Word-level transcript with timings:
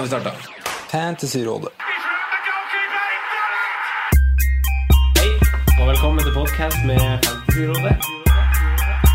Har 0.00 0.04
vi 0.04 0.08
starta. 0.08 0.30
Fantasyrådet. 0.90 1.68
Hei, 5.18 5.30
og 5.80 5.88
velkommen 5.88 6.20
til 6.24 6.32
podkast 6.34 6.76
med 6.86 7.00
Fantasyrådet. 7.24 7.96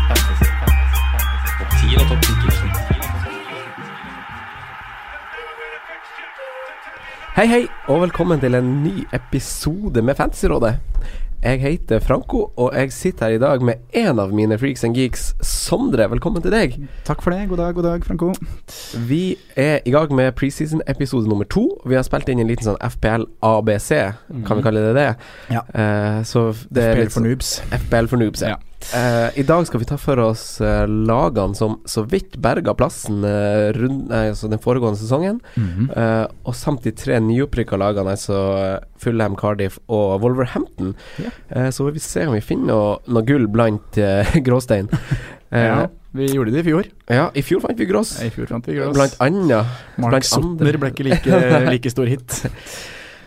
Fantasy, 0.08 0.46
fantasy, 0.60 0.98
fantasy. 1.12 1.50
Topp 1.58 1.70
10 1.80 1.96
og 2.00 2.04
topp 2.10 2.22
10 2.22 2.30
Hei, 7.36 7.46
hei, 7.46 7.68
og 7.88 8.00
velkommen 8.00 8.40
til 8.40 8.54
en 8.54 8.70
ny 8.84 9.08
episode 9.12 10.02
med 10.02 10.14
Fantasyrådet. 10.14 10.78
Jeg 11.42 11.60
heter 11.60 11.98
Franco, 12.00 12.52
og 12.56 12.72
jeg 12.74 12.92
sitter 12.92 13.26
her 13.26 13.34
i 13.36 13.38
dag 13.38 13.62
med 13.62 13.74
en 13.94 14.18
av 14.18 14.32
mine 14.34 14.56
freaks 14.58 14.82
and 14.84 14.96
geeks, 14.98 15.28
Sondre. 15.46 16.08
Velkommen 16.10 16.42
til 16.42 16.50
deg. 16.50 16.74
Takk 17.06 17.20
for 17.22 17.30
det. 17.30 17.44
God 17.50 17.60
dag, 17.60 17.74
god 17.76 17.86
dag, 17.86 18.04
Franco. 18.08 18.32
Vi 19.06 19.36
er 19.56 19.78
i 19.86 19.92
gang 19.94 20.14
med 20.16 20.32
preseason-episode 20.40 21.28
nummer 21.30 21.44
to. 21.52 21.68
Vi 21.86 21.94
har 21.94 22.02
spilt 22.08 22.32
inn 22.32 22.40
en 22.42 22.50
liten 22.50 22.66
sånn 22.66 22.80
FPL 22.82 23.28
ABC, 23.46 23.92
kan 24.48 24.58
vi 24.58 24.64
kalle 24.64 24.82
det 24.88 24.94
det? 24.96 25.06
Ja. 25.54 25.62
Uh, 25.70 26.24
så 26.26 26.48
det 26.72 26.88
FPL 26.88 27.02
litt 27.04 27.12
for 27.14 27.20
sånn- 27.20 27.28
noobs. 27.30 27.52
FPL 27.84 28.10
for 28.10 28.24
noobs, 28.24 28.42
ja. 28.42 28.56
Ja. 28.56 28.58
Eh, 28.94 29.38
I 29.40 29.42
dag 29.42 29.66
skal 29.66 29.80
vi 29.82 29.86
ta 29.88 29.96
for 29.98 30.18
oss 30.22 30.60
eh, 30.62 30.84
lagene 30.86 31.56
som 31.58 31.80
så 31.90 32.04
vidt 32.06 32.36
berga 32.42 32.70
plassen 32.78 33.24
rund, 33.74 34.12
altså 34.14 34.48
den 34.52 34.60
foregående 34.62 35.00
sesongen. 35.00 35.40
Mhm. 35.58 35.90
eh, 35.90 36.26
og 36.46 36.54
samt 36.54 36.82
de 36.86 36.92
tre 36.94 37.18
nyopprykka 37.20 37.76
lagene, 37.80 38.14
altså 38.14 38.38
Fulham, 39.02 39.34
Cardiff 39.36 39.78
og 39.88 40.20
Wolverhampton. 40.22 40.94
Yeah. 41.18 41.70
Så 41.74 41.88
vi 41.90 41.98
se 42.02 42.26
om 42.28 42.34
vi 42.36 42.40
finner 42.44 42.66
noe, 42.70 42.98
noe 43.10 43.24
gull 43.26 43.48
blant 43.50 43.98
gråstein. 44.46 44.88
Ja, 45.50 45.86
vi 46.16 46.26
gjorde 46.32 46.52
det 46.54 46.62
i 46.62 46.66
fjor. 46.70 46.86
ja, 47.12 47.26
i 47.34 47.42
fjor 47.44 47.60
fant 47.64 47.78
vi 47.78 47.86
grås. 47.90 48.14
I 48.24 48.30
fjor 48.34 48.46
fant 48.50 48.66
vi 48.70 48.76
grås. 48.78 48.94
Blant 48.96 49.16
annet. 49.22 49.66
Mark 49.98 50.14
blant 50.14 50.28
Sotner 50.30 50.78
ble 50.80 50.90
ikke 50.94 51.04
like, 51.10 51.40
like 51.72 51.90
stor 51.92 52.06
hit. 52.10 52.38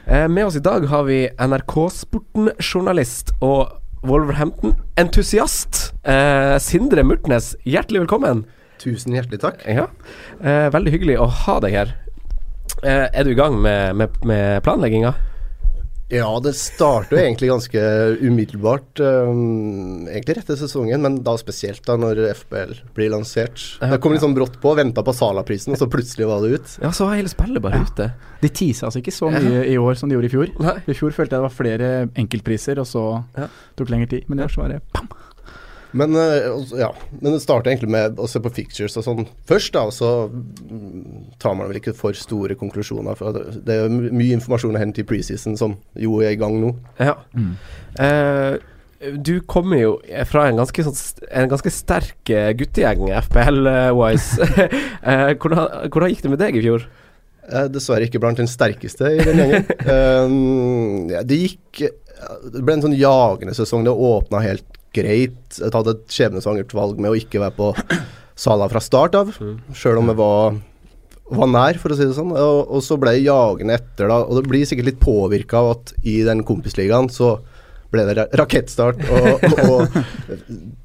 Med 0.10 0.42
oss 0.48 0.56
i 0.58 0.64
dag 0.66 0.88
har 0.90 1.04
vi 1.06 1.20
NRK-sporten-journalist 1.38 3.36
og 3.46 3.76
Wolverhampton-entusiast. 4.02 5.94
Eh, 6.04 6.58
Sindre 6.60 7.04
Murtnes, 7.04 7.56
hjertelig 7.68 8.06
velkommen. 8.06 8.46
Tusen 8.80 9.16
hjertelig 9.16 9.42
takk. 9.44 9.64
Ja, 9.68 9.88
eh, 10.40 10.70
Veldig 10.72 10.94
hyggelig 10.96 11.18
å 11.20 11.28
ha 11.28 11.60
deg 11.60 11.76
her. 11.76 11.96
Eh, 12.84 13.08
er 13.12 13.24
du 13.24 13.32
i 13.32 13.40
gang 13.40 13.60
med, 13.62 13.96
med, 14.00 14.10
med 14.24 14.64
planlegginga? 14.64 15.14
Ja, 16.10 16.30
det 16.42 16.56
starter 16.58 17.14
jo 17.14 17.20
egentlig 17.22 17.50
ganske 17.52 17.82
umiddelbart. 18.26 18.98
Um, 18.98 20.08
egentlig 20.10 20.40
rett 20.40 20.48
etter 20.48 20.58
sesongen, 20.58 21.04
men 21.06 21.20
da 21.26 21.36
spesielt 21.38 21.84
da 21.86 22.00
når 22.02 22.24
FBL 22.34 22.72
blir 22.98 23.12
lansert. 23.14 23.62
Ja. 23.78 23.92
Det 23.94 24.00
kom 24.02 24.16
litt 24.16 24.24
sånn 24.24 24.34
brått 24.34 24.58
på, 24.64 24.72
venta 24.80 25.04
på 25.06 25.14
Sala-prisen, 25.14 25.76
og 25.76 25.78
så 25.78 25.86
plutselig 25.92 26.26
var 26.26 26.42
det 26.42 26.58
ut. 26.58 26.74
Ja, 26.82 26.90
så 26.96 27.06
var 27.06 27.20
hele 27.20 27.30
spillet 27.30 27.62
bare 27.62 27.84
ute. 27.86 28.10
De 28.42 28.50
teasa 28.50 28.88
altså 28.90 29.04
ikke 29.04 29.14
så 29.14 29.30
mye 29.36 29.62
i 29.70 29.78
år 29.78 30.00
som 30.02 30.10
de 30.10 30.18
gjorde 30.18 30.32
i 30.32 30.34
fjor. 30.34 30.52
Nei. 30.66 30.76
I 30.90 30.98
fjor 30.98 31.14
følte 31.14 31.36
jeg 31.38 31.44
det 31.44 31.46
var 31.46 31.58
flere 31.60 31.92
enkeltpriser, 32.18 32.82
og 32.82 32.90
så 32.90 33.06
Ja. 33.38 33.46
tok 33.78 33.88
det 33.88 33.94
lengre 33.94 34.10
tid. 34.10 34.26
Men 34.30 34.40
i 34.40 34.44
år 34.48 34.54
så 34.56 34.64
var 34.66 34.74
det 34.74 34.82
pam. 34.94 35.10
Men, 35.92 36.14
uh, 36.14 36.62
ja, 36.78 36.92
men 37.20 37.34
det 37.34 37.42
starter 37.42 37.72
egentlig 37.72 37.92
med 37.94 38.20
å 38.22 38.28
se 38.30 38.42
på 38.44 38.52
fictures 38.54 38.98
og 39.00 39.06
sånn 39.08 39.24
først, 39.50 39.74
da. 39.74 39.88
Og 39.90 39.96
så 39.96 40.12
mm, 40.30 41.38
tar 41.42 41.56
man 41.58 41.72
vel 41.72 41.80
ikke 41.82 41.96
for 41.98 42.18
store 42.18 42.58
konklusjoner. 42.60 43.18
For 43.18 43.40
det, 43.56 43.76
er 43.76 43.88
jo 43.88 44.10
mye 44.10 44.36
informasjon 44.38 44.78
å 44.78 44.82
hente 44.82 45.02
i 45.02 45.08
preseason, 45.10 45.58
som 45.60 45.80
jo 45.98 46.20
er 46.22 46.36
i 46.36 46.40
gang 46.40 46.60
nå. 46.62 46.76
Ja. 47.02 47.18
Eh, 48.00 48.60
du 49.00 49.40
kommer 49.48 49.80
jo 49.80 49.92
fra 50.28 50.50
en 50.50 50.60
ganske, 50.60 50.84
sånn, 50.84 51.28
en 51.32 51.52
ganske 51.52 51.72
sterk 51.72 52.32
eh, 52.36 52.52
guttegjeng, 52.60 53.08
FPL-wise. 53.26 54.50
uh, 55.06 55.30
hvordan, 55.40 55.88
hvordan 55.88 56.12
gikk 56.12 56.26
det 56.26 56.34
med 56.34 56.44
deg 56.44 56.60
i 56.60 56.66
fjor? 56.66 56.90
Eh, 57.50 57.70
dessverre 57.72 58.06
ikke 58.06 58.22
blant 58.22 58.42
den 58.42 58.50
sterkeste 58.50 59.14
i 59.16 59.24
den 59.24 59.40
gjengen. 59.42 59.70
um, 59.96 61.08
ja, 61.10 61.24
det 61.26 61.40
gikk 61.46 61.88
Det 62.52 62.62
ble 62.62 62.76
en 62.76 62.84
sånn 62.84 62.98
jagende 63.00 63.56
sesong. 63.58 63.88
Det 63.88 63.96
åpna 63.96 64.44
helt 64.44 64.79
greit. 64.96 65.60
Jeg 65.60 65.72
hadde 65.76 65.94
et 65.98 66.08
skjebnesvangert 66.16 66.74
valg 66.78 67.00
med 67.02 67.12
å 67.12 67.20
ikke 67.20 67.42
være 67.44 67.56
på 67.58 67.74
Sala 68.40 68.70
fra 68.72 68.80
start 68.80 69.16
av, 69.20 69.34
sjøl 69.76 69.98
om 70.00 70.08
jeg 70.14 70.16
var, 70.16 70.54
var 71.36 71.50
nær, 71.52 71.78
for 71.82 71.92
å 71.92 71.98
si 72.00 72.06
det 72.08 72.16
sånn. 72.16 72.32
Og, 72.32 72.60
og 72.72 72.84
så 72.86 72.96
ble 73.02 73.18
jeg 73.18 73.26
jagende 73.28 73.76
etter, 73.76 74.08
da. 74.08 74.22
Og 74.24 74.40
det 74.40 74.46
blir 74.50 74.64
sikkert 74.70 74.88
litt 74.94 75.02
påvirka 75.04 75.60
av 75.60 75.72
at 75.74 75.92
i 76.08 76.22
den 76.24 76.46
kompisligaen 76.48 77.10
så 77.12 77.34
ble 77.92 78.04
det 78.06 78.28
rakettstart 78.38 79.00
og, 79.18 79.44
og 79.66 79.96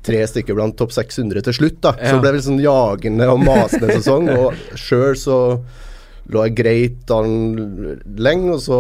tre 0.06 0.22
stykker 0.26 0.56
blant 0.56 0.75
topp 0.81 0.92
600 0.97 1.44
til 1.47 1.56
slutt, 1.60 1.78
da. 1.84 1.92
Så 2.00 2.10
Ja. 2.10 2.12
det 2.16 2.22
ble 2.25 2.32
litt 2.38 2.47
sånn 2.48 2.62
jagende 2.65 3.26
og 3.31 3.42
masende 3.44 3.92
sesong. 4.00 4.28
Og 4.34 4.76
sjøl 4.81 5.15
så 5.21 5.38
lå 6.32 6.47
jeg 6.48 6.54
greit 6.56 7.10
an 7.12 7.34
lenge, 8.16 8.54
og 8.56 8.60
så 8.65 8.78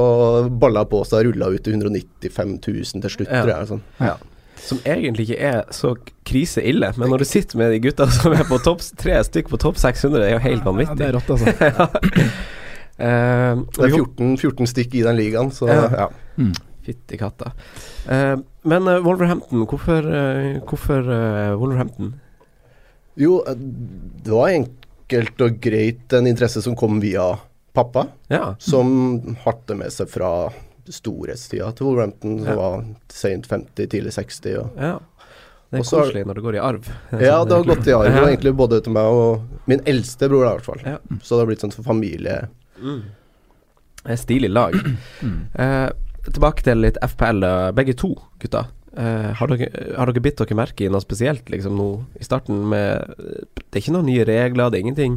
balla 0.48 0.86
på 0.88 1.02
seg 1.04 1.20
og 1.20 1.26
rulla 1.34 1.50
ut 1.52 1.62
til 1.66 1.76
195 1.76 2.56
000 2.64 3.04
til 3.04 3.12
slutt, 3.12 3.28
Ja. 3.30 3.42
tror 3.44 3.52
jeg. 3.54 3.68
Sånn. 3.74 3.82
Ja. 4.00 4.16
Som 4.64 4.78
egentlig 4.88 5.26
ikke 5.28 5.40
er 5.44 5.58
så 5.76 5.90
kriseille, 6.24 6.88
men 6.96 7.10
når 7.12 7.20
du 7.20 7.24
sitter 7.28 7.58
med 7.60 7.74
de 7.74 7.80
gutta 7.84 8.06
som 8.10 8.32
er 8.32 8.46
på 8.48 8.56
topp 8.64 8.80
tre 8.96 9.18
stykk 9.26 9.50
på 9.52 9.58
topp 9.60 9.76
600, 9.82 10.20
det 10.22 10.28
er 10.30 10.36
jo 10.38 10.44
helt 10.46 10.62
Ja, 10.62 10.70
vanvittig. 10.70 10.96
det 11.02 11.08
er 11.10 11.16
rått, 11.18 11.32
altså. 11.34 12.30
Eh, 12.94 13.56
Det 13.74 13.88
er 13.88 13.90
14, 13.96 14.36
14 14.38 14.68
stykk 14.70 14.92
i 14.94 15.00
den 15.02 15.16
ligaen, 15.18 15.48
så 15.50 15.66
Ja. 15.66 15.88
ja. 16.04 16.08
Fytti 16.84 17.16
katta. 17.18 17.48
Uh, 18.06 18.36
men 18.68 18.86
uh, 18.86 19.00
Wolverhampton, 19.02 19.64
hvorfor, 19.66 20.04
hvorfor 20.68 21.02
Wolverhampton? 21.58 22.12
Jo, 23.18 23.40
det 23.48 24.30
var 24.30 24.52
enkelt 24.52 25.40
og 25.46 25.58
greit 25.64 26.12
en 26.14 26.26
interesse 26.30 26.62
som 26.62 26.76
kom 26.76 27.00
via 27.02 27.32
pappa, 27.74 28.06
Ja. 28.30 28.54
som 28.62 29.34
harte 29.44 29.74
med 29.74 29.90
seg 29.90 30.08
fra 30.12 30.30
storhetstida 30.92 31.72
til 31.74 31.86
Wolverhampton, 31.86 32.38
som 32.44 32.48
Ja. 32.48 32.54
var 32.56 32.84
sent 33.08 33.46
50, 33.48 33.86
tidlig 33.88 34.12
60. 34.12 34.56
Og, 34.58 34.70
ja. 34.76 34.98
Det 35.70 35.80
er 35.80 35.84
koselig 35.90 36.24
når 36.26 36.34
det 36.34 36.42
går 36.44 36.54
i 36.54 36.58
arv. 36.62 36.84
ja, 37.18 37.44
det 37.44 37.52
har 37.56 37.64
gått 37.64 37.86
i 37.88 37.92
arv, 37.92 38.14
Ja. 38.14 38.26
egentlig 38.28 38.54
både 38.56 38.82
til 38.84 38.92
meg 38.92 39.04
og 39.04 39.42
min 39.66 39.80
eldste 39.86 40.28
bror, 40.28 40.44
i 40.46 40.52
hvert 40.54 40.62
fall. 40.64 40.80
Ja. 40.84 40.98
Så 41.22 41.34
det 41.34 41.38
har 41.40 41.46
blitt 41.46 41.60
sånn 41.64 41.72
for 41.72 41.82
familie. 41.82 42.48
Mm. 42.80 43.02
Det 44.04 44.12
er 44.12 44.16
stilig 44.16 44.50
lag. 44.52 44.74
Eh, 45.56 45.90
tilbake 46.30 46.62
til 46.62 46.76
litt 46.78 46.96
FPL, 47.02 47.72
begge 47.74 47.94
to 47.96 48.14
gutta. 48.38 48.66
Eh, 48.96 49.32
har, 49.34 49.46
dere, 49.48 49.96
har 49.96 50.06
dere 50.06 50.22
bitt 50.22 50.36
dere 50.38 50.54
merke 50.54 50.84
i 50.86 50.88
noe 50.88 51.00
spesielt 51.02 51.46
liksom 51.50 51.74
nå 51.76 52.04
i 52.20 52.22
starten 52.22 52.68
med 52.68 53.02
Det 53.18 53.74
er 53.74 53.80
ikke 53.80 53.92
noen 53.96 54.06
nye 54.06 54.24
regler, 54.24 54.70
det 54.70 54.78
er 54.78 54.84
ingenting 54.84 55.16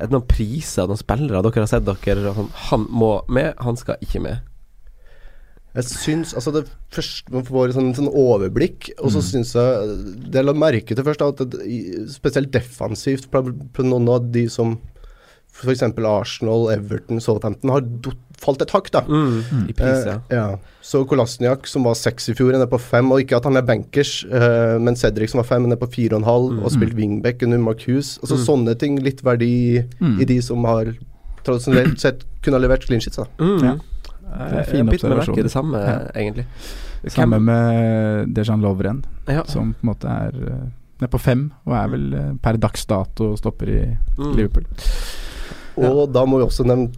Er 0.00 0.08
det 0.08 0.10
noen 0.10 0.26
priser, 0.26 0.88
noen 0.88 0.98
spillere 0.98 1.40
dere 1.46 1.62
har 1.62 1.66
sett 1.70 1.84
dere 1.86 2.34
sånn, 2.34 2.50
Han 2.72 2.88
må 2.90 3.22
med, 3.28 3.54
han 3.60 3.76
skal 3.76 3.98
ikke 4.02 4.20
med. 4.20 4.40
Jeg 5.78 5.86
syns 5.92 6.34
Altså, 6.34 6.52
det 6.54 6.64
først 6.94 7.30
Man 7.32 7.46
får 7.46 7.70
et 7.70 7.78
sånn, 7.78 7.90
sånn 7.96 8.10
overblikk, 8.10 8.90
og 8.98 9.12
så 9.14 9.22
syns 9.24 9.54
jeg 9.56 9.96
Det 10.28 10.40
jeg 10.40 10.48
la 10.48 10.54
merke 10.58 10.96
til 10.96 11.06
først, 11.06 11.24
er 11.24 11.34
at 11.34 11.42
det, 11.54 11.74
spesielt 12.12 12.52
defensivt 12.54 13.28
på, 13.32 13.44
på 13.74 13.86
noen 13.86 14.08
av 14.12 14.30
de 14.34 14.48
som 14.52 14.78
f.eks. 15.58 15.82
Arsenal, 15.82 16.68
Everton, 16.70 17.18
Southampton 17.18 17.72
har 17.72 17.86
falt 18.38 18.62
et 18.62 18.70
hakk, 18.70 18.90
da. 18.94 19.00
I 19.66 19.74
pris, 19.74 20.04
ja. 20.06 20.20
Eh, 20.30 20.36
ja. 20.36 20.44
Så 20.86 21.00
Kolasniak, 21.08 21.66
som 21.66 21.88
var 21.88 21.96
seks 21.98 22.30
i 22.30 22.34
fjor, 22.38 22.52
er 22.52 22.60
nede 22.60 22.70
på 22.70 22.78
fem. 22.78 23.10
Og 23.10 23.24
ikke 23.24 23.40
at 23.40 23.48
han 23.48 23.58
er 23.58 23.66
bankers, 23.66 24.20
eh, 24.30 24.76
men 24.78 24.94
Cedric, 24.94 25.32
som 25.32 25.42
var 25.42 25.48
fem, 25.48 25.66
er 25.66 25.72
nede 25.72 25.82
på 25.82 25.90
fire 25.96 26.14
og 26.14 26.22
en 26.22 26.28
halv, 26.28 26.62
og 26.62 26.70
spilt 26.76 26.94
wingback 26.94 27.42
under 27.42 27.58
Mark 27.58 27.82
Hughes. 27.88 28.16
Altså 28.22 28.38
sånne 28.44 28.76
ting. 28.78 29.00
Litt 29.02 29.24
verdi 29.26 29.82
i 29.82 30.30
de 30.30 30.38
som 30.44 30.62
har 30.68 30.92
tradisjonelt 31.42 31.98
sett 32.06 32.22
kunne 32.44 32.60
ha 32.60 32.62
levert 32.62 32.86
clean 32.86 33.02
sheets, 33.02 33.18
da. 33.18 33.26
Mm. 33.42 33.64
Ja. 33.64 33.74
Er 34.32 34.64
fine 34.68 34.84
begynte 34.90 35.08
med 35.08 35.18
merke 35.22 35.42
det 35.42 35.50
samme, 35.52 35.78
Ja. 35.78 35.98
egentlig. 36.14 36.44
Samme 37.08 37.38
med 37.40 38.34
Dejan 38.34 38.60
Lovren, 38.60 39.04
Ja. 39.28 39.42
som 39.46 39.74
på 39.74 39.86
en 39.86 39.94
måte 39.94 40.08
er 40.08 40.32
eh, 40.34 40.68
nede 41.00 41.10
på 41.10 41.20
fem, 41.20 41.52
og 41.66 41.74
er 41.74 41.88
vel 41.88 42.14
eh, 42.14 42.32
per 42.42 42.56
dags 42.56 42.86
dato 42.86 43.36
stopper 43.36 43.68
i 43.68 43.96
Mm. 44.18 44.32
Liverpool. 44.36 44.64
Og 45.78 46.12
da 46.12 46.24
må 46.26 46.38
vi 46.38 46.44
også 46.44 46.64
nevne 46.66 46.90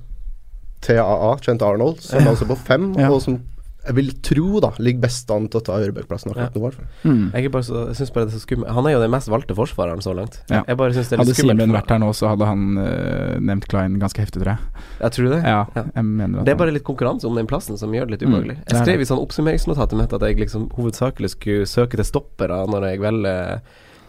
TAA, 0.80 1.36
Trent 1.44 1.62
Arnold, 1.62 2.00
som 2.00 2.22
er 2.22 2.30
altså 2.30 2.46
på 2.48 2.56
fem, 2.56 2.94
Ja. 2.98 3.10
og 3.10 3.20
som 3.22 3.40
jeg 3.86 3.94
vil 3.96 4.10
tro 4.26 4.60
da 4.60 4.70
ligger 4.78 5.00
best 5.06 5.30
an 5.32 5.46
til 5.48 5.60
å 5.60 5.64
ta 5.64 5.78
Ørebøk-plassen 5.80 6.30
akkurat 6.34 6.54
nå. 6.54 6.70
i. 6.70 6.86
Mm. 7.08 7.22
Jeg, 7.32 7.44
er 7.44 7.52
bare 7.54 7.64
så, 7.64 7.86
jeg 7.88 7.96
synes 8.00 8.10
bare 8.14 8.26
det 8.26 8.34
er 8.34 8.38
så 8.38 8.42
skummelt. 8.44 8.70
Han 8.76 8.86
er 8.86 8.92
jo 8.92 9.00
den 9.00 9.10
mest 9.14 9.28
valgte 9.32 9.56
forsvareren 9.56 10.02
så 10.04 10.12
langt. 10.14 10.36
Ja. 10.50 10.60
Jeg 10.68 10.76
bare 10.76 10.92
synes 10.92 11.08
det 11.08 11.16
er 11.16 11.22
Hadde 11.22 11.30
litt 11.32 11.36
skummelt. 11.40 11.60
Simen 11.60 11.72
for- 11.72 11.78
vært 11.80 11.90
her 11.94 11.98
nå, 12.04 12.10
så 12.20 12.28
hadde 12.34 12.48
han 12.50 12.64
uh, 12.78 13.38
nevnt 13.40 13.68
Klein 13.72 13.98
ganske 14.02 14.20
heftig, 14.20 14.42
tror 14.42 14.52
jeg. 14.52 14.84
Jeg 15.00 15.16
tror 15.16 15.28
det. 15.34 15.40
Ja, 15.44 15.60
Ja. 15.74 15.84
jeg 15.96 16.04
mener 16.04 16.38
at 16.40 16.44
Det 16.44 16.52
er 16.54 16.60
bare 16.60 16.72
litt 16.76 16.84
konkurranse 16.84 17.24
om 17.26 17.34
den 17.40 17.46
plassen 17.46 17.78
som 17.80 17.90
gjør 17.92 18.06
det 18.10 18.18
litt 18.18 18.26
Mm, 18.28 18.34
ubehagelig. 18.34 18.56
det 18.64 18.72
er 18.72 18.76
Jeg 18.76 18.84
skrev 18.86 19.00
i 19.00 19.08
sånn 19.08 19.22
oppsummeringsnotatet 19.24 19.96
mitt 19.98 20.12
at 20.12 20.20
jeg 20.28 20.36
liksom 20.38 20.68
hovedsakelig 20.76 21.30
skulle 21.36 21.66
søke 21.66 21.96
til 21.96 22.04
stoppere 22.04 22.66
når 22.68 22.90
jeg 22.90 23.00
velger 23.00 23.60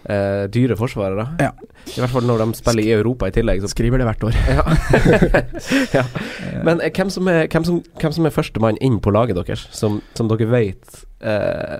eh, 0.09 0.47
dyre 0.53 0.77
forsvarere. 0.79 1.27
Ja. 1.41 1.51
I 1.91 1.99
hvert 1.99 2.13
fall 2.13 2.27
når 2.27 2.43
de 2.43 2.57
spiller 2.59 2.85
i 2.85 2.93
Europa 2.95 3.29
i 3.29 3.35
tillegg. 3.35 3.61
Så 3.63 3.71
Skriver 3.73 4.01
det 4.01 4.07
hvert 4.09 4.25
år. 4.27 4.37
ja. 5.97 6.05
Men 6.67 6.81
eh, 6.81 6.91
hvem, 6.95 7.13
som 7.13 7.29
er, 7.31 7.47
hvem, 7.51 7.67
som, 7.67 7.81
hvem 8.01 8.17
som 8.17 8.27
er 8.27 8.35
førstemann 8.35 8.81
inn 8.81 8.99
på 9.03 9.13
laget 9.13 9.39
deres, 9.39 9.67
som, 9.75 10.01
som 10.17 10.29
dere 10.31 10.49
vet 10.51 11.01
eh, 11.19 11.79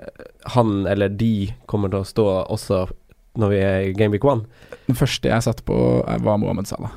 han 0.56 0.82
eller 0.90 1.12
de 1.12 1.52
kommer 1.70 1.92
til 1.92 2.02
å 2.02 2.08
stå 2.08 2.26
også 2.42 2.86
når 3.40 3.48
vi 3.48 3.60
er 3.64 3.78
i 3.88 3.94
Game 3.96 4.12
Week 4.12 4.24
1? 4.28 4.44
Den 4.88 4.98
første 4.98 5.30
jeg 5.30 5.46
satte 5.46 5.64
på, 5.66 5.76
eh, 6.06 6.20
var 6.24 6.40
Mohammed 6.42 6.68
Salah. 6.70 6.94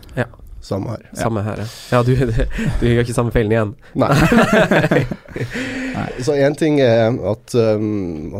Samme 0.65 0.95
her. 0.95 1.03
Samme 1.13 1.43
her, 1.45 1.59
ja. 1.61 1.65
Ja, 1.93 1.99
du, 2.01 2.15
du 2.81 2.85
gjør 2.89 3.03
ikke 3.03 3.13
samme 3.15 3.29
feilen 3.35 3.53
igjen. 3.53 3.75
Nei. 4.01 4.09
Så 6.25 6.33
én 6.35 6.55
ting 6.57 6.79
er 6.83 7.13
at, 7.29 7.53
um, 7.55 8.33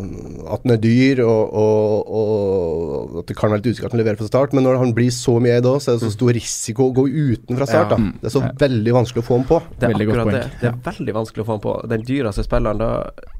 at 0.51 0.63
den 0.65 0.73
er 0.75 0.79
dyr, 0.81 1.21
og, 1.23 1.53
og, 1.53 2.09
og 2.19 3.19
at 3.21 3.29
det 3.29 3.37
kan 3.37 3.53
være 3.53 3.61
litt 3.61 3.69
usikkert 3.75 3.91
at 3.91 3.95
den 3.95 4.01
leverer 4.01 4.19
fra 4.19 4.27
start, 4.29 4.55
men 4.57 4.65
når 4.65 4.79
han 4.81 4.93
blir 4.97 5.13
så 5.13 5.37
mye 5.43 5.59
eid 5.59 5.69
òg, 5.69 5.77
så 5.83 5.93
er 5.93 5.99
det 5.99 6.07
så 6.07 6.15
stor 6.15 6.33
risiko 6.35 6.89
å 6.89 6.95
gå 6.97 7.05
uten 7.11 7.59
fra 7.59 7.69
start. 7.69 7.93
Da. 7.93 7.97
Det 8.23 8.29
er 8.31 8.35
så 8.35 8.43
veldig 8.65 8.97
vanskelig 8.99 9.23
å 9.23 9.27
få 9.29 9.39
ham 9.39 9.47
på. 9.49 9.61
Det 9.75 9.87
er 9.87 9.95
Veldig 9.95 10.07
akkurat 10.09 10.35
det. 10.35 10.43
Det 10.61 10.69
er 10.71 10.77
veldig 10.89 11.17
vanskelig 11.21 11.45
å 11.45 11.47
få 11.47 11.57
ham 11.57 11.63
på. 11.63 11.77
Den 11.93 12.05
dyreste 12.09 12.47
spilleren 12.47 12.81
da 12.81 12.91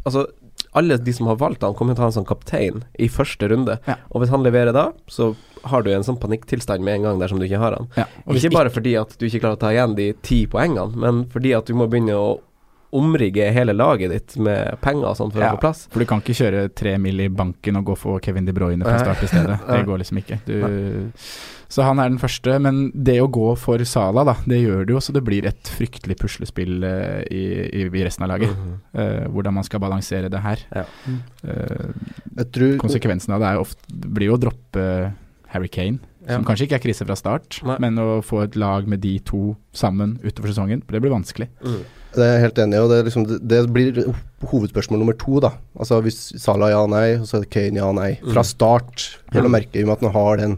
Altså, 0.05 0.27
alle 0.77 0.99
de 1.01 1.13
som 1.15 1.25
har 1.31 1.39
valgt 1.41 1.63
han, 1.65 1.73
kommer 1.73 1.95
til 1.95 2.03
å 2.03 2.05
ha 2.05 2.11
han 2.11 2.17
som 2.19 2.27
kaptein 2.27 2.83
i 3.01 3.07
første 3.09 3.47
runde. 3.49 3.79
Ja. 3.89 3.95
Og 4.11 4.21
hvis 4.21 4.33
han 4.33 4.45
leverer 4.45 4.75
da, 4.75 4.89
så 5.09 5.31
har 5.65 5.85
du 5.85 5.91
en 5.93 6.05
sånn 6.05 6.19
panikktilstand 6.21 6.83
med 6.85 6.99
en 6.99 7.07
gang 7.09 7.21
dersom 7.21 7.39
du 7.41 7.47
ikke 7.47 7.61
har 7.61 7.77
den. 7.77 7.87
Ja. 7.97 8.05
Og 8.25 8.39
Ikke 8.39 8.53
bare 8.53 8.73
fordi 8.73 8.95
at 8.99 9.15
du 9.17 9.25
ikke 9.27 9.43
klarer 9.43 9.59
å 9.59 9.63
ta 9.65 9.73
igjen 9.73 9.95
de 9.97 10.11
ti 10.25 10.45
poengene, 10.51 10.95
men 10.95 11.25
fordi 11.33 11.55
at 11.57 11.69
du 11.69 11.73
må 11.77 11.89
begynne 11.91 12.17
å 12.19 12.35
omrigge 12.95 13.49
hele 13.51 13.73
laget 13.75 14.11
ditt 14.13 14.37
med 14.39 14.77
penger 14.81 15.09
og 15.09 15.17
sånn 15.19 15.33
for 15.33 15.43
Ja. 15.43 15.51
å 15.51 15.57
få 15.57 15.65
plass. 15.65 15.87
For 15.91 15.99
du 15.99 16.05
kan 16.05 16.21
ikke 16.21 16.37
kjøre 16.37 16.69
tre 16.73 16.97
mil 16.97 17.19
i 17.19 17.27
banken 17.27 17.75
og 17.75 17.85
gå 17.85 17.97
for 17.97 18.19
Kevin 18.23 18.45
De 18.45 18.53
Bruyne 18.55 18.85
fra 18.85 18.99
start 19.01 19.23
i 19.23 19.27
stedet. 19.27 19.59
Det 19.67 19.85
går 19.85 19.99
liksom 19.99 20.21
ikke. 20.21 20.39
Du, 20.45 20.55
så 21.67 21.83
han 21.83 21.99
er 21.99 22.09
den 22.09 22.21
første. 22.21 22.55
Men 22.61 22.91
det 22.93 23.17
å 23.21 23.27
gå 23.27 23.49
for 23.59 23.83
Sala, 23.83 24.23
da, 24.23 24.37
det 24.45 24.61
gjør 24.61 24.85
det 24.85 24.95
jo 24.95 25.01
så 25.03 25.15
det 25.15 25.25
blir 25.27 25.47
et 25.49 25.71
fryktelig 25.75 26.17
puslespill 26.21 26.83
eh, 26.87 27.25
i, 27.27 27.43
i, 27.81 27.83
i 27.89 28.05
resten 28.05 28.23
av 28.23 28.29
laget. 28.29 28.55
Mm 28.55 28.63
-hmm. 28.63 29.25
uh, 29.25 29.27
hvordan 29.33 29.53
man 29.53 29.63
skal 29.63 29.79
balansere 29.79 30.29
det 30.29 30.39
her. 30.39 30.59
Ja. 30.71 30.85
Uh, 31.43 31.91
Jeg 32.37 32.51
tror 32.51 32.77
konsekvensen 32.77 33.33
av 33.33 33.39
det 33.39 33.47
er 33.47 33.53
jo 33.53 33.61
ofte, 33.61 33.83
blir 33.89 34.27
jo 34.27 34.35
å 34.35 34.39
droppe 34.39 35.13
Harry 35.55 35.71
Kane, 35.71 35.99
Ja. 36.25 36.35
som 36.39 36.45
kanskje 36.45 36.65
ikke 36.67 36.77
er 36.79 36.83
krise 36.85 37.05
fra 37.05 37.15
start, 37.17 37.59
Nei. 37.63 37.77
men 37.79 37.95
å 38.01 38.19
få 38.25 38.43
et 38.43 38.55
lag 38.57 38.87
med 38.89 39.01
de 39.01 39.17
to 39.19 39.55
sammen 39.73 40.17
utover 40.25 40.49
sesongen, 40.51 40.81
det 40.89 41.01
blir 41.03 41.13
vanskelig. 41.13 41.47
Mm. 41.63 41.83
Det 42.15 42.23
er 42.23 42.31
jeg 42.37 42.41
helt 42.45 42.59
enig 42.63 42.77
i, 42.77 42.79
og 42.81 42.89
det, 42.89 42.99
liksom, 43.05 43.25
det, 43.27 43.39
det 43.51 43.61
blir 43.75 43.99
hovedspørsmål 44.47 45.01
nummer 45.01 45.17
to. 45.19 45.39
da 45.43 45.51
Altså 45.77 46.01
Hvis 46.01 46.19
Salah 46.39 46.69
ja 46.71 46.85
nei, 46.87 47.15
og 47.19 47.25
så 47.27 47.41
er 47.41 47.49
Kane 47.51 47.75
ja 47.81 47.89
nei. 47.91 48.13
Fra 48.23 48.41
Mm. 48.41 48.45
start, 48.45 49.17
vel 49.33 49.43
å 49.49 49.51
merke, 49.51 49.75
i 49.75 49.83
og 49.83 49.87
med 49.87 49.97
at 49.97 50.05
han 50.07 50.13
har 50.13 50.37
den 50.37 50.57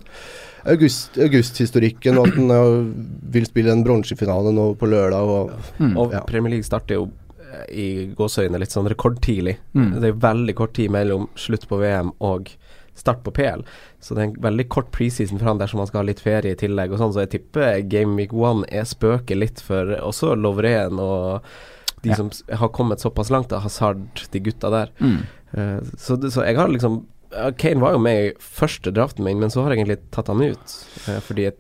august- 0.68 1.18
augusthistorikken, 1.18 2.18
og 2.20 2.28
at 2.28 2.36
han 2.36 2.94
vil 3.32 3.46
spille 3.50 3.72
en 3.72 3.84
bronsefinale 3.84 4.54
nå 4.54 4.76
på 4.78 4.88
lørdag. 4.88 5.24
Og, 5.28 5.52
Mm. 5.80 5.98
Og 5.98 6.12
Ja. 6.14 6.20
Premier 6.22 6.52
League 6.52 6.64
starter 6.64 6.96
jo 6.96 7.10
eh, 7.42 7.66
i 7.74 8.14
gåseøyne 8.14 8.60
litt 8.60 8.70
sånn 8.70 8.88
rekordtidlig. 8.88 9.58
Mm. 9.74 10.00
Det 10.02 10.10
er 10.10 10.20
veldig 10.20 10.56
kort 10.56 10.74
tid 10.74 10.92
mellom 10.92 11.28
slutt 11.36 11.68
på 11.68 11.80
VM 11.80 12.12
og 12.22 12.50
start 12.98 13.24
på 13.26 13.32
PL. 13.38 13.64
Så 14.04 14.16
det 14.18 14.24
er 14.24 14.30
en 14.32 14.38
veldig 14.48 14.68
kort 14.74 14.92
preseason 14.96 15.40
for 15.40 15.52
han 15.52 15.62
dersom 15.62 15.82
han 15.84 15.90
skal 15.90 16.02
ha 16.02 16.08
litt 16.10 16.24
ferie 16.24 16.56
i 16.56 16.60
tillegg 16.60 16.94
og 16.94 17.02
sånn, 17.02 17.14
så 17.16 17.24
jeg 17.26 17.34
tipper 17.38 17.82
Game 17.90 18.18
Week 18.20 18.34
1 18.36 18.66
er 18.74 18.88
spøket 18.90 19.38
litt 19.38 19.62
for 19.64 19.94
også 20.02 20.34
Lovren 20.38 21.00
og 21.04 21.46
de 22.06 22.10
Ja. 22.12 22.16
som 22.20 22.30
har 22.60 22.70
kommet 22.70 23.02
såpass 23.02 23.30
langt, 23.34 23.50
da, 23.50 23.60
Hazard, 23.64 24.04
de 24.32 24.40
gutta 24.40 24.70
der. 24.70 24.92
Mm. 25.02 25.22
Uh, 25.58 25.80
så, 25.98 26.18
så 26.30 26.44
jeg 26.46 26.58
har 26.60 26.70
liksom 26.70 27.06
Kane 27.58 27.82
var 27.84 27.92
jo 27.92 28.00
med 28.00 28.18
i 28.24 28.34
første 28.40 28.92
draften 28.96 29.26
min, 29.26 29.40
men 29.42 29.50
så 29.52 29.64
har 29.66 29.74
jeg 29.74 29.82
egentlig 29.82 29.98
tatt 30.16 30.30
han 30.32 30.40
ut. 30.42 30.76
Uh, 31.08 31.18
fordi 31.26 31.48
jeg 31.50 31.58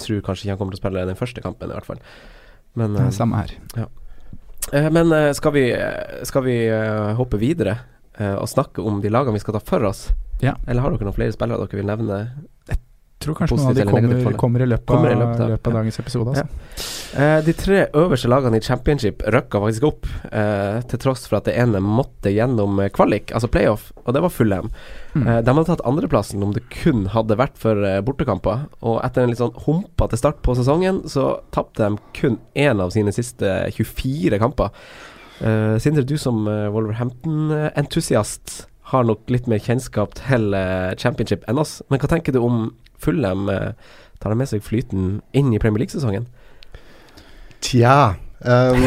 tror 0.00 0.22
kanskje 0.24 0.46
ikke 0.46 0.54
han 0.54 0.60
kommer 0.62 0.72
til 0.76 0.80
å 0.80 0.84
spille 0.84 1.06
den 1.10 1.18
første 1.18 1.42
kampen, 1.44 1.68
i 1.70 1.76
hvert 1.76 1.88
fall. 1.90 2.00
Men, 2.78 2.94
Det 2.94 3.02
eh, 3.02 3.10
er 3.10 3.16
samme 3.18 3.36
her. 3.42 3.52
Eh, 4.72 4.88
Men 4.94 5.12
skal 5.34 5.52
vi, 5.52 5.64
skal 6.24 6.44
vi 6.46 6.54
hoppe 7.18 7.40
videre 7.42 7.74
eh, 8.20 8.36
og 8.36 8.46
snakke 8.52 8.84
om 8.84 9.00
de 9.02 9.10
lagene 9.12 9.34
vi 9.38 9.42
skal 9.42 9.56
ta 9.58 9.64
for 9.64 9.88
oss? 9.90 10.06
Ja. 10.44 10.54
Eller 10.68 10.84
har 10.84 10.94
dere 10.94 11.08
noen 11.08 11.16
flere 11.18 11.34
spillere 11.36 11.64
dere 11.66 11.80
vil 11.82 11.90
nevne? 11.90 12.20
Jeg 12.70 12.78
tror 13.28 13.36
kanskje 13.36 13.56
noen 13.58 13.66
av 13.68 13.74
de 13.76 13.84
kommer, 13.84 14.36
kommer, 14.40 14.62
i 14.64 14.68
løpet 14.70 14.86
Kommer 14.88 15.10
i 15.10 15.12
av, 15.12 15.18
løpet 15.20 15.40
av- 15.44 15.50
løpet 15.52 15.66
av 15.68 15.74
ja. 15.74 15.78
dagens 15.82 15.98
episode. 16.00 16.32
Altså. 16.32 16.86
Eh, 17.20 17.40
de 17.44 17.52
tre 17.52 17.80
øverste 18.00 18.30
lagene 18.32 18.56
i 18.56 18.64
championship 18.64 19.20
røkka 19.34 19.60
faktisk 19.60 19.84
opp, 19.90 20.06
eh, 20.32 20.78
til 20.88 21.02
tross 21.02 21.26
for 21.28 21.36
at 21.36 21.50
det 21.50 21.56
ene 21.60 21.82
måtte 21.84 22.32
gjennom 22.32 22.80
eh, 22.80 22.88
kvalik, 22.96 23.34
altså 23.36 23.50
playoff, 23.52 23.90
og 24.06 24.14
det 24.16 24.22
var 24.24 24.32
Fulham. 24.32 24.70
Mm. 25.12 25.26
Eh, 25.26 25.40
de 25.44 25.52
hadde 25.52 25.66
tatt 25.68 25.84
andreplassen 25.90 26.40
om 26.46 26.54
det 26.56 26.64
kun 26.72 27.10
hadde 27.12 27.36
vært 27.36 27.60
for 27.60 27.84
bortekamper, 28.08 28.64
og 28.80 29.02
etter 29.04 29.26
en 29.26 29.34
litt 29.34 29.42
sånn 29.42 29.52
humpete 29.66 30.16
start 30.16 30.40
på 30.46 30.56
sesongen, 30.56 31.02
så 31.12 31.42
tapte 31.52 31.90
de 31.90 32.00
kun 32.16 32.40
én 32.56 32.80
av 32.80 32.88
sine 32.96 33.12
siste 33.12 33.52
24 33.76 34.40
kamper. 34.40 34.72
Eh, 35.40 35.76
Sindre, 35.80 36.04
du 36.04 36.18
som 36.20 36.44
eh, 36.48 36.68
Wolverhampton-entusiast 36.72 38.66
har 38.92 39.06
nok 39.08 39.30
litt 39.32 39.46
mer 39.48 39.62
kjennskap 39.62 40.12
til 40.18 40.52
eh, 40.56 40.92
championship 41.00 41.46
enn 41.48 41.60
oss, 41.62 41.78
men 41.88 42.00
hva 42.02 42.10
tenker 42.10 42.34
du 42.36 42.42
om 42.44 42.68
Fulham? 43.00 43.48
tar 44.20 44.34
med 44.36 44.50
seg 44.50 44.60
flyten 44.60 45.22
inn 45.32 45.48
i 45.54 45.60
Premier 45.62 45.80
League-sesongen? 45.80 46.26
Tja 47.64 48.16
um, 48.44 48.82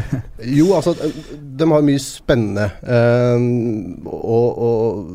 Jo, 0.58 0.68
altså, 0.76 0.94
de 0.94 1.66
har 1.70 1.82
mye 1.86 2.02
spennende. 2.02 2.68
Um, 2.86 4.06
og, 4.06 4.58
og 4.62 5.06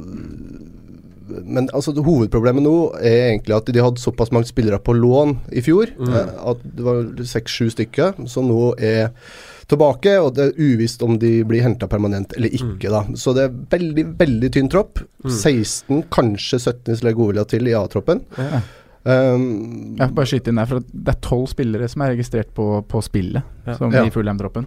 Men 1.48 1.70
altså, 1.72 1.96
hovedproblemet 1.96 2.64
nå 2.64 2.76
er 3.00 3.30
egentlig 3.32 3.56
at 3.56 3.72
de 3.72 3.84
hadde 3.84 4.04
såpass 4.04 4.34
mange 4.36 4.52
spillere 4.52 4.80
på 4.84 4.96
lån 5.00 5.38
i 5.56 5.64
fjor. 5.64 5.96
Mm. 5.96 6.12
at 6.52 6.68
det 6.68 6.84
var 6.88 7.06
seks-sju 7.24 7.70
stykker 7.76 8.20
som 8.28 8.52
nå 8.52 8.74
er 8.76 9.16
tilbake, 9.68 10.14
og 10.24 10.34
det 10.38 10.46
er 10.48 10.60
uvisst 10.64 11.02
om 11.04 11.18
de 11.20 11.44
blir 11.44 11.62
henta 11.66 11.88
permanent 11.92 12.34
eller 12.38 12.50
ikke. 12.56 12.90
da 12.94 13.04
Så 13.20 13.34
det 13.36 13.44
er 13.50 13.56
veldig, 13.78 14.06
veldig 14.18 14.52
tynn 14.56 14.70
tropp. 14.72 15.02
Mm. 15.26 15.32
16, 15.34 16.04
kanskje 16.10 16.60
17 16.60 16.94
hvis 16.94 17.04
Legolia 17.04 17.44
til 17.46 17.68
i 17.68 17.74
A-troppen. 17.76 18.24
Ja. 18.38 18.62
Um, 19.08 19.96
Jeg 19.96 20.10
får 20.10 20.16
bare 20.18 20.28
skyte 20.28 20.52
inn 20.52 20.58
der, 20.60 20.68
for 20.68 20.82
det 20.84 21.12
er 21.14 21.20
tolv 21.24 21.46
spillere 21.48 21.88
som 21.88 22.02
er 22.04 22.10
registrert 22.12 22.50
på, 22.56 22.66
på 22.92 23.00
spillet, 23.06 23.44
Ja. 23.66 23.76
som 23.78 23.94
Ja. 23.94 24.02
i 24.04 24.10
Fulham-droppen. 24.12 24.66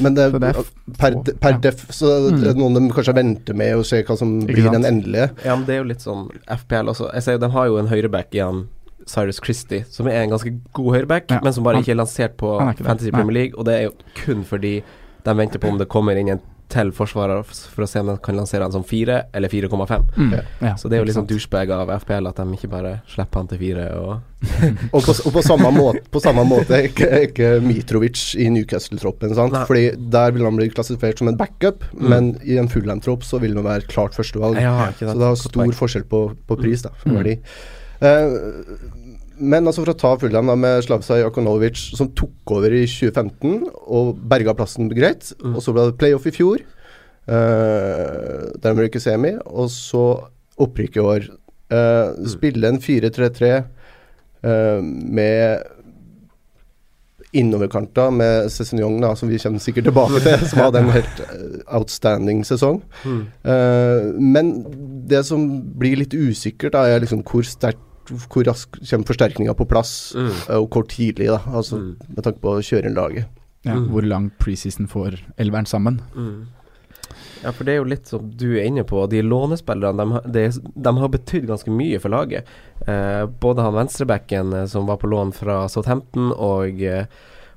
Men 0.00 0.14
det, 0.14 0.28
Så 0.30 0.38
det 0.38 0.48
er 0.52 0.62
per, 0.98 1.16
per 1.42 1.50
ja. 1.50 1.58
def 1.58 1.86
så 1.90 2.12
det 2.30 2.52
er 2.52 2.54
noen 2.54 2.74
de 2.74 2.92
kanskje 2.94 3.14
venter 3.16 3.54
med 3.58 3.74
å 3.74 3.82
se 3.84 4.02
hva 4.04 4.16
som 4.16 4.36
Ikke 4.42 4.52
blir 4.54 4.62
sant? 4.68 4.78
den 4.82 4.84
endelige. 4.92 5.30
Ja, 5.44 5.56
men 5.56 5.64
det 5.66 5.74
er 5.74 5.82
jo 5.82 5.88
litt 5.90 6.04
sånn 6.06 6.28
FPL 6.46 6.92
også. 6.94 7.12
Jeg 7.14 7.22
ser 7.26 7.38
De 7.38 7.48
har 7.50 7.66
jo 7.66 7.78
en 7.78 7.88
høyreback 7.90 8.30
igjen 8.30 8.66
Cyrus 9.06 9.40
Christie, 9.44 9.84
som 9.90 10.06
er 10.08 10.22
en 10.22 10.30
ganske 10.30 10.54
god 10.72 10.94
høyreback, 10.96 11.30
Ja, 11.30 11.40
men 11.42 11.52
som 11.52 11.64
bare 11.64 11.76
han- 11.76 11.84
ikke 11.84 11.92
er 11.92 12.02
lansert 12.04 12.36
på 12.36 12.54
er. 12.60 12.72
Fantasy 12.84 13.10
Nei. 13.10 13.18
Premier 13.20 13.34
League. 13.42 13.58
Og 13.58 13.64
det 13.64 13.74
er 13.74 13.82
jo 13.84 13.92
kun 14.24 14.44
fordi 14.44 14.82
de 15.24 15.34
venter 15.34 15.58
på 15.58 15.68
om 15.68 15.78
det 15.78 15.88
kommer 15.88 16.16
inn 16.16 16.28
en 16.28 16.40
til 16.66 16.90
forsvarer 16.90 17.44
for 17.44 17.84
å 17.84 17.86
se 17.86 18.00
om 18.00 18.06
de 18.08 18.16
kan 18.24 18.34
lansere 18.34 18.62
han 18.62 18.72
som 18.72 18.82
fire 18.82 19.26
eller 19.34 19.48
4,5. 19.48 20.04
Mm. 20.16 20.30
Ja. 20.62 20.74
Så 20.74 20.88
det 20.88 20.96
er 20.96 21.04
jo 21.04 21.04
liksom 21.04 21.26
litt 21.26 21.30
sånn 21.44 21.50
douchebag 21.50 21.70
av 21.70 21.90
FPL 22.00 22.26
at 22.26 22.36
de 22.36 22.42
ikke 22.56 22.70
bare 22.70 23.02
slipper 23.06 23.36
han 23.36 23.46
til 23.48 23.58
fire. 23.58 23.84
Og 24.00 24.20
Og 24.94 25.02
på, 25.04 25.12
og 25.26 25.32
på 25.32 25.42
samme 25.44 25.70
måte, 25.76 26.00
på 26.10 26.20
samme 26.20 26.42
måte 26.48 26.70
er 26.72 26.88
ikke, 26.88 27.06
er 27.12 27.26
ikke 27.28 27.60
Mitrovic 27.62 28.34
i 28.40 28.48
Newcastle-troppen. 28.48 29.34
sant? 29.34 29.52
Fordi 29.68 29.94
Der 30.10 30.30
vil 30.32 30.42
han 30.44 30.56
bli 30.56 30.68
klassifisert 30.70 31.18
som 31.18 31.28
en 31.28 31.36
backup, 31.36 31.84
Mm. 31.92 32.08
men 32.08 32.38
i 32.44 32.56
en 32.58 32.68
Fulham-tropp 32.68 33.22
så 33.22 33.38
vil 33.40 33.54
han 33.54 33.64
være 33.64 33.86
klart 33.86 34.12
førstevalg. 34.16 34.56
Ja, 34.60 34.90
så 34.98 35.14
det 35.14 35.20
er 35.20 35.34
stor 35.36 35.66
forskjell 35.72 36.04
på, 36.08 36.34
på 36.48 36.56
pris, 36.58 36.82
da, 36.82 36.88
for 36.96 37.10
Mm. 37.10 37.16
verdi. 37.22 37.38
Eh, 38.00 38.34
men 39.38 39.66
altså 39.66 39.82
for 39.82 39.92
å 39.92 39.98
ta 39.98 40.12
Fulham 40.20 40.52
med 40.60 40.84
Slavsaj 40.86 41.24
Akonovic, 41.26 41.80
som 41.98 42.12
tok 42.14 42.54
over 42.54 42.74
i 42.74 42.84
2015 42.86 43.66
og 43.84 44.14
berga 44.30 44.54
plassen 44.56 44.90
greit. 44.92 45.32
Mm. 45.42 45.56
Og 45.56 45.64
så 45.64 45.74
ble 45.74 45.88
det 45.88 45.98
playoff 46.00 46.28
i 46.30 46.34
fjor. 46.34 46.62
Uh, 47.24 48.52
dermed 48.60 48.90
ikke 48.90 49.02
semi. 49.02 49.32
Og 49.48 49.70
så 49.72 50.04
opprykk 50.60 51.00
i 51.00 51.04
år. 51.04 51.30
Uh, 51.72 52.14
Mm. 52.14 52.28
Spille 52.30 52.68
en 52.68 52.78
4-3-3 52.78 53.48
uh, 54.44 54.80
med 54.84 55.64
innoverkanter 57.34 58.12
med 58.14 58.48
Cézignon, 58.54 59.00
da, 59.02 59.12
som 59.18 59.28
vi 59.28 59.38
kommer 59.42 59.58
sikkert 59.62 59.88
tilbake 59.88 60.20
til, 60.24 60.44
som 60.50 60.62
hadde 60.64 60.80
en 60.84 60.92
helt 60.94 61.20
eh, 61.26 61.58
outstanding 61.74 62.44
sesong. 62.46 62.80
Mm. 63.04 63.20
Uh, 63.44 64.12
men 64.20 64.52
det 65.10 65.24
som 65.28 65.44
blir 65.78 65.98
litt 66.00 66.14
usikkert, 66.14 66.72
da, 66.76 66.86
er 66.94 67.02
liksom 67.04 67.24
hvor 67.26 67.44
sterkt 67.48 67.80
hvor 68.04 68.44
raskt 68.44 68.82
kommer 68.84 69.06
forsterkninga 69.08 69.54
på 69.56 69.64
plass, 69.70 70.12
Mm. 70.14 70.28
eh, 70.48 70.56
og 70.60 70.66
hvor 70.74 70.84
tidlig, 70.88 71.30
da, 71.32 71.38
altså 71.56 71.78
med 71.80 72.22
tanke 72.26 72.40
på 72.42 72.52
å 72.58 72.60
kjøre 72.64 72.90
inn 72.90 72.94
laget. 72.98 73.24
Ja, 73.64 73.74
Mm. 73.78 73.86
Hvor 73.94 74.04
lang 74.04 74.26
preseason 74.38 74.86
får 74.86 75.14
elveren 75.40 75.64
sammen. 75.66 76.02
Mm. 76.14 76.46
Ja, 77.44 77.52
for 77.52 77.68
det 77.68 77.74
er 77.74 77.82
jo 77.82 77.88
litt 77.92 78.08
som 78.10 78.30
du 78.40 78.46
er 78.56 78.64
inne 78.66 78.82
på. 78.88 79.02
De 79.12 79.20
lånespillerne 79.22 80.00
de, 80.24 80.42
har- 80.48 80.72
de 80.88 80.94
har 80.98 81.12
betydd 81.12 81.46
ganske 81.50 81.70
mye 81.70 82.00
for 82.00 82.14
laget. 82.14 82.48
Eh, 82.88 83.26
både 83.44 83.62
han 83.66 83.76
venstrebacken 83.76 84.52
eh, 84.62 84.66
som 84.72 84.86
var 84.88 84.96
på 85.02 85.10
lån 85.12 85.30
fra 85.36 85.62
Southampton, 85.68 86.32
og 86.32 86.80
eh, 86.82 87.04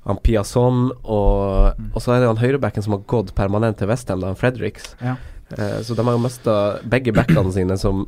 han 0.08 0.20
Piasson, 0.24 0.90
og, 1.04 1.80
og 1.92 1.98
så 2.00 2.14
er 2.14 2.22
det 2.22 2.30
han 2.30 2.40
høyrebacken 2.40 2.84
som 2.84 2.94
har 2.98 3.02
gått 3.10 3.34
permanent 3.36 3.80
til 3.80 3.90
Westham, 3.90 4.22
han 4.24 4.38
Fredericks. 4.38 4.92
Ja. 5.04 5.16
Eh, 5.56 5.80
så 5.84 5.96
de 5.98 6.04
har 6.06 6.14
jo 6.16 6.22
mista 6.22 6.54
begge 6.88 7.12
backene 7.16 7.52
sine, 7.52 7.76
som 7.80 8.06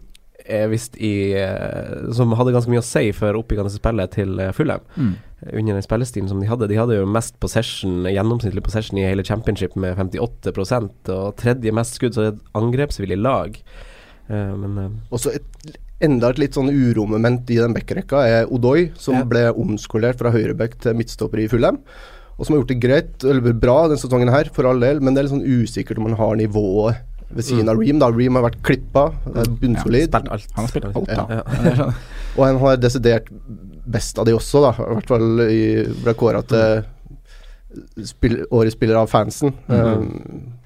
er 0.50 0.68
visst 0.72 0.96
i 1.00 1.32
eh, 1.38 2.10
Som 2.16 2.32
hadde 2.38 2.52
ganske 2.54 2.70
mye 2.72 2.82
å 2.82 2.86
si 2.86 3.10
for 3.16 3.38
oppbyggende 3.38 3.72
spillet 3.72 4.10
til 4.18 4.36
uh, 4.40 4.50
Fulham 4.56 4.82
Mm. 4.96 5.14
under 5.54 5.72
den 5.78 5.82
spillestilen 5.86 6.28
som 6.28 6.40
de 6.42 6.46
hadde. 6.50 6.66
De 6.68 6.76
hadde 6.76 6.98
jo 6.98 7.06
mest 7.08 7.38
possession, 7.40 8.02
gjennomsnittlig 8.04 8.62
possession 8.66 8.98
i 9.00 9.06
hele 9.08 9.24
championship 9.24 9.72
med 9.80 9.96
58% 9.96 11.08
og 11.14 11.36
tredje 11.40 11.72
mest 11.72 11.96
skudd, 11.96 12.12
så 12.12 12.20
det 12.26 12.28
er 12.28 12.34
et 12.36 12.58
angrepsvillig 12.60 13.16
lag. 13.24 13.56
Eh, 14.28 14.52
men 14.60 14.78
eh, 14.82 14.90
Også 15.16 15.32
et, 15.38 15.74
enda 16.04 16.30
et 16.32 16.38
litt 16.42 16.56
sånn 16.56 16.68
uromoment 16.72 17.48
i 17.52 17.56
den 17.60 17.72
backrekka 17.76 18.20
er 18.28 18.52
Odoi, 18.52 18.90
som 19.00 19.14
Ja. 19.20 19.24
ble 19.24 19.46
omskolert 19.52 20.18
fra 20.20 20.30
høyreback 20.32 20.78
til 20.80 20.94
midtstopper 21.00 21.40
i 21.44 21.48
Fulham. 21.48 21.80
Og 22.38 22.46
som 22.46 22.54
har 22.54 22.62
gjort 22.62 22.70
det 22.72 22.80
greit, 22.80 23.24
eller 23.24 23.52
bra 23.52 23.82
denne 23.88 24.00
sesongen 24.00 24.30
her, 24.32 24.48
for 24.52 24.64
all 24.64 24.80
del, 24.80 25.00
men 25.00 25.12
det 25.12 25.20
er 25.20 25.26
litt 25.28 25.34
sånn 25.34 25.44
usikkert 25.64 25.98
om 26.00 26.06
han 26.08 26.16
har 26.16 26.36
nivået 26.40 26.96
ved 27.30 27.46
siden 27.46 27.70
av 27.70 27.80
Ream. 27.80 27.98
da 28.02 28.10
Ream 28.12 28.38
har 28.38 28.46
vært 28.48 28.60
klippa, 28.66 29.08
er 29.34 29.50
bunnsolid. 29.60 30.14
Ja. 30.14 30.38
Han 30.56 30.64
har 30.64 30.70
spilt 30.72 30.88
alt. 30.90 31.10
Ja. 31.10 31.42
Sånn. 31.80 31.92
Og 32.36 32.44
han 32.46 32.60
har 32.62 32.78
desidert 32.78 33.28
best 33.90 34.18
av 34.18 34.28
de 34.28 34.36
også, 34.36 34.62
da. 34.66 34.72
I 34.78 34.96
hvert 34.96 35.10
fall 35.10 35.44
i, 35.48 35.60
ble 36.04 36.14
kåra 36.18 36.42
til 36.46 38.06
spill, 38.06 38.40
årets 38.50 38.76
spiller 38.78 38.98
av 39.02 39.10
fansen. 39.10 39.54
Um, 39.70 40.56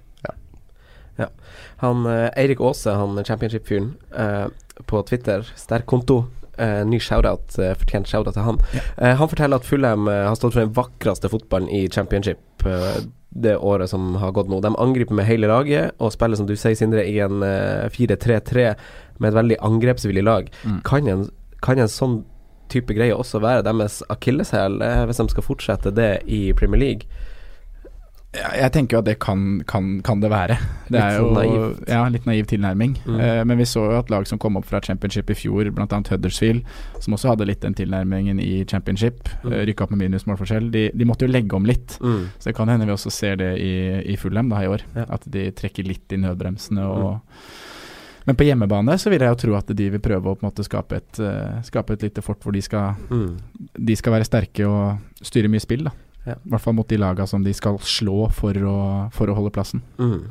Han 1.85 2.07
eh, 2.07 2.31
Eirik 2.41 2.61
Aase, 2.65 2.95
han 2.97 3.19
championship-fyren, 3.25 3.95
eh, 4.17 4.47
på 4.87 5.03
Twitter, 5.09 5.45
sterk 5.59 5.87
konto. 5.91 6.25
Uh, 6.55 6.85
ny 6.87 7.01
shout-out, 7.03 7.57
eh, 7.59 7.73
fortjent 7.75 8.07
shout-out 8.07 8.37
til 8.37 8.45
han. 8.47 8.61
Eh, 9.03 9.17
han 9.19 9.27
forteller 9.27 9.59
at 9.59 9.67
Fulham 9.67 10.07
eh, 10.07 10.21
har 10.29 10.37
stått 10.39 10.55
for 10.55 10.63
den 10.63 10.71
vakreste 10.77 11.27
fotballen 11.33 11.67
i 11.67 11.89
championship 11.91 12.63
eh, 12.63 13.01
det 13.35 13.57
året 13.59 13.91
som 13.91 14.15
har 14.23 14.33
gått 14.33 14.49
nå. 14.51 14.61
De 14.63 14.71
angriper 14.79 15.17
med 15.19 15.27
hele 15.27 15.51
laget 15.51 15.95
og 15.99 16.13
spiller, 16.15 16.39
som 16.39 16.47
du 16.47 16.55
sier, 16.57 16.77
Sindre, 16.79 17.03
i 17.07 17.19
en 17.25 17.43
eh, 17.47 17.91
4-3-3 17.91 18.69
med 19.19 19.31
et 19.31 19.39
veldig 19.39 19.59
angrepsvillig 19.67 20.25
lag. 20.25 20.51
Mm. 20.63 20.79
Kan, 20.87 21.11
en, 21.11 21.27
kan 21.65 21.83
en 21.83 21.91
sånn 21.91 22.21
type 22.73 22.95
greie 22.97 23.15
også 23.15 23.43
være 23.45 23.67
deres 23.67 24.01
akilleshæl, 24.13 24.81
eh, 24.83 25.05
hvis 25.09 25.23
de 25.23 25.29
skal 25.35 25.47
fortsette 25.47 25.95
det 25.95 26.13
i 26.31 26.47
Premier 26.57 26.81
League? 26.81 27.25
Ja, 28.35 28.49
jeg 28.65 28.73
tenker 28.75 28.97
jo 28.97 29.01
at 29.01 29.07
det 29.07 29.15
kan, 29.23 29.61
kan, 29.71 30.01
kan 30.03 30.21
det 30.23 30.31
være. 30.33 30.57
Det 30.89 30.95
Litt 30.97 31.01
er 31.05 31.13
jo 31.19 31.27
sånn 31.29 31.37
naivt. 31.39 31.83
Ja, 31.89 32.01
litt 32.11 32.25
naiv 32.27 32.49
tilnærming. 32.51 32.97
Mm. 33.07 33.19
Uh, 33.21 33.43
men 33.47 33.61
vi 33.61 33.67
så 33.71 33.85
jo 33.93 33.99
at 34.01 34.11
lag 34.11 34.27
som 34.27 34.41
kom 34.43 34.59
opp 34.59 34.67
fra 34.67 34.81
championship 34.83 35.31
i 35.31 35.37
fjor, 35.39 35.71
bl.a. 35.77 35.87
Huddersfield, 36.11 36.65
som 37.05 37.15
også 37.15 37.31
hadde 37.31 37.47
litt 37.47 37.63
den 37.63 37.77
tilnærmingen 37.79 38.41
i 38.43 38.65
championship, 38.71 39.29
Mm. 39.45 39.53
Uh, 39.53 39.61
rykka 39.69 39.85
opp 39.85 39.91
med 39.95 40.03
minusmålforskjell, 40.07 40.71
de, 40.75 40.87
de 40.97 41.07
måtte 41.07 41.27
jo 41.29 41.31
legge 41.33 41.55
om 41.57 41.67
litt. 41.69 41.99
Mm. 42.03 42.25
Så 42.41 42.51
det 42.51 42.57
kan 42.57 42.69
hende 42.73 42.87
vi 42.89 42.95
også 42.97 43.13
ser 43.13 43.37
det 43.41 43.53
i, 43.61 43.73
i 44.15 44.17
Fulham 44.19 44.49
da 44.51 44.63
i 44.65 44.71
år. 44.73 44.83
Ja. 44.97 45.05
At 45.19 45.27
de 45.31 45.47
trekker 45.55 45.87
litt 45.87 46.11
i 46.17 46.19
nødbremsene 46.25 46.87
og 46.91 47.21
Men 48.25 48.39
på 48.41 48.47
hjemmebane 48.49 48.95
så 48.97 49.11
vil 49.13 49.21
jeg 49.21 49.29
jo 49.35 49.37
tro 49.43 49.57
at 49.59 49.69
de 49.77 49.91
vil 49.93 50.01
prøve 50.01 50.31
å 50.31 50.35
på 50.39 50.41
en 50.47 50.49
måte 50.49 50.65
skape 50.65 50.97
et, 50.97 51.19
uh, 51.21 51.59
skape 51.67 51.93
et 51.93 52.07
lite 52.07 52.23
fort 52.25 52.41
hvor 52.41 52.55
de 52.57 52.63
skal, 52.65 52.97
Mm. 53.11 53.37
de 53.85 53.97
skal 54.01 54.15
være 54.17 54.25
sterke 54.25 54.65
og 54.65 54.97
styre 55.23 55.51
mye 55.53 55.61
spill. 55.61 55.85
da 55.85 55.93
Ja. 56.25 56.39
I 56.41 56.51
hvert 56.55 56.65
fall 56.65 56.77
mot 56.79 56.89
de 56.89 56.97
laga 57.01 57.27
som 57.29 57.43
de 57.45 57.53
skal 57.55 57.77
slå 57.85 58.31
for 58.33 58.57
å, 58.57 58.77
for 59.13 59.29
å 59.29 59.35
holde 59.37 59.53
plassen. 59.53 59.83
Mm. 59.99 60.23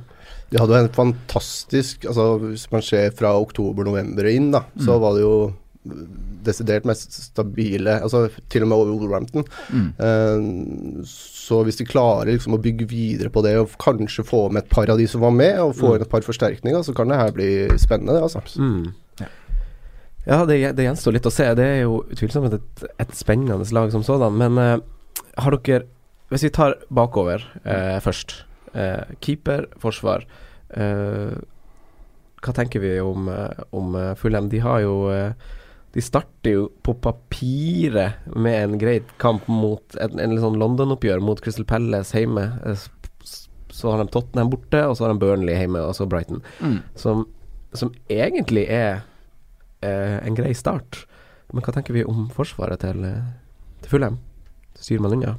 De 0.53 0.59
hadde 0.61 0.73
jo 0.77 0.85
en 0.85 0.93
fantastisk 0.93 2.05
altså 2.05 2.25
Hvis 2.43 2.67
man 2.71 2.83
ser 2.85 3.11
fra 3.17 3.31
oktober-november 3.41 4.27
og 4.29 4.35
inn, 4.37 4.51
da, 4.53 4.63
så 4.81 4.99
var 5.01 5.15
det 5.17 5.23
jo 5.25 5.35
desidert 6.47 6.85
mest 6.87 7.11
stabile 7.11 7.97
Altså 8.05 8.21
til 8.51 8.63
og 8.63 8.69
med 8.71 8.77
over 8.77 8.93
Wolverhampton. 9.01 9.43
Mm. 9.73 9.89
Eh, 9.99 11.03
så 11.09 11.59
hvis 11.67 11.81
de 11.81 11.87
klarer 11.89 12.31
liksom 12.37 12.55
å 12.55 12.61
bygge 12.63 12.87
videre 12.87 13.31
på 13.33 13.43
det 13.43 13.57
og 13.59 13.73
kanskje 13.83 14.23
få 14.27 14.45
med 14.53 14.63
et 14.63 14.71
par 14.71 14.89
av 14.93 15.01
de 15.01 15.07
som 15.11 15.21
var 15.25 15.33
med, 15.35 15.59
og 15.59 15.75
få 15.75 15.89
Mm. 15.91 15.95
inn 15.97 16.05
et 16.07 16.13
par 16.13 16.21
forsterkninger, 16.23 16.83
så 16.87 16.95
kan 16.95 17.11
det 17.11 17.19
her 17.19 17.31
bli 17.35 17.49
spennende. 17.81 18.21
Altså. 18.23 18.39
Mm. 18.57 18.93
Ja, 20.25 20.45
det, 20.47 20.55
det 20.77 20.85
gjenstår 20.87 21.17
litt 21.17 21.25
å 21.27 21.31
se. 21.35 21.49
Det 21.59 21.65
er 21.67 21.81
jo 21.81 21.97
utvilsomt 22.07 22.53
et, 22.55 22.83
et 23.03 23.11
spennende 23.17 23.57
lag 23.75 23.91
som 23.91 24.05
sådan. 24.07 24.37
Men 24.39 24.57
eh, 24.61 24.77
har 25.37 25.57
dere 25.57 25.87
Hvis 26.33 26.43
vi 26.47 26.53
tar 26.53 26.79
bakover 26.89 27.43
eh, 27.63 27.99
først. 28.01 28.43
Eh, 28.73 29.03
keeper, 29.21 29.67
forsvar. 29.77 30.23
Eh, 30.73 31.35
hva 32.43 32.53
tenker 32.57 32.81
vi 32.81 32.95
om, 32.99 33.27
eh, 33.29 33.59
om 33.71 33.93
eh, 33.95 34.15
Fulham? 34.17 34.49
De 34.49 34.59
har 34.63 34.81
jo 34.81 34.95
eh, 35.13 35.35
De 35.93 36.01
starter 36.01 36.55
jo 36.55 36.63
på 36.81 36.95
papiret 36.97 38.25
med 38.33 38.57
en 38.63 38.79
greit 38.81 39.11
kamp 39.21 39.45
mot 39.47 39.99
en, 40.01 40.17
en 40.17 40.33
sånn 40.41 40.57
London-oppgjør 40.57 41.21
mot 41.21 41.37
Crystal 41.43 41.67
Palace 41.69 42.17
hjemme. 42.17 42.47
Så 43.69 43.91
har 43.93 44.01
de 44.01 44.09
Tottenham 44.09 44.49
borte, 44.49 44.81
og 44.87 44.97
så 44.97 45.05
har 45.05 45.13
de 45.13 45.21
Burnley 45.21 45.53
hjemme, 45.53 45.83
og 45.85 45.93
så 45.93 46.09
Brighton. 46.09 46.41
Mm. 46.65 46.79
Som, 46.97 47.27
som 47.77 47.93
egentlig 48.09 48.65
er 48.73 49.03
eh, 49.85 50.17
en 50.17 50.33
grei 50.33 50.55
start. 50.57 51.03
Men 51.53 51.61
hva 51.61 51.75
tenker 51.77 51.93
vi 51.93 52.07
om 52.09 52.25
forsvaret 52.33 52.81
til, 52.81 53.05
til 53.85 53.93
Fulham? 53.93 54.17
Styrer 54.83 55.03
man 55.07 55.17
unna? 55.17 55.35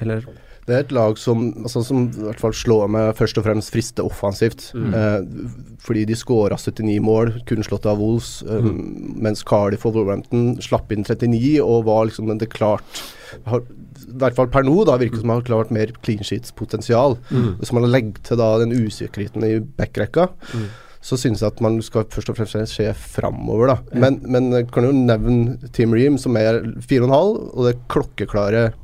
Eller 0.00 0.24
Det 0.66 0.74
er 0.74 0.80
et 0.82 0.90
lag 0.96 1.14
som, 1.20 1.44
altså, 1.62 1.78
som 1.86 2.08
i 2.10 2.24
hvert 2.26 2.40
fall 2.42 2.54
slår 2.58 2.88
meg 2.90 3.12
først 3.14 3.38
og 3.38 3.44
fremst 3.46 3.70
frister 3.70 4.02
offensivt. 4.08 4.64
Mm. 4.74 4.94
Eh, 4.98 5.76
fordi 5.86 6.02
de 6.08 6.16
skåra 6.18 6.56
79 6.58 6.96
mål, 7.06 7.30
kun 7.46 7.62
slått 7.62 7.86
av 7.86 8.00
Wolves, 8.02 8.40
um, 8.50 8.80
mens 9.22 9.44
Cardiff 9.46 9.86
og 9.86 9.94
Wolverhampton 9.94 10.56
slapp 10.64 10.90
inn 10.90 11.04
39 11.06 11.60
og 11.62 11.84
var 11.86 12.08
liksom 12.08 12.32
det 12.40 12.48
klart 12.50 13.04
har, 13.46 13.62
I 13.62 14.16
hvert 14.18 14.34
fall 14.38 14.48
per 14.50 14.66
nå 14.66 14.74
da 14.88 14.96
virker 14.98 15.18
det 15.18 15.22
som 15.22 15.30
man 15.30 15.38
har 15.38 15.46
klart 15.46 15.70
mer 15.74 15.92
clean 16.02 16.24
sheets-potensial. 16.26 17.14
Mm. 17.30 17.52
Hvis 17.60 17.72
man 17.76 17.86
har 17.86 17.92
legger 17.94 18.24
til 18.26 18.40
da 18.42 18.48
den 18.64 18.74
usikkerheten 18.74 19.46
i 19.46 19.60
backrekka, 19.60 20.28
Mm. 20.54 20.66
så 21.00 21.16
synes 21.16 21.40
jeg 21.42 21.52
at 21.52 21.60
man 21.62 21.78
skal 21.82 22.04
først 22.10 22.30
og 22.32 22.36
fremst 22.40 22.74
se 22.74 22.88
framover, 22.94 23.68
da. 23.70 23.76
Men, 23.94 24.18
men 24.26 24.50
jeg 24.50 24.66
kan 24.74 24.82
jo 24.88 24.90
nevne 24.90 25.58
Team 25.72 25.94
Ream, 25.94 26.18
som 26.18 26.34
er 26.36 26.58
4,5, 26.82 27.54
og 27.54 27.62
det 27.68 27.76
klokkeklare 27.88 28.64
eh, 28.66 28.82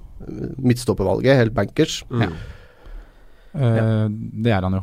midtstoppervalget, 0.59 1.37
helt 1.37 1.55
bankers. 1.55 2.03
Mm. 2.11 2.33
Eh, 3.55 4.09
Det 4.43 4.53
er 4.53 4.63
han 4.63 4.79
jo. 4.81 4.83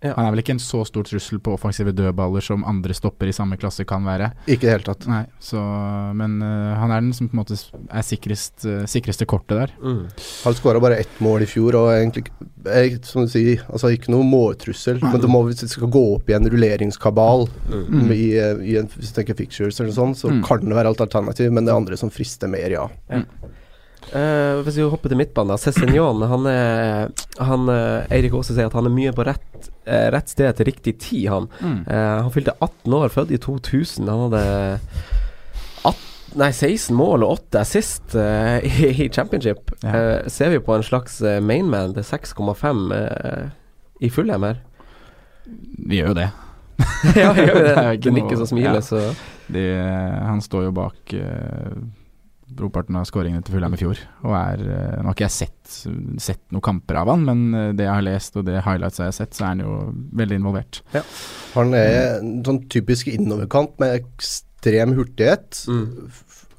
Ja. 0.00 0.14
Han 0.16 0.24
er 0.24 0.30
vel 0.32 0.40
ikke 0.40 0.54
en 0.54 0.62
så 0.64 0.78
stor 0.88 1.04
trussel 1.04 1.36
på 1.44 1.52
offensive 1.52 1.92
dødballer 1.92 2.40
som 2.40 2.62
andre 2.64 2.94
stopper 2.96 3.28
i 3.28 3.34
samme 3.36 3.58
klasse 3.60 3.84
kan 3.84 4.00
være. 4.08 4.30
Ikke 4.48 4.64
i 4.64 4.70
det 4.70 4.70
hele 4.72 4.86
tatt. 4.86 5.04
Nei, 5.10 5.26
så, 5.44 5.60
Men 6.16 6.38
uh, 6.40 6.72
han 6.80 6.90
er 6.94 7.02
den 7.02 7.10
som 7.12 7.28
på 7.28 7.36
en 7.36 7.42
måte 7.42 7.58
er 7.92 8.06
sikrest, 8.08 8.64
uh, 8.64 8.86
sikreste 8.88 9.26
kortet 9.28 9.58
der. 9.58 9.74
Mm. 9.84 10.06
Han 10.46 10.56
skåra 10.56 10.80
bare 10.80 10.96
ett 11.02 11.20
mål 11.20 11.44
i 11.44 11.50
fjor, 11.52 11.76
og 11.82 11.90
egentlig 11.98 12.30
er, 12.64 12.96
som 13.04 13.26
du 13.28 13.34
sier, 13.34 13.60
altså 13.68 13.92
ikke 13.92 14.08
noe 14.14 14.24
måltrussel. 14.24 15.02
Men 15.04 15.20
det 15.20 15.28
må, 15.28 15.42
hvis 15.50 15.60
det 15.66 15.68
skal 15.74 15.92
gå 15.92 16.04
opp 16.14 16.32
i 16.32 16.38
en 16.38 16.48
rulleringskabal 16.48 17.44
Mm. 17.68 18.08
i, 18.16 18.24
eh, 18.40 18.56
i 18.72 18.78
en, 18.80 18.88
hvis 18.96 19.12
du 19.12 19.20
tenker 19.20 19.36
fictures 19.36 19.82
eller 19.84 19.92
sånn, 19.92 20.16
så 20.16 20.30
Mm. 20.32 20.40
kan 20.48 20.64
det 20.64 20.74
være 20.80 20.90
et 20.96 21.00
alternativ, 21.04 21.52
men 21.52 21.66
det 21.68 21.74
er 21.74 21.76
andre 21.76 21.96
som 22.00 22.08
frister 22.08 22.48
mer, 22.48 22.70
ja. 22.72 22.88
Eh, 24.10 24.60
hvis 24.66 24.78
vi 24.80 24.86
hopper 24.90 25.12
til 25.12 25.20
midtbanen. 25.20 25.58
Cézignon, 25.60 26.24
han 26.26 26.46
er 26.50 27.10
han, 27.38 27.68
eh, 27.70 28.10
Eirik 28.10 28.34
Aase 28.34 28.56
sier 28.56 28.66
at 28.66 28.74
han 28.74 28.88
er 28.88 28.94
mye 28.94 29.12
på 29.14 29.24
rett, 29.26 29.70
eh, 29.86 30.10
rett 30.10 30.28
sted 30.28 30.56
til 30.56 30.66
riktig 30.66 30.98
tid, 30.98 31.28
han. 31.30 31.48
Mm. 31.60 31.80
Uh, 31.86 32.22
han 32.24 32.32
fylte 32.34 32.56
18 32.60 32.94
år, 32.94 33.08
født 33.08 33.30
i 33.30 33.38
2000. 33.38 34.08
Han 34.10 34.24
hadde 34.26 34.80
18, 35.84 36.38
nei, 36.42 36.50
16 36.50 36.96
mål 36.96 37.24
og 37.26 37.36
8 37.38 37.62
assist 37.62 38.16
uh, 38.18 38.58
i, 38.66 38.90
i 39.06 39.08
championship. 39.08 39.70
Ja. 39.84 40.26
Ser 40.28 40.50
vi 40.50 40.58
på 40.58 40.74
en 40.74 40.86
slags 40.86 41.20
mainman 41.22 41.94
til 41.94 42.06
6,5 42.06 42.94
eh, 42.96 43.48
i 44.00 44.10
full 44.10 44.30
her? 44.30 44.60
Vi 45.86 46.00
gjør 46.00 46.12
jo 46.12 46.18
det. 46.18 46.30
ja, 47.14 47.30
gjør 47.36 47.54
vi 47.54 47.62
det? 47.62 47.74
Det 47.78 47.96
ikke 48.00 48.10
noe- 48.10 48.18
nikker 48.18 48.42
og 48.42 48.48
smiler, 48.48 48.82
ja. 49.52 49.88
han 50.24 50.40
står 50.40 50.68
jo 50.68 50.76
bak 50.76 51.14
uh, 51.14 51.99
brorparten 52.56 52.96
av 52.98 53.06
skåringene 53.08 53.44
til 53.46 53.54
Fulheim 53.56 53.76
i 53.76 53.80
fjor. 53.80 54.00
Og 54.26 54.34
er 54.36 54.62
eh, 54.64 54.96
Nå 55.00 55.10
har 55.10 55.16
ikke 55.16 55.26
jeg 55.28 55.36
sett, 55.36 55.74
sett 56.22 56.42
noen 56.50 56.64
kamper 56.66 56.98
av 57.02 57.10
han, 57.12 57.24
men 57.28 57.44
eh, 57.54 57.68
det 57.78 57.86
jeg 57.86 57.94
har 57.94 58.06
lest 58.06 58.36
og 58.40 58.46
det 58.48 58.62
highlights 58.66 59.00
jeg 59.02 59.12
har 59.12 59.16
sett, 59.16 59.36
så 59.36 59.44
er 59.46 59.52
han 59.54 59.64
jo 59.64 59.76
veldig 60.22 60.40
involvert. 60.40 60.82
Han 61.54 61.76
er 61.78 61.92
en 62.20 62.40
sånn 62.46 62.62
typisk 62.72 63.10
innoverkant 63.12 63.78
med 63.82 64.00
ekstrem 64.02 64.96
hurtighet 64.98 65.62
Mm. 65.70 66.10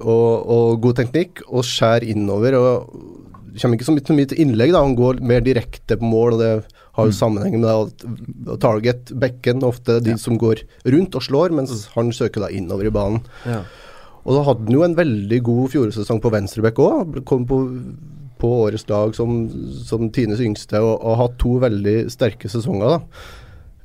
og, 0.01 0.29
og 0.55 0.79
god 0.81 1.01
teknikk, 1.03 1.43
og 1.47 1.67
skjær 1.67 2.03
innover. 2.07 2.57
og 2.57 3.19
kommer 3.59 3.75
ikke 3.77 3.87
så 3.87 4.15
mye, 4.15 4.27
til 4.31 4.39
innlegg, 4.41 4.71
da. 4.73 4.81
Han 4.85 4.95
går 4.95 5.19
mer 5.27 5.43
direkte 5.43 5.97
på 5.99 6.07
mål, 6.07 6.37
og 6.37 6.39
det 6.41 6.51
har 6.97 7.07
jo 7.07 7.15
sammenheng 7.15 7.59
med 7.61 7.69
at 7.71 8.59
target, 8.63 9.11
bekken, 9.19 9.63
ofte 9.67 9.99
de 10.03 10.17
som 10.19 10.37
går 10.39 10.63
rundt 10.91 11.15
og 11.15 11.23
slår, 11.23 11.53
mens 11.55 11.87
han 11.95 12.11
søker 12.15 12.45
da 12.45 12.51
innover 12.51 12.87
i 12.89 12.93
banen. 12.95 13.21
Ja. 13.47 13.61
Og 14.21 14.37
da 14.37 14.45
hadde 14.45 14.67
han 14.67 14.77
jo 14.77 14.85
en 14.85 14.97
veldig 14.97 15.41
god 15.47 15.69
fjorårssesong 15.73 16.21
på 16.21 16.31
venstreback 16.33 16.81
òg. 16.81 17.21
Kom 17.27 17.45
på, 17.49 17.61
på 18.41 18.55
årets 18.67 18.87
lag 18.91 19.15
som, 19.17 19.45
som 19.87 20.09
Tines 20.13 20.43
yngste 20.43 20.81
og, 20.81 20.97
og 20.99 21.21
hatt 21.23 21.39
to 21.41 21.55
veldig 21.63 21.95
sterke 22.13 22.51
sesonger. 22.51 22.97
da. 22.97 23.39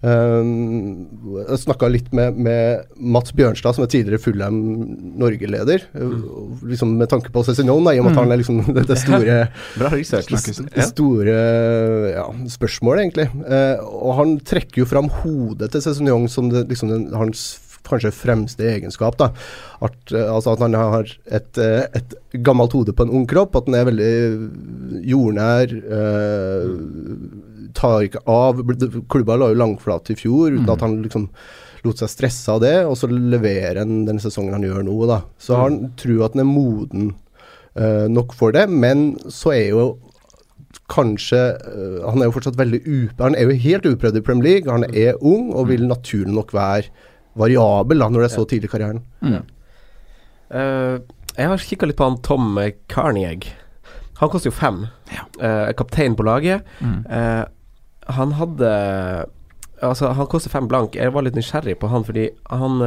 Um, 0.07 1.09
jeg 1.49 1.57
snakka 1.62 1.88
litt 1.88 2.11
med, 2.14 2.37
med, 2.37 2.85
Mats 3.00 3.33
Bjørnstad, 3.35 3.75
som 3.75 3.87
er 3.87 3.90
tidligere 3.90 4.21
Fullham 4.23 4.59
Norge-leder. 5.19 5.87
Mm. 5.97 6.21
liksom 6.69 6.93
Med 7.00 7.09
tanke 7.11 7.33
på 7.33 7.43
Cézignon, 7.47 7.88
i 7.90 7.99
og 7.99 8.07
med 8.07 8.12
at 8.12 8.21
han 8.21 8.35
er 8.35 8.40
liksom 8.43 8.61
det, 8.76 8.85
det 8.90 8.99
store 9.00 9.38
det 10.76 10.87
store 10.90 11.37
ja, 12.12 12.26
spørsmålet, 12.52 13.07
egentlig. 13.07 13.28
Uh, 13.49 13.83
og 13.88 14.19
han 14.21 14.37
trekker 14.47 14.85
jo 14.85 14.90
fram 14.90 15.09
hodet 15.23 15.73
til 15.73 15.85
Cézignon 15.88 16.28
som 16.31 16.52
det, 16.52 16.66
liksom 16.71 16.93
den, 16.93 17.09
hans 17.16 17.49
kanskje 17.93 18.14
fremste 18.14 18.66
egenskap. 18.66 19.19
da, 19.21 19.31
At, 19.81 19.99
uh, 20.12 20.35
altså 20.35 20.55
at 20.55 20.64
han 20.64 20.75
har 20.75 21.11
et, 21.26 21.52
uh, 21.59 21.85
et, 21.97 22.16
gammelt 22.45 22.75
hode 22.76 22.93
på 22.93 23.07
en 23.07 23.14
ung 23.21 23.26
kropp, 23.28 23.57
at 23.57 23.69
han 23.71 23.78
er 23.78 23.87
veldig 23.88 24.14
jordnær. 25.09 25.73
Eh, 25.73 26.66
tar 27.76 28.09
ikke 28.09 28.25
av. 28.31 28.61
Klubba 29.12 29.37
la 29.37 29.52
jo 29.52 29.61
langflat 29.61 30.11
i 30.12 30.19
fjor 30.19 30.52
uten 30.52 30.66
Mm. 30.66 30.73
at 30.73 30.81
han 30.81 31.02
liksom 31.02 31.28
lot 31.85 31.99
seg 31.99 32.11
stresse 32.11 32.50
av 32.50 32.61
det, 32.61 32.85
og 32.85 32.97
så 32.99 33.09
leverer 33.11 33.83
han 33.83 34.05
den 34.09 34.19
sesongen 34.19 34.57
han 34.57 34.66
gjør 34.66 34.83
nå, 34.87 34.97
da. 35.07 35.23
Så 35.38 35.57
han 35.57 35.93
tror 35.97 36.26
at 36.26 36.37
han 36.37 36.43
er 36.43 36.50
moden 36.50 37.14
eh, 37.76 38.07
nok 38.09 38.35
for 38.35 38.55
det, 38.57 38.66
men 38.69 39.16
så 39.28 39.55
er 39.55 39.69
jo 39.71 39.87
kanskje 40.93 41.38
uh, 41.66 42.05
Han 42.07 42.21
er 42.21 42.28
jo 42.28 42.35
fortsatt 42.37 42.59
veldig 42.59 42.78
up... 42.85 43.19
Han 43.19 43.35
er 43.35 43.49
jo 43.49 43.57
helt 43.59 43.87
uprøvd 43.88 44.19
i 44.21 44.23
Premier 44.23 44.47
League, 44.47 44.71
han 44.71 44.85
er 44.93 45.16
ung 45.19 45.49
og 45.50 45.71
vil 45.73 45.87
naturlig 45.88 46.35
nok 46.37 46.52
være 46.55 46.93
variabel 47.37 48.02
da, 48.02 48.09
når 48.11 48.25
det 48.25 48.31
er 48.31 48.35
så 48.37 48.47
tidlig 48.49 48.71
i 48.71 48.73
karrieren. 48.73 49.05
Mm. 49.21 49.38
Uh, 50.50 50.99
jeg 51.37 51.50
har 51.52 51.64
kikka 51.69 51.88
litt 51.90 51.99
på 51.99 52.07
han 52.09 52.21
Tom 52.25 52.59
Carnieg. 52.88 53.50
Han 54.19 54.31
koster 54.33 54.49
jo 54.49 54.57
fem. 54.57 54.87
Eh, 55.12 55.73
kaptein 55.76 56.14
på 56.16 56.25
laget. 56.25 56.64
Mm. 56.81 57.02
Uh, 57.05 57.45
han 58.16 58.33
hadde 58.38 58.71
Altså, 59.85 60.09
han 60.16 60.28
koster 60.33 60.49
fem 60.49 60.69
blank. 60.71 60.95
Jeg 60.97 61.12
var 61.12 61.26
litt 61.26 61.37
nysgjerrig 61.37 61.75
på 61.76 61.90
han 61.93 62.05
fordi 62.07 62.31
han 62.49 62.78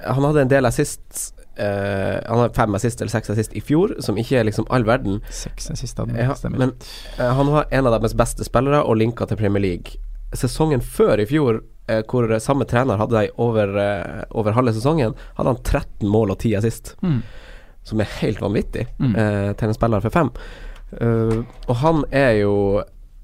Han 0.00 0.24
hadde 0.24 0.46
en 0.46 0.48
del 0.48 0.64
assist 0.64 1.34
eh, 1.58 2.16
Han 2.24 2.40
hadde 2.40 2.54
fem 2.56 2.74
assist 2.78 3.02
eller 3.02 3.12
seks 3.12 3.28
assist 3.34 3.52
i 3.52 3.60
fjor, 3.60 3.92
som 4.00 4.16
ikke 4.16 4.38
er 4.40 4.46
liksom 4.48 4.64
all 4.70 4.86
verden. 4.88 5.20
Seks 5.28 5.68
assist 5.74 5.98
hadde 6.00 6.16
Ja, 6.16 6.32
stemmer. 6.38 6.58
men 6.58 6.72
han 7.18 7.52
var 7.52 7.66
en 7.70 7.86
av 7.90 7.98
deres 7.98 8.16
beste 8.16 8.46
spillere 8.48 8.80
og 8.80 8.96
linka 8.96 9.26
til 9.28 9.36
Premier 9.36 9.60
League. 9.60 10.00
Sesongen 10.32 10.80
før 10.80 11.20
i 11.20 11.26
fjor, 11.28 11.60
hvor 12.08 12.28
samme 12.44 12.66
trener 12.68 12.98
hadde 13.00 13.16
de 13.24 13.30
over, 13.40 13.72
eh, 13.82 14.22
over 14.36 14.52
halve 14.56 14.72
sesongen, 14.76 15.14
hadde 15.38 15.52
han 15.54 15.62
13 15.64 16.08
mål 16.08 16.30
og 16.34 16.38
10 16.42 16.54
assist. 16.60 16.94
Mm. 17.02 17.22
Som 17.88 18.00
er 18.04 18.10
helt 18.20 18.40
vanvittig 18.44 18.86
Mm. 18.98 19.14
eh, 19.16 19.52
til 19.56 19.68
en 19.68 19.74
spiller 19.74 20.00
for 20.04 20.10
fem. 20.10 20.30
Uh, 21.00 21.42
og 21.68 21.76
han 21.82 21.98
er 22.16 22.30
jo 22.40 22.54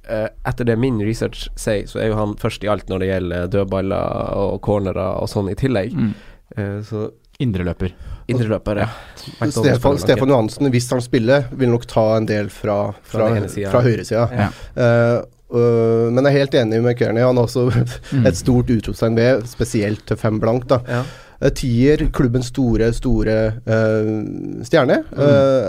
eh, 0.04 0.26
Etter 0.44 0.66
det 0.68 0.75
min 0.78 0.99
research 1.00 1.47
sier, 1.56 1.87
så 1.88 1.97
er 2.02 2.11
jo 2.11 2.16
han 2.18 2.35
først 2.37 2.64
i 2.64 2.68
alt 2.68 2.90
når 2.92 3.00
det 3.00 3.06
gjelder 3.09 3.47
dødballer 3.54 4.35
og 4.37 4.59
cornerer 4.66 5.16
og 5.23 5.28
sånn 5.33 5.49
i 5.49 5.54
tillegg. 5.56 5.94
Mm. 5.97 6.11
Eh, 6.56 6.80
så 6.85 7.06
Indreløper. 7.40 7.90
indreløper, 8.28 8.78
ja. 8.85 8.88
Stefan, 9.50 9.97
Stefan. 9.99 10.28
Johansen, 10.28 10.68
hvis 10.71 10.90
han 10.92 11.00
spiller, 11.02 11.49
vil 11.56 11.73
nok 11.73 11.87
ta 11.90 12.04
en 12.18 12.26
del 12.28 12.47
fra, 12.52 12.92
Fra 13.02 13.30
fra, 13.33 13.71
fra 13.73 13.80
høyresida. 13.83 14.26
Ja. 14.30 14.50
Eh, 14.76 15.23
øh, 15.53 16.13
men 16.13 16.25
jeg 16.25 16.33
er 16.33 16.39
helt 16.39 16.55
enig 16.55 16.83
med 16.83 16.95
Kearney. 16.95 17.21
Han 17.21 17.37
har 17.37 17.43
også 17.45 17.71
Mm. 18.13 18.27
et 18.27 18.37
stort 18.37 18.71
utropstegn 18.71 19.16
ved, 19.16 19.42
spesielt 19.47 20.07
til 20.09 20.16
fem 20.16 20.40
blank. 20.40 20.68
da. 20.71 20.79
Ja. 20.88 21.03
Eh, 21.44 21.52
Tier, 21.52 22.07
klubbens 22.14 22.48
store, 22.48 22.88
store 22.96 23.37
uh, 23.68 24.11
stjerne. 24.64 25.02
Uh, 25.12 25.68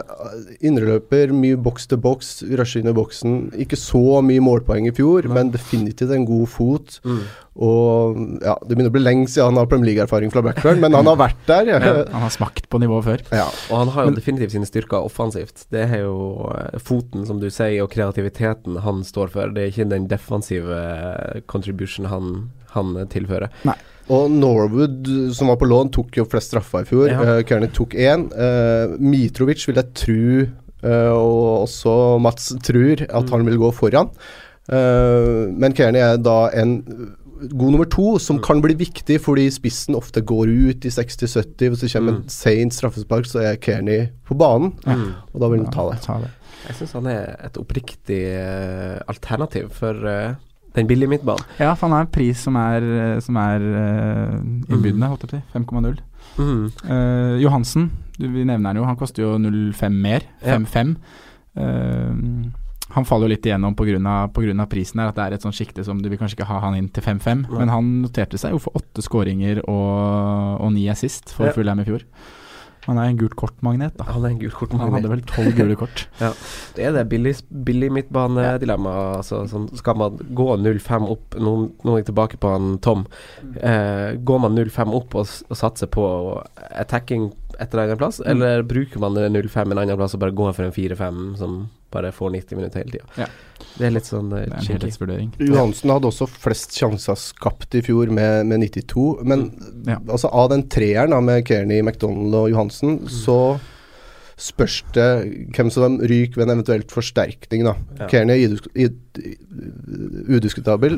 Indreløper, 0.64 1.34
mye 1.36 1.58
boks 1.60 1.90
til 1.92 2.00
boks, 2.00 2.30
rushe 2.56 2.80
inn 2.80 2.92
i 2.92 2.96
boksen. 2.96 3.40
Ikke 3.60 3.80
så 3.80 4.22
mye 4.24 4.44
målpoeng 4.44 4.88
i 4.88 4.94
fjor, 4.96 5.28
men 5.36 5.52
definitivt 5.52 6.14
en 6.16 6.28
god 6.28 6.46
fot. 6.54 7.00
Mm. 7.04 7.26
Og 7.66 8.18
ja, 8.44 8.54
Det 8.64 8.74
begynner 8.76 8.92
å 8.92 8.96
bli 8.96 9.04
lenge 9.04 9.28
siden 9.32 9.52
han 9.52 9.60
har 9.62 9.68
Premier 9.72 9.90
League-erfaring 9.92 10.32
fra 10.32 10.44
Blackburn, 10.44 10.80
men 10.84 10.96
han 10.96 11.08
har 11.08 11.20
vært 11.20 11.44
der. 11.48 11.72
Ja, 11.72 11.80
han 12.12 12.24
har 12.24 12.34
smakt 12.34 12.70
på 12.72 12.80
nivået 12.84 13.08
før. 13.08 13.24
Ja. 13.36 13.48
Og 13.72 13.84
han 13.84 13.92
har 13.96 14.08
jo 14.08 14.16
definitivt 14.16 14.56
sine 14.56 14.68
styrker 14.68 15.08
offensivt. 15.08 15.66
Det 15.76 15.86
er 15.88 16.06
jo 16.06 16.52
foten, 16.84 17.28
som 17.28 17.40
du 17.44 17.50
sier, 17.50 17.82
og 17.84 17.92
kreativiteten 17.96 18.80
han 18.84 19.04
står 19.08 19.32
for. 19.36 19.52
Det 19.56 19.64
er 19.64 19.76
ikke 19.76 19.90
den 19.92 20.08
defensive 20.12 20.80
contribution 21.52 22.08
han, 22.12 22.32
han 22.76 22.96
tilfører. 23.12 23.52
Og 24.14 24.30
Norwood, 24.30 25.08
som 25.34 25.48
var 25.50 25.58
på 25.58 25.66
lån, 25.70 25.90
tok 25.96 26.20
jo 26.20 26.26
flest 26.30 26.52
straffer 26.54 26.84
i 26.86 26.90
fjor. 26.90 27.08
Ja. 27.10 27.22
Uh, 27.26 27.42
Kearney 27.48 27.72
tok 27.74 27.96
én. 27.98 28.28
Eh, 28.38 28.96
Mitrovic 29.02 29.64
vil 29.68 29.80
jeg 29.82 29.94
tro, 29.98 30.46
eh, 30.86 31.10
og 31.10 31.66
også 31.66 31.96
Mats 32.22 32.52
tror, 32.62 33.02
at 33.10 33.30
han 33.34 33.46
vil 33.48 33.58
gå 33.58 33.72
foran. 33.74 34.12
Eh, 34.70 35.50
men 35.58 35.74
Kearney 35.74 36.02
er 36.06 36.18
da 36.22 36.50
en 36.54 36.78
god 37.52 37.72
nummer 37.74 37.90
to, 37.92 38.16
som 38.22 38.38
kan 38.42 38.62
bli 38.64 38.74
viktig 38.80 39.18
fordi 39.22 39.50
spissen 39.52 39.98
ofte 39.98 40.22
går 40.26 40.48
ut 40.54 40.86
i 40.88 40.94
60-70. 40.94 41.70
Hvis 41.74 41.84
det 41.84 41.92
kommer 41.94 42.16
en 42.16 42.30
sein 42.32 42.72
straffespark, 42.72 43.26
så 43.30 43.42
er 43.44 43.58
Kearney 43.62 44.08
på 44.30 44.38
banen, 44.40 44.74
Mm. 44.86 45.14
og 45.34 45.42
da 45.42 45.50
vil 45.50 45.64
han 45.66 45.74
ta 45.74 45.90
det. 45.92 46.02
Ta 46.06 46.20
det. 46.22 46.32
Jeg 46.68 46.76
syns 46.80 46.94
han 46.94 47.08
er 47.12 47.36
et 47.46 47.58
oppriktig 47.62 48.22
eh, 48.38 49.00
alternativ 49.08 49.70
for 49.76 49.94
eh, 50.10 50.34
den 50.76 50.90
billige 50.90 51.12
midtbanen. 51.12 51.46
Ja, 51.60 51.74
for 51.74 51.88
han 51.88 51.98
har 51.98 52.06
en 52.06 52.12
pris 52.14 52.42
som 52.46 52.58
er, 52.60 52.86
som 53.24 53.38
er 53.40 53.64
uh, 53.64 54.36
innbydende, 54.70 55.10
holdt 55.12 55.26
jeg 55.26 55.32
på 55.32 55.40
å 55.40 55.40
si. 55.40 55.44
5,0. 55.56 56.02
Mm. 56.36 56.66
Uh, 56.84 57.36
Johansen, 57.44 57.90
du, 58.18 58.28
vi 58.28 58.44
nevner 58.44 58.72
han 58.72 58.82
jo. 58.82 58.88
Han 58.88 59.00
koster 59.00 59.26
jo 59.26 59.36
0,5 59.40 60.02
mer. 60.04 60.28
Ja. 60.44 60.60
5,5. 60.60 60.96
Eh, 61.56 62.52
han 62.96 63.08
faller 63.08 63.28
jo 63.28 63.34
litt 63.34 63.46
igjennom 63.48 63.76
pga. 63.76 64.68
prisen 64.70 65.00
her, 65.00 65.10
at 65.10 65.16
det 65.16 65.24
er 65.24 65.34
et 65.34 65.42
sånt 65.42 65.56
sjikte 65.56 65.84
som 65.84 66.02
du 66.02 66.10
vil 66.10 66.20
kanskje 66.20 66.38
ikke 66.38 66.50
ha 66.50 66.60
han 66.60 66.76
inn 66.78 66.90
til 66.90 67.04
5-5. 67.04 67.46
Ja. 67.50 67.60
Men 67.60 67.70
han 67.70 68.02
noterte 68.04 68.38
seg 68.38 68.52
jo 68.54 68.60
for 68.60 68.78
åtte 68.78 69.02
skåringer 69.02 69.64
og, 69.66 70.62
og 70.62 70.74
ni 70.74 70.88
assist 70.90 71.34
for 71.34 71.50
Ja. 71.50 71.56
Fulham 71.56 71.82
i 71.82 71.88
fjor. 71.88 72.06
Han 72.86 73.00
er 73.02 73.10
en 73.10 73.18
gult 73.20 73.36
kort-magnet, 73.40 73.96
da. 73.98 74.06
Han 74.14 74.26
er 74.26 74.34
en 74.36 74.42
gult 74.42 74.58
kort. 74.60 74.74
Han 74.78 74.94
hadde 74.94 75.10
vel 75.10 75.24
tolv 75.30 75.56
gule 75.58 75.78
kort. 75.80 76.06
Det 76.76 76.84
er 76.86 76.94
det 76.96 77.06
billig, 77.10 77.34
billig 77.66 77.90
midtbanedilemmaet. 77.96 79.22
Altså, 79.22 79.42
sånn, 79.50 79.70
skal 79.80 79.98
man 80.00 80.20
gå 80.36 80.48
0-5 80.60 81.08
opp 81.08 81.38
Nå 81.40 81.54
nå 81.86 81.94
er 81.94 82.02
jeg 82.02 82.10
tilbake 82.10 82.40
på 82.42 82.52
han 82.52 82.76
Tom. 82.84 83.06
Eh, 83.56 84.18
går 84.28 84.42
man 84.44 84.58
0-5 84.58 84.94
opp 84.98 85.16
og, 85.18 85.32
og 85.50 85.60
satser 85.60 85.90
på 85.92 86.06
attacking 86.76 87.30
et 87.60 87.74
eller 87.74 87.84
annet 87.90 88.00
plass, 88.02 88.22
eller 88.26 88.64
bruker 88.68 89.00
man 89.00 89.14
det 89.18 89.30
0-5 89.32 89.72
en 89.72 89.78
annen 89.82 89.98
plass 90.00 90.16
og 90.18 90.22
bare 90.24 90.36
går 90.36 90.54
for 90.58 90.66
en 90.68 90.72
4-5 90.76 91.20
som 91.40 91.58
bare 91.96 92.12
får 92.12 92.32
90 92.34 92.58
minutter 92.60 92.82
hele 92.84 92.92
tida? 92.98 93.06
Ja. 93.18 93.28
Det 93.78 93.86
er 93.88 93.94
litt 93.96 94.08
sånn 94.10 94.32
uh, 94.34 94.42
er 94.44 94.66
helhetsvurdering. 94.68 95.30
Johansen 95.40 95.92
hadde 95.94 96.10
også 96.10 96.28
flest 96.32 96.76
sjanser 96.76 97.16
skapt 97.20 97.76
i 97.76 97.84
fjor 97.86 98.12
med, 98.12 98.46
med 98.50 98.66
92. 98.68 99.24
Men 99.24 99.48
Ja. 99.88 100.00
altså 100.10 100.32
av 100.32 100.50
den 100.52 100.68
treeren 100.72 101.12
da, 101.16 101.22
med 101.24 101.46
Kearney, 101.48 101.82
McDonald 101.82 102.36
og 102.36 102.50
Johansen, 102.52 103.00
så 103.08 103.58
spørs 104.36 104.82
det 104.92 105.06
hvem 105.56 105.70
som 105.72 105.94
ryker 106.04 106.42
ved 106.42 106.50
en 106.50 106.58
eventuelt 106.58 106.92
forsterkning. 106.92 107.64
da. 107.64 107.76
Ja. 108.02 108.08
Kearney 108.12 108.44
er 108.44 108.90
udiskutabel, 110.28 110.98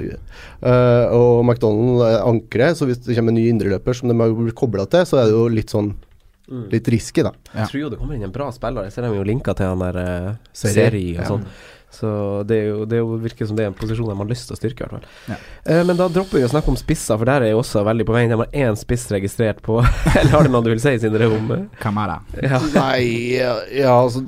uh, 0.63 1.05
og 1.13 1.43
McDonald 1.45 2.01
er 2.07 2.23
ankeret. 2.25 2.77
Så 2.79 2.87
hvis 2.89 3.01
det 3.05 3.15
kommer 3.17 3.33
en 3.35 3.39
ny 3.39 3.47
indreløper 3.51 3.93
som 3.97 4.09
de 4.11 4.17
har 4.17 4.33
blitt 4.33 4.57
kobla 4.57 4.87
til, 4.89 5.05
så 5.05 5.21
er 5.21 5.29
det 5.29 5.37
jo 5.37 5.47
litt 5.53 5.73
sånn 5.73 5.93
Mm. 5.93 6.06
Litt 6.47 6.87
risky, 6.93 7.23
da. 7.25 7.33
Jeg 7.53 7.71
tror 7.71 7.81
jo 7.81 7.89
det 7.93 7.99
kommer 7.99 8.15
inn 8.17 8.23
en 8.27 8.33
bra 8.35 8.47
spiller. 8.55 8.87
Jeg 8.87 8.95
ser 8.95 9.07
dem 9.07 9.17
jo 9.17 9.25
linka 9.27 9.55
til 9.57 9.71
han 9.71 9.83
der 9.83 9.97
uh, 9.99 10.29
Seri. 10.55 10.73
Seri 10.77 11.07
og 11.17 11.41
Ja. 11.41 11.41
Så 11.89 12.43
det, 12.43 12.57
er 12.59 12.65
jo, 12.67 12.81
det 12.85 12.97
er 12.97 12.99
jo 12.99 13.15
virker 13.23 13.47
som 13.47 13.55
det 13.57 13.63
er 13.63 13.71
en 13.71 13.77
posisjon 13.77 14.09
de 14.11 14.15
har 14.19 14.27
lyst 14.27 14.49
til 14.49 14.57
å 14.57 14.59
styrke, 14.59 14.83
i 14.83 14.85
hvert 14.85 14.97
fall. 14.97 15.05
Ja. 15.31 15.37
Eh, 15.71 15.83
men 15.87 15.97
da 15.97 16.09
dropper 16.11 16.41
vi 16.41 16.43
å 16.45 16.49
snakke 16.51 16.69
om 16.69 16.77
spisser, 16.79 17.15
for 17.15 17.29
der 17.29 17.45
er 17.45 17.53
jeg 17.53 17.59
også 17.61 17.83
veldig 17.87 18.05
på 18.09 18.15
veien. 18.15 18.33
De 18.33 18.39
har 18.41 18.59
én 18.67 18.77
spiss 18.77 19.07
registrert 19.13 19.63
på 19.65 19.79
Eller 20.19 20.33
har 20.33 20.45
du 20.45 20.51
noe 20.51 20.65
du 20.65 20.69
vil 20.73 20.83
si, 20.83 20.93
Sindre? 21.01 21.29
Om 21.31 21.53
eh? 21.55 21.63
Kamara. 21.81 22.19
ja. 22.43 22.59
Nei, 22.75 23.07
ja, 23.37 23.55
ja 23.73 23.95
altså 23.95 24.21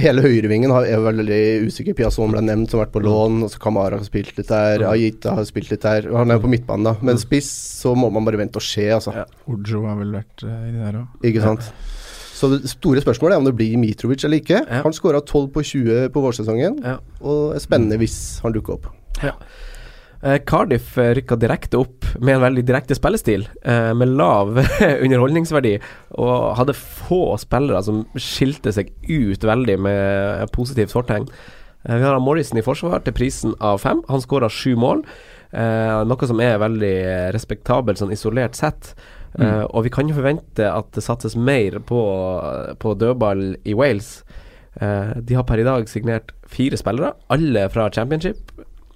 Hele 0.00 0.24
høyrevingen 0.24 0.72
er 0.80 0.88
jo 0.94 1.04
veldig 1.04 1.42
usikker. 1.68 1.98
Piazon 2.00 2.32
ble 2.32 2.42
nevnt 2.48 2.72
som 2.72 2.80
har 2.80 2.88
vært 2.88 2.96
på 2.96 3.04
lån. 3.04 3.42
Altså 3.46 3.62
Kamara 3.62 4.00
har 4.00 4.08
spilt 4.08 4.40
litt 4.40 4.50
der. 4.50 4.88
Ajita 4.88 5.36
har 5.36 5.46
spilt 5.48 5.70
litt 5.74 5.84
der. 5.84 6.08
Han 6.16 6.32
er 6.32 6.40
jo 6.40 6.46
på 6.48 6.54
midtbanen, 6.56 6.90
da. 6.90 6.96
Men 7.04 7.20
spiss, 7.20 7.52
så 7.84 7.92
må 7.98 8.08
man 8.14 8.24
bare 8.26 8.40
vente 8.40 8.58
og 8.58 8.64
se, 8.64 8.88
altså. 8.96 9.14
Ja. 9.20 9.28
Ojo 9.52 9.84
har 9.84 10.00
vel 10.00 10.16
vært 10.16 10.48
uh, 10.48 10.56
inni 10.64 10.80
der 10.80 11.02
òg. 11.04 11.26
Ikke 11.28 11.44
sant. 11.44 11.70
Så 12.40 12.48
det 12.54 12.70
store 12.72 13.02
spørsmålet 13.04 13.36
er 13.36 13.42
om 13.42 13.48
det 13.48 13.52
blir 13.58 13.76
Mitrovic 13.80 14.24
eller 14.24 14.40
ikke. 14.40 14.62
Ja. 14.64 14.80
Han 14.86 14.94
skåra 14.96 15.20
12 15.20 15.50
på 15.52 15.64
20 15.74 16.06
på 16.14 16.22
vårsesongen, 16.24 16.78
Ja. 16.86 16.96
og 17.20 17.54
er 17.58 17.60
spennende 17.60 17.98
hvis 18.00 18.40
han 18.44 18.54
dukker 18.56 18.78
opp. 18.78 18.86
Eh, 20.22 20.38
Cardiff 20.44 20.98
eh, 21.00 21.14
rykka 21.16 21.36
direkte 21.40 21.78
opp 21.80 22.04
med 22.20 22.34
en 22.36 22.42
veldig 22.42 22.64
direkte 22.68 22.96
spillestil, 22.96 23.46
eh, 23.64 23.92
med 23.96 24.08
lav 24.18 24.50
underholdningsverdi, 25.04 25.78
og 26.20 26.56
hadde 26.58 26.74
få 26.76 27.38
spillere 27.40 27.80
som 27.86 28.02
skilte 28.20 28.72
seg 28.76 28.92
ut 29.08 29.46
veldig 29.48 29.78
med 29.80 30.52
positivt 30.52 30.92
fortegn. 30.92 31.24
Eh, 31.86 31.96
vi 31.96 32.04
har 32.04 32.20
Morrison 32.20 32.60
i 32.60 32.64
forsvar 32.66 33.00
til 33.06 33.16
prisen 33.16 33.56
av 33.64 33.80
fem. 33.80 34.02
Han 34.12 34.20
skåra 34.20 34.50
sju 34.52 34.74
mål, 34.76 35.04
eh, 35.56 36.02
noe 36.04 36.28
som 36.28 36.40
er 36.44 36.60
veldig 36.60 36.94
respektabelt 37.36 38.00
sånn 38.00 38.12
isolert 38.12 38.54
sett. 38.60 38.92
Eh, 39.38 39.64
og 39.70 39.84
vi 39.86 39.92
kan 39.94 40.08
jo 40.10 40.16
forvente 40.16 40.66
at 40.66 40.90
det 40.96 41.04
satses 41.06 41.36
mer 41.38 41.78
på, 41.86 42.00
på 42.82 42.94
dødball 42.98 43.54
i 43.64 43.76
Wales. 43.78 44.20
Uh, 44.80 45.18
de 45.18 45.34
har 45.34 45.44
per 45.44 45.60
i 45.60 45.66
dag 45.66 45.88
signert 45.90 46.30
fire 46.48 46.78
spillere, 46.78 47.12
alle 47.30 47.66
fra 47.74 47.88
championship. 47.92 48.52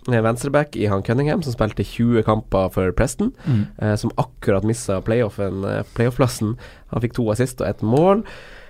Eh, 0.09 0.21
Venstreback 0.23 0.77
i 0.77 0.87
han 0.87 1.03
Cunningham, 1.03 1.43
som 1.43 1.55
spilte 1.55 1.85
20 1.85 2.23
kamper 2.27 2.69
for 2.75 2.93
Preston. 2.93 3.33
Mm. 3.45 3.65
Uh, 3.83 3.95
som 3.97 4.13
akkurat 4.21 4.67
missa 4.67 5.01
playoffen, 5.05 5.65
playoff-plassen. 5.97 6.57
Han 6.93 7.05
fikk 7.05 7.17
to 7.17 7.31
assist 7.33 7.63
og 7.63 7.71
ett 7.71 7.83
mål. 7.83 8.25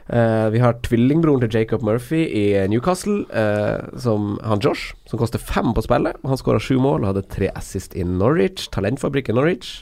Uh, 0.05 0.51
vi 0.53 0.61
har 0.61 0.77
tvillingbroren 0.85 1.41
til 1.47 1.61
Jacob 1.61 1.83
Murphy 1.83 2.27
i 2.29 2.45
Newcastle, 2.69 3.25
uh, 3.33 3.99
som 3.99 4.37
han 4.45 4.61
Josh, 4.61 4.93
som 5.09 5.19
koster 5.19 5.41
fem 5.41 5.73
på 5.75 5.85
spillet. 5.85 6.19
Han 6.25 6.41
skåra 6.41 6.61
sju 6.61 6.77
mål 6.77 7.03
og 7.03 7.13
hadde 7.13 7.29
tre 7.33 7.49
assist 7.57 7.97
i 7.97 8.05
Norwich, 8.05 8.69
talentfabrikken 8.75 9.39
Norwich. 9.41 9.81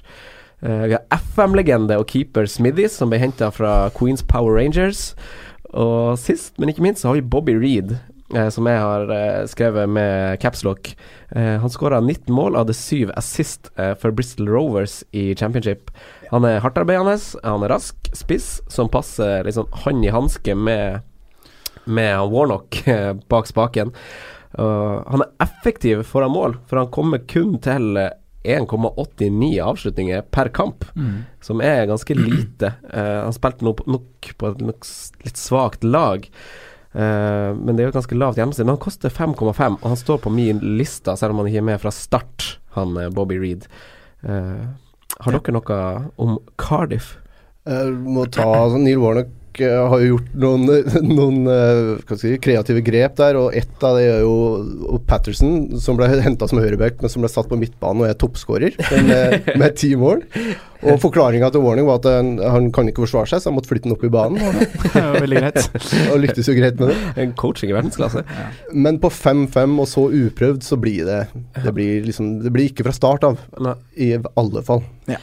Eh, 0.62 0.84
vi 0.86 0.94
har 0.94 1.22
FM-legende 1.34 1.98
og 1.98 2.06
keeper 2.12 2.46
Smithies, 2.46 2.94
som 2.94 3.10
ble 3.10 3.18
henta 3.18 3.50
fra 3.50 3.90
Queens 3.96 4.22
Power 4.22 4.54
Rangers. 4.60 5.10
Og 5.72 6.18
sist, 6.20 6.54
men 6.60 6.70
ikke 6.70 6.84
minst, 6.84 7.02
så 7.02 7.10
har 7.10 7.18
vi 7.18 7.28
Bobby 7.34 7.54
Reed, 7.56 7.94
eh, 8.34 8.48
som 8.52 8.68
jeg 8.68 8.80
har 8.80 9.10
eh, 9.10 9.44
skrevet 9.50 9.90
med 9.90 10.38
capslock. 10.42 10.92
Eh, 11.34 11.56
han 11.62 11.72
skåra 11.72 11.98
19 12.00 12.28
mål, 12.36 12.58
hadde 12.60 12.76
syv 12.76 13.10
assist 13.18 13.72
for 13.74 14.12
Bristol 14.14 14.50
Rovers 14.52 15.00
i 15.16 15.32
championship. 15.34 15.90
Han 16.30 16.44
er 16.48 16.60
hardtarbeidende, 16.64 17.16
han 17.42 17.64
er 17.64 17.72
rask, 17.72 17.96
spiss, 18.16 18.60
som 18.70 18.92
passer 18.92 19.42
liksom 19.48 19.66
hånd 19.84 20.04
i 20.04 20.12
hanske 20.12 20.54
med, 20.54 21.00
med 21.84 22.30
Warnock 22.32 22.84
bak 23.32 23.50
spaken. 23.50 23.96
Uh, 24.52 25.00
han 25.08 25.22
er 25.24 25.30
effektiv 25.40 26.02
foran 26.04 26.34
mål, 26.34 26.58
for 26.68 26.76
han 26.76 26.90
kommer 26.92 27.22
kun 27.24 27.56
til 27.64 27.96
1,89 28.44 29.60
avslutninger 29.62 30.22
per 30.30 30.48
kamp, 30.48 30.84
Mm. 30.96 31.24
som 31.40 31.60
er 31.60 31.86
ganske 31.86 32.14
lite. 32.16 32.72
Uh, 32.92 33.24
han 33.24 33.32
spilte 33.32 33.64
nok, 33.64 33.84
nok 33.86 34.32
på 34.38 34.50
et 34.50 34.60
nok 34.60 34.86
litt 35.24 35.36
svakt 35.36 35.84
lag. 35.84 36.28
uh, 36.94 37.54
men 37.56 37.76
det 37.76 37.80
er 37.80 37.86
jo 37.86 37.92
et 37.94 38.00
ganske 38.00 38.18
lavt 38.18 38.36
gjennomsnitt. 38.36 38.66
Men 38.66 38.76
han 38.76 38.84
koster 38.84 39.08
5,5, 39.10 39.78
og 39.82 39.88
han 39.88 39.96
står 39.96 40.18
på 40.24 40.32
min 40.34 40.58
lista, 40.78 41.16
selv 41.16 41.32
om 41.32 41.38
han 41.42 41.46
ikke 41.48 41.62
er 41.62 41.70
med 41.70 41.80
fra 41.80 41.90
start, 41.90 42.58
han 42.76 42.96
eh, 42.96 43.08
Bobby 43.10 43.38
Reed. 43.38 43.66
Uh, 44.24 44.66
har 45.20 45.32
dere 45.32 45.52
noe 45.52 45.78
om 46.18 46.38
Cardiff? 46.58 47.18
Jeg 47.68 47.92
må 47.92 48.24
ta 48.32 48.42
altså, 48.42 48.78
Neil 48.82 48.98
Warnock 48.98 49.28
har 49.60 50.00
jo 50.00 50.14
gjort 50.16 50.32
noen, 50.42 50.64
noen 51.16 51.38
eh, 51.50 51.80
hva 51.98 52.00
skal 52.06 52.20
si, 52.22 52.32
kreative 52.42 52.82
grep 52.86 53.16
der, 53.20 53.36
og 53.40 53.54
ett 53.58 53.84
av 53.84 53.98
det 53.98 54.06
er 54.08 54.20
jo 54.24 54.34
og 54.92 55.02
Patterson, 55.08 55.78
som 55.82 55.98
ble 55.98 56.08
henta 56.26 56.48
som 56.48 56.60
høyreback, 56.62 57.00
men 57.02 57.12
som 57.12 57.24
ble 57.24 57.30
satt 57.32 57.48
på 57.50 57.58
midtbanen 57.60 58.04
og 58.04 58.10
er 58.10 58.18
toppskårer 58.20 58.76
med, 59.06 59.48
med 59.62 59.76
ti 59.78 59.92
mål. 59.98 60.22
Og 60.82 60.96
forklaringa 60.98 61.46
til 61.54 61.62
Warning 61.62 61.86
var 61.86 62.00
at 62.00 62.08
han, 62.10 62.32
han 62.42 62.64
kan 62.74 62.88
ikke 62.90 63.04
forsvare 63.04 63.30
seg, 63.30 63.38
så 63.44 63.50
han 63.52 63.54
måtte 63.54 63.70
flytte 63.70 63.86
den 63.86 63.94
opp 63.94 64.02
i 64.02 64.10
banen. 64.10 64.40
Veldig 65.22 65.38
greit. 65.44 65.60
og 66.10 66.18
lyktes 66.24 66.48
jo 66.50 66.56
greit 66.58 66.80
med 66.82 66.90
det. 66.90 66.96
En 67.22 67.34
coaching 67.38 67.70
i 67.70 67.76
verdensklasse. 67.76 68.24
Men 68.74 68.98
på 69.02 69.12
5-5 69.14 69.76
og 69.78 69.86
så 69.92 70.08
uprøvd, 70.10 70.64
så 70.66 70.78
blir 70.82 71.06
det 71.06 71.20
Det 71.62 71.74
blir 71.76 72.02
liksom 72.08 72.32
Det 72.42 72.50
blir 72.54 72.72
ikke 72.72 72.88
fra 72.88 72.96
start 72.98 73.28
av, 73.30 73.38
i 73.94 74.10
alle 74.18 74.64
fall. 74.66 74.82
Ca- 75.06 75.20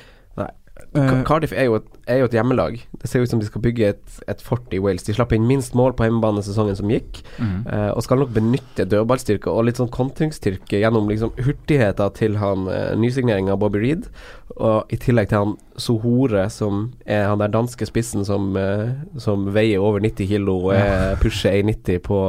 Eh, 0.97 1.23
Cardiff 1.27 1.53
er 1.53 1.67
jo, 1.67 1.75
et, 1.77 1.89
er 2.09 2.21
jo 2.23 2.27
et 2.29 2.33
hjemmelag. 2.33 2.79
Det 3.01 3.09
ser 3.09 3.21
ut 3.21 3.29
som 3.29 3.41
de 3.41 3.45
skal 3.45 3.61
bygge 3.61 3.91
et, 3.93 4.17
et 4.31 4.41
fort 4.41 4.73
i 4.73 4.79
Wales. 4.81 5.05
De 5.05 5.13
slapp 5.13 5.35
inn 5.35 5.45
minst 5.49 5.75
mål 5.77 5.93
på 5.97 6.07
hjemmebane 6.07 6.41
sesongen 6.45 6.77
som 6.77 6.89
gikk, 6.89 7.21
mm. 7.37 7.67
uh, 7.69 7.91
og 7.93 8.01
skal 8.05 8.23
nok 8.23 8.33
benytte 8.33 8.87
dødballstyrke 8.89 9.53
og 9.53 9.67
litt 9.67 9.81
sånn 9.81 9.91
kontringsstyrke 9.93 10.81
gjennom 10.81 11.09
liksom 11.11 11.35
hurtigheten 11.37 12.17
til 12.17 12.39
han 12.41 12.65
uh, 12.71 12.97
nysigneringa 12.97 13.53
av 13.53 13.61
Bobby 13.61 13.83
Reed, 13.83 14.09
og 14.57 14.89
i 14.89 14.97
tillegg 14.99 15.29
til 15.29 15.43
han 15.43 15.55
Sohore, 15.79 16.47
som 16.51 16.89
er 17.05 17.27
han 17.29 17.39
der 17.39 17.53
danske 17.53 17.85
spissen 17.87 18.25
som, 18.27 18.51
uh, 18.57 18.89
som 19.21 19.47
veier 19.53 19.85
over 19.85 20.01
90 20.03 20.31
kilo 20.31 20.57
og 20.65 20.75
er 20.75 21.15
pusher 21.23 21.53
1,90 21.61 22.01
på, 22.09 22.19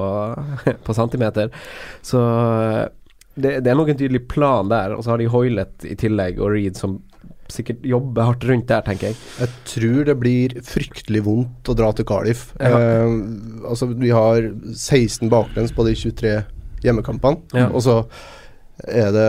på 0.87 0.96
centimeter. 0.96 1.49
Så 2.05 2.20
eh, 2.20 2.87
det, 3.40 3.61
det 3.64 3.70
er 3.73 3.79
nok 3.79 3.92
en 3.92 3.99
tydelig 3.99 4.27
plan 4.29 4.68
der, 4.70 4.94
og 4.94 5.05
så 5.05 5.14
har 5.14 5.23
de 5.23 5.31
Hoilet 5.33 5.87
i 5.88 5.96
tillegg, 5.99 6.40
og 6.42 6.53
Reed 6.53 6.77
som 6.79 7.01
sikkert 7.55 7.85
jobber 7.87 8.29
hardt 8.31 8.45
rundt 8.49 8.67
der, 8.71 8.83
tenker 8.87 9.11
jeg. 9.11 9.19
Jeg 9.41 9.53
tror 9.69 10.05
det 10.09 10.17
blir 10.21 10.55
fryktelig 10.67 11.23
vondt 11.27 11.71
å 11.71 11.77
dra 11.79 11.91
til 11.97 12.07
Cardiff. 12.09 12.51
Ja. 12.61 12.73
Eh, 12.79 13.15
altså, 13.69 13.91
vi 13.93 14.11
har 14.15 14.51
16 14.73 15.31
baklengs 15.33 15.75
på 15.77 15.87
de 15.89 15.95
23 15.99 16.35
hjemmekampene, 16.85 17.43
Ja. 17.57 17.69
og 17.69 17.83
så 17.85 17.99
er 18.89 19.11
det 19.13 19.27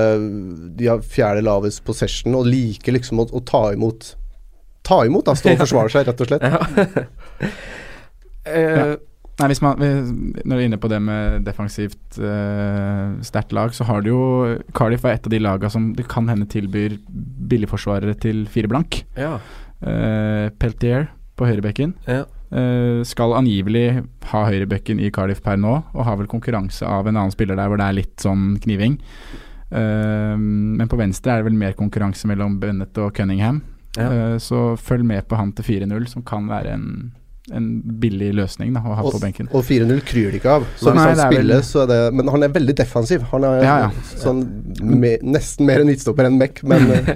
De 0.80 0.86
har 0.88 1.02
fjerde 1.04 1.42
lavest 1.44 1.82
possession 1.84 2.38
og 2.40 2.46
liker 2.48 2.96
liksom 2.96 3.20
å, 3.20 3.26
å 3.36 3.42
ta 3.44 3.66
imot 3.76 4.14
Ta 4.88 5.04
imot, 5.06 5.26
da. 5.28 5.36
Stå 5.38 5.52
og 5.52 5.60
forsvare 5.66 5.92
seg, 5.94 6.08
rett 6.08 6.22
og 6.24 6.32
slett. 6.32 6.42
Ja. 6.42 7.50
Uh. 8.42 8.96
Nei, 9.40 9.48
hvis 9.50 9.62
man, 9.64 9.80
Når 9.80 10.52
du 10.52 10.60
er 10.60 10.68
inne 10.68 10.78
på 10.78 10.90
det 10.92 11.00
med 11.02 11.46
defensivt 11.48 12.20
uh, 12.20 13.16
sterkt 13.26 13.56
lag, 13.56 13.74
så 13.74 13.88
har 13.88 14.04
du 14.04 14.12
jo 14.12 14.24
Cardiff 14.78 15.08
er 15.08 15.16
et 15.16 15.26
av 15.26 15.34
de 15.34 15.40
lagene 15.42 15.72
som 15.74 15.88
det 15.98 16.06
kan 16.12 16.28
hende 16.30 16.50
tilbyr 16.52 17.00
billigforsvarere 17.52 18.14
til 18.22 18.46
fire 18.52 18.72
blank. 18.72 19.04
ja. 19.18 19.38
Uh, 19.82 20.52
Peltier 20.62 21.08
på 21.40 21.48
høyrebekken. 21.50 21.96
Ja. 22.06 22.28
Uh, 22.52 23.02
skal 23.08 23.34
angivelig 23.34 24.04
ha 24.30 24.44
høyrebekken 24.46 25.00
i 25.02 25.10
Cardiff 25.14 25.42
per 25.42 25.58
nå, 25.58 25.80
og 25.96 26.06
har 26.06 26.20
vel 26.20 26.30
konkurranse 26.30 26.86
av 26.86 27.10
en 27.10 27.18
annen 27.18 27.34
spiller 27.34 27.58
der 27.58 27.72
hvor 27.72 27.82
det 27.82 27.88
er 27.88 27.98
litt 27.98 28.22
sånn 28.22 28.60
kniving. 28.62 29.00
Uh, 29.72 30.36
men 30.38 30.86
på 30.92 31.00
venstre 31.00 31.34
er 31.34 31.42
det 31.42 31.50
vel 31.50 31.58
mer 31.58 31.74
konkurranse 31.80 32.30
mellom 32.30 32.60
Bennett 32.62 33.00
og 33.02 33.16
Cunningham. 33.18 33.64
Ja. 33.98 34.38
Så 34.40 34.78
følg 34.80 35.04
med 35.04 35.26
på 35.28 35.36
han 35.36 35.50
til 35.52 35.66
4-0, 35.68 36.06
som 36.08 36.24
kan 36.24 36.46
være 36.48 36.78
en, 36.78 36.86
en 37.52 37.82
billig 38.00 38.34
løsning 38.38 38.74
da, 38.76 38.82
å 38.86 38.94
ha 38.96 39.02
Og, 39.04 39.14
på 39.16 39.20
benken. 39.24 39.48
og 39.52 39.64
4-0 39.66 40.02
kryr 40.06 40.32
det 40.32 40.42
ikke 40.42 40.52
av. 40.60 40.66
Så 40.78 40.94
Nei, 40.94 40.94
hvis 40.94 41.02
han 41.02 41.20
er 41.20 41.30
vel- 41.32 41.34
spiller, 41.34 41.62
så 41.66 41.82
er 41.84 41.88
det 41.88 42.14
Men 42.14 42.28
han 42.28 42.44
er 42.44 42.50
veldig 42.50 42.76
defensiv. 42.78 43.22
Han 43.32 43.44
er 43.44 43.64
Ja, 43.64 43.78
ja. 43.80 43.90
sånn 44.22 44.44
me, 44.84 45.18
nesten 45.24 45.66
mer 45.66 45.82
en 45.82 45.88
midtstopper 45.88 46.26
enn 46.30 46.38
Beck, 46.40 46.62
men 46.64 46.92
eh, 46.92 47.16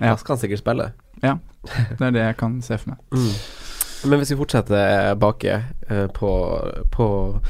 Ja. 0.00 0.14
så 0.16 0.18
skal 0.20 0.36
han 0.36 0.42
sikkert 0.44 0.58
spille. 0.60 0.92
Ja, 1.22 1.38
Det 1.98 2.00
er 2.00 2.10
det 2.10 2.20
jeg 2.26 2.36
kan 2.36 2.60
se 2.62 2.76
for 2.76 2.90
meg. 2.90 2.98
Men 4.04 4.18
hvis 4.20 4.30
vi 4.34 4.36
fortsetter 4.36 5.14
baki 5.16 5.48
uh, 5.90 6.06
på, 6.12 6.30
på 6.92 7.40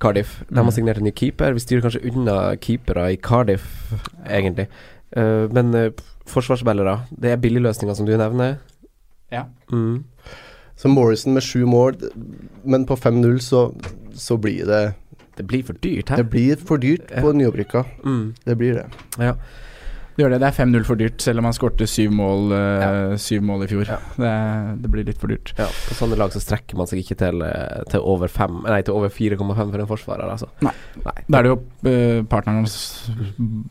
Cardiff 0.00 0.44
De 0.48 0.54
har 0.54 0.64
Mm. 0.64 0.70
signert 0.70 0.98
en 0.98 1.04
ny 1.04 1.10
keeper. 1.10 1.52
Vi 1.54 1.58
styrer 1.58 1.82
kanskje 1.82 2.04
unna 2.12 2.54
keepere 2.56 3.08
i 3.12 3.16
Cardiff, 3.16 3.64
egentlig. 4.30 4.68
Uh, 5.16 5.48
men 5.50 5.74
uh, 5.74 5.90
forsvarsspillere, 6.24 7.00
det 7.10 7.32
er 7.32 7.36
billigløsninger, 7.42 7.94
som 7.96 8.06
du 8.06 8.16
nevner. 8.16 8.58
Ja. 9.32 9.42
Mm. 9.72 10.04
Så 10.78 10.88
Morrison 10.88 11.34
med 11.34 11.42
sju 11.42 11.64
mål, 11.66 11.96
men 12.62 12.86
på 12.86 12.96
5-0 12.96 13.38
så, 13.42 13.68
så 14.14 14.36
blir 14.38 14.66
det 14.66 14.82
Det 15.38 15.46
blir 15.46 15.62
for 15.62 15.78
dyrt, 15.82 16.10
hæ? 16.10 16.16
Det 16.16 16.30
blir 16.30 16.56
for 16.56 16.82
dyrt 16.82 17.10
på 17.14 17.32
nyopprykka. 17.32 17.84
Mm. 18.04 18.34
Det 18.44 18.58
blir 18.58 18.74
det. 18.74 18.86
Ja. 19.18 19.34
Det 20.18 20.24
gjør 20.24 20.32
det. 20.32 20.38
Det 20.42 20.46
er 20.48 20.56
5-0 20.56 20.82
for 20.82 20.98
dyrt, 20.98 21.22
selv 21.22 21.38
om 21.38 21.46
han 21.46 21.54
skårte 21.54 21.86
syv 21.86 22.10
mål, 22.10 22.50
eh, 22.56 23.12
syv 23.22 23.44
mål 23.46 23.62
i 23.62 23.68
fjor. 23.70 23.84
Ja. 23.86 23.98
Det, 24.18 24.32
det 24.82 24.90
blir 24.90 25.06
litt 25.06 25.20
for 25.22 25.30
dyrt. 25.30 25.52
ja. 25.54 25.68
På 25.86 25.94
sånne 25.94 26.18
lag 26.18 26.34
så 26.34 26.42
strekker 26.42 26.74
man 26.74 26.90
seg 26.90 27.04
ikke 27.04 27.14
til, 27.20 27.44
til 27.92 28.02
over 28.02 28.26
fem 28.26 28.58
Nei, 28.66 28.80
til 28.82 28.98
over 28.98 29.14
4,5 29.14 29.38
for 29.46 29.78
en 29.78 29.90
forsvarer, 29.92 30.26
altså. 30.26 30.50
Nei. 30.66 30.74
Nei. 31.04 31.14
Da 31.28 31.38
er 31.38 31.46
det 31.46 31.52
jo 31.52 31.60
uh, 31.60 32.26
partneren 32.26 32.64
hans, 32.64 32.74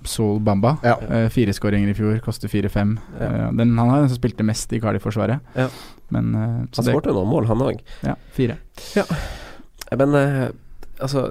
Sol 0.08 0.40
Bamba. 0.40 0.78
Ja. 0.88 0.96
Uh, 1.04 1.28
fire 1.36 1.52
skåringer 1.52 1.92
i 1.92 1.98
fjor, 2.00 2.16
koster 2.24 2.48
4-5. 2.48 2.96
Ja. 3.20 3.28
Eh, 3.28 3.46
den, 3.60 3.76
han 3.76 3.92
er 3.92 4.06
den 4.06 4.12
som 4.14 4.22
spilte 4.22 4.48
mest 4.48 4.72
i 4.72 4.80
Cardiff-forsvaret. 4.80 5.44
Ja. 6.08 6.14
Men 6.16 6.36
eh, 6.36 6.62
så 6.72 6.84
Han 6.84 6.94
skåret 6.94 7.12
jo 7.12 7.18
noen 7.18 7.32
mål, 7.32 7.50
han 7.50 7.64
òg. 7.66 7.84
Ja, 8.06 8.16
fire. 8.36 8.60
Men 9.98 10.16
eh, 10.16 10.48
altså 11.04 11.30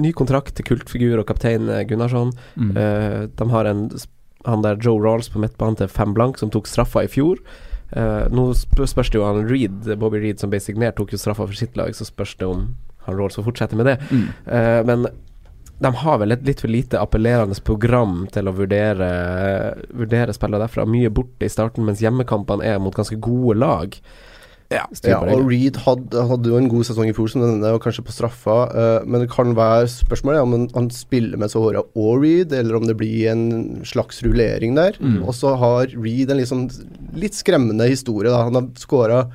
Ny 0.00 0.08
kontrakt 0.16 0.54
til 0.56 0.64
kultfigur 0.64 1.20
og 1.20 1.26
kaptein 1.28 1.68
eh, 1.68 1.82
Gunnarsson. 1.84 2.32
Mm. 2.56 2.70
Eh, 2.80 3.18
de 3.28 3.48
har 3.52 3.68
en 3.68 3.86
han 4.46 4.62
der 4.64 4.78
Joe 4.80 4.98
Rawls 4.98 5.28
på 5.30 5.38
midtbanen 5.42 5.76
til 5.78 5.90
fem 5.90 6.14
blank, 6.16 6.38
som 6.40 6.50
tok 6.50 6.66
straffa 6.66 7.04
i 7.06 7.10
fjor. 7.10 7.40
Uh, 7.92 8.24
nå 8.32 8.48
sp 8.56 8.86
spørs 8.88 9.10
det 9.12 9.20
jo 9.20 9.26
han 9.26 9.44
Reed, 9.46 9.90
Bobby 10.00 10.22
Reed 10.22 10.40
som 10.40 10.50
ble 10.52 10.58
signert, 10.64 10.96
tok 10.96 11.12
jo 11.12 11.20
straffa 11.20 11.44
for 11.44 11.58
sitt 11.58 11.76
lag, 11.76 11.92
så 11.94 12.06
spørs 12.08 12.32
det 12.40 12.48
om 12.48 12.70
han 13.06 13.18
Rawls 13.18 13.36
får 13.36 13.46
fortsette 13.50 13.78
med 13.78 13.90
det. 13.90 13.98
Mm. 14.08 14.24
Uh, 14.48 14.80
men 14.88 15.06
de 15.82 15.92
har 16.02 16.18
vel 16.22 16.34
et 16.34 16.44
litt 16.46 16.62
for 16.62 16.70
lite 16.70 17.00
appellerende 17.00 17.58
program 17.66 18.26
til 18.32 18.48
å 18.48 18.54
vurdere 18.56 19.12
Vurdere 19.92 20.34
spillere 20.36 20.66
derfra. 20.66 20.86
Mye 20.88 21.10
borte 21.12 21.46
i 21.46 21.52
starten, 21.52 21.86
mens 21.86 22.02
hjemmekampene 22.02 22.66
er 22.66 22.82
mot 22.82 22.94
ganske 22.96 23.18
gode 23.22 23.58
lag. 23.60 23.98
Ja, 24.72 24.86
Ja, 25.04 25.18
og 25.20 25.50
Reed 25.50 25.76
hadde, 25.84 26.22
hadde 26.30 26.48
jo 26.48 26.56
en 26.56 26.68
god 26.72 26.86
sesong 26.88 27.10
i 27.10 27.14
fjor, 27.16 27.28
som 27.28 27.42
denne, 27.44 27.74
og 27.74 27.82
kanskje 27.84 28.04
på 28.06 28.14
straffa. 28.14 28.58
Uh, 28.72 29.04
men 29.04 29.24
det 29.24 29.30
kan 29.32 29.52
være 29.56 29.90
spørsmålet 29.92 30.46
om 30.46 30.54
han, 30.56 30.68
han 30.76 30.88
spiller 30.94 31.40
med 31.40 31.52
Sahora 31.52 31.82
og 31.82 32.22
Reed, 32.22 32.54
eller 32.56 32.78
om 32.78 32.86
det 32.88 32.96
blir 33.00 33.28
en 33.32 33.82
slags 33.88 34.22
rullering 34.24 34.78
der. 34.78 34.96
Mm. 35.00 35.20
Og 35.26 35.36
så 35.36 35.54
har 35.60 35.92
Reed 35.92 36.32
en 36.32 36.40
liksom 36.40 36.68
litt 37.18 37.36
skremmende 37.36 37.90
historie. 37.90 38.32
Da. 38.32 38.46
Han 38.48 38.60
har 38.60 38.70
skåra 38.80 39.26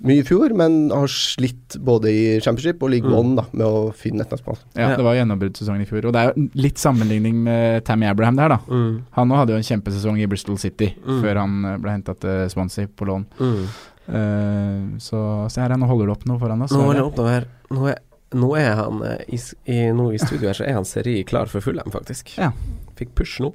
mye 0.00 0.22
i 0.22 0.24
fjor, 0.26 0.50
men 0.56 0.90
har 0.90 1.06
slitt 1.06 1.76
både 1.78 2.10
i 2.10 2.40
Championship 2.40 2.82
og 2.82 2.90
League 2.90 3.06
Mm. 3.08 3.18
One 3.18 3.36
da, 3.36 3.44
med 3.52 3.66
å 3.66 3.92
finne 3.94 4.24
nettplass. 4.24 4.62
Ja, 4.74 4.96
det 4.96 5.04
var 5.04 5.14
gjennombruddssesongen 5.14 5.82
i 5.82 5.86
fjor. 5.86 6.06
Og 6.08 6.12
det 6.12 6.20
er 6.22 6.32
jo 6.32 6.48
litt 6.54 6.78
sammenligning 6.78 7.34
med 7.44 7.84
Tammy 7.84 8.06
Abraham 8.06 8.36
der, 8.36 8.48
da. 8.48 8.58
Mm. 8.68 9.02
Han 9.12 9.28
nå 9.28 9.36
hadde 9.36 9.52
jo 9.52 9.60
en 9.60 9.68
kjempesesong 9.68 10.18
i 10.22 10.26
Bristol 10.26 10.58
City 10.58 10.94
Mm. 11.06 11.22
før 11.22 11.36
han 11.38 11.80
ble 11.82 11.90
henta 11.90 12.14
til 12.18 12.48
Swansea 12.50 12.86
på 12.88 13.06
lån. 13.06 13.26
Mm. 13.38 13.66
Eh, 14.08 14.98
så 14.98 15.50
se 15.50 15.60
her, 15.60 15.76
nå 15.78 15.86
holder 15.86 16.06
du 16.06 16.12
opp 16.16 16.24
noe 16.26 16.38
foran 16.40 16.62
oss. 16.62 16.72
Nå 16.72 16.80
er 16.80 16.86
holder 16.88 17.00
jeg 17.02 17.10
opp 17.10 17.16
noe 17.20 17.30
her. 17.30 17.46
Nå 17.70 17.86
er, 17.92 17.98
nå 18.34 18.50
er 18.58 18.74
han 18.80 19.02
eh, 19.06 19.24
i, 19.28 19.38
i, 19.70 19.78
nå 19.94 20.08
i 20.12 20.18
studio 20.18 20.48
her, 20.50 20.54
så 20.58 20.66
er 20.66 20.74
han 20.80 20.88
seri 20.88 21.22
klar 21.28 21.46
for 21.52 21.60
Fulham, 21.64 21.90
faktisk. 21.94 22.34
Ja. 22.38 22.50
Fikk 22.98 23.14
push 23.14 23.38
nå. 23.44 23.52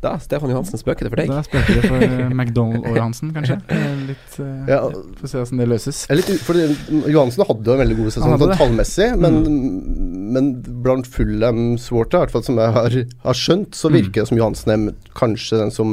Da, 0.00 0.14
Stefan 0.18 0.48
Johansen, 0.48 0.78
spøker 0.80 1.04
det 1.04 1.10
for 1.12 1.20
deg? 1.20 1.28
Da 1.28 1.42
spøker 1.44 1.76
det 1.76 1.88
for 1.90 2.00
eh, 2.06 2.30
McDonald 2.32 2.86
og 2.88 2.94
Johansen, 2.96 3.34
kanskje. 3.36 3.58
Eh, 3.68 3.98
Litt 4.08 4.38
eh, 4.40 4.70
Ja. 4.70 4.78
Får 5.20 5.28
se 5.28 5.42
hvordan 5.42 5.60
det 5.60 5.66
løses. 5.68 5.98
Litt 6.16 6.30
for 6.46 6.56
Johansen 7.12 7.44
hadde 7.44 7.68
jo 7.68 7.74
en 7.76 7.82
veldig 7.82 7.98
god 7.98 8.14
sesong 8.16 8.38
sånn 8.40 8.54
tallmessig, 8.56 9.10
men, 9.20 9.36
men 10.32 10.48
blant 10.86 11.04
Fulham-supportere, 11.12 12.22
i 12.22 12.24
hvert 12.24 12.32
fall 12.38 12.46
som 12.48 12.62
jeg 12.62 12.72
har, 12.78 12.96
har 13.26 13.34
skjønt, 13.42 13.76
så 13.76 13.90
Mm. 13.90 13.96
virker 13.98 14.22
det 14.22 14.28
som 14.30 14.38
Johansen 14.40 14.72
er 14.72 15.12
kanskje 15.20 15.58
den 15.66 15.70
som 15.74 15.92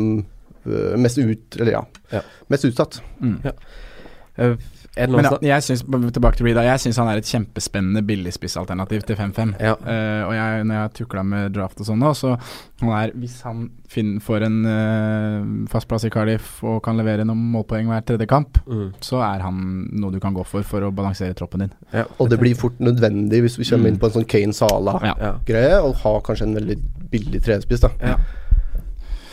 øh, 0.67 0.95
mest 1.03 1.17
ut 1.19 1.57
Eller 1.59 1.71
ja, 1.73 1.83
Ja. 2.13 2.21
mest 2.49 2.63
utsatt. 2.69 3.01
Mm. 3.19 3.41
Eh, 3.43 4.45
noen 4.45 4.57
Men 4.97 5.23
ja, 5.27 5.37
jeg 5.55 5.63
synes, 5.63 5.83
tilbake 6.13 6.37
til 6.39 6.47
Rida 6.47 6.63
jeg 6.65 6.79
syns 6.79 6.97
han 6.97 7.07
er 7.11 7.17
et 7.21 7.29
kjempespennende 7.29 8.01
billigspissalternativ 8.07 9.03
til 9.07 9.15
5-5. 9.19 9.53
Ja. 9.61 9.73
Uh, 9.77 10.23
og 10.29 10.33
jeg, 10.35 10.63
når 10.65 10.73
jeg 10.75 10.81
har 10.81 10.93
tukla 10.97 11.23
med 11.23 11.53
draft 11.55 11.79
og 11.83 11.85
sånn 11.89 11.99
nå, 12.01 12.13
så 12.17 12.33
han 12.81 12.89
er, 12.97 13.11
hvis 13.15 13.41
han 13.45 13.69
finner, 13.87 14.19
får 14.25 14.45
en 14.47 14.57
uh, 14.65 15.67
fast 15.71 15.87
plass 15.87 16.07
i 16.07 16.11
Cardiff 16.13 16.63
og 16.67 16.81
kan 16.85 16.97
levere 16.99 17.23
noen 17.27 17.45
målpoeng 17.53 17.87
hver 17.91 18.01
tredje 18.09 18.27
kamp, 18.27 18.57
Mm. 18.67 18.89
så 18.99 19.21
er 19.23 19.39
han 19.45 19.61
noe 19.95 20.11
du 20.11 20.19
kan 20.19 20.33
gå 20.35 20.43
for 20.45 20.61
for 20.67 20.81
å 20.83 20.91
balansere 20.91 21.33
troppen 21.37 21.59
din. 21.63 21.71
Ja. 21.93 22.03
Og 22.19 22.29
det 22.29 22.39
blir 22.41 22.55
fort 22.59 22.79
nødvendig 22.83 23.39
hvis 23.45 23.57
vi 23.59 23.63
kommer 23.69 23.87
Mm. 23.87 23.93
inn 23.93 23.99
på 24.01 24.05
en 24.09 24.17
sånn 24.17 24.27
Kane 24.27 24.53
Sala-greie, 24.53 25.69
Ja. 25.71 25.79
og 25.81 25.95
har 26.03 26.19
kanskje 26.21 26.43
en 26.49 26.55
veldig 26.55 26.77
billig 27.11 27.43
trespiss, 27.43 27.79
da. 27.81 27.89
Ja. 28.01 28.17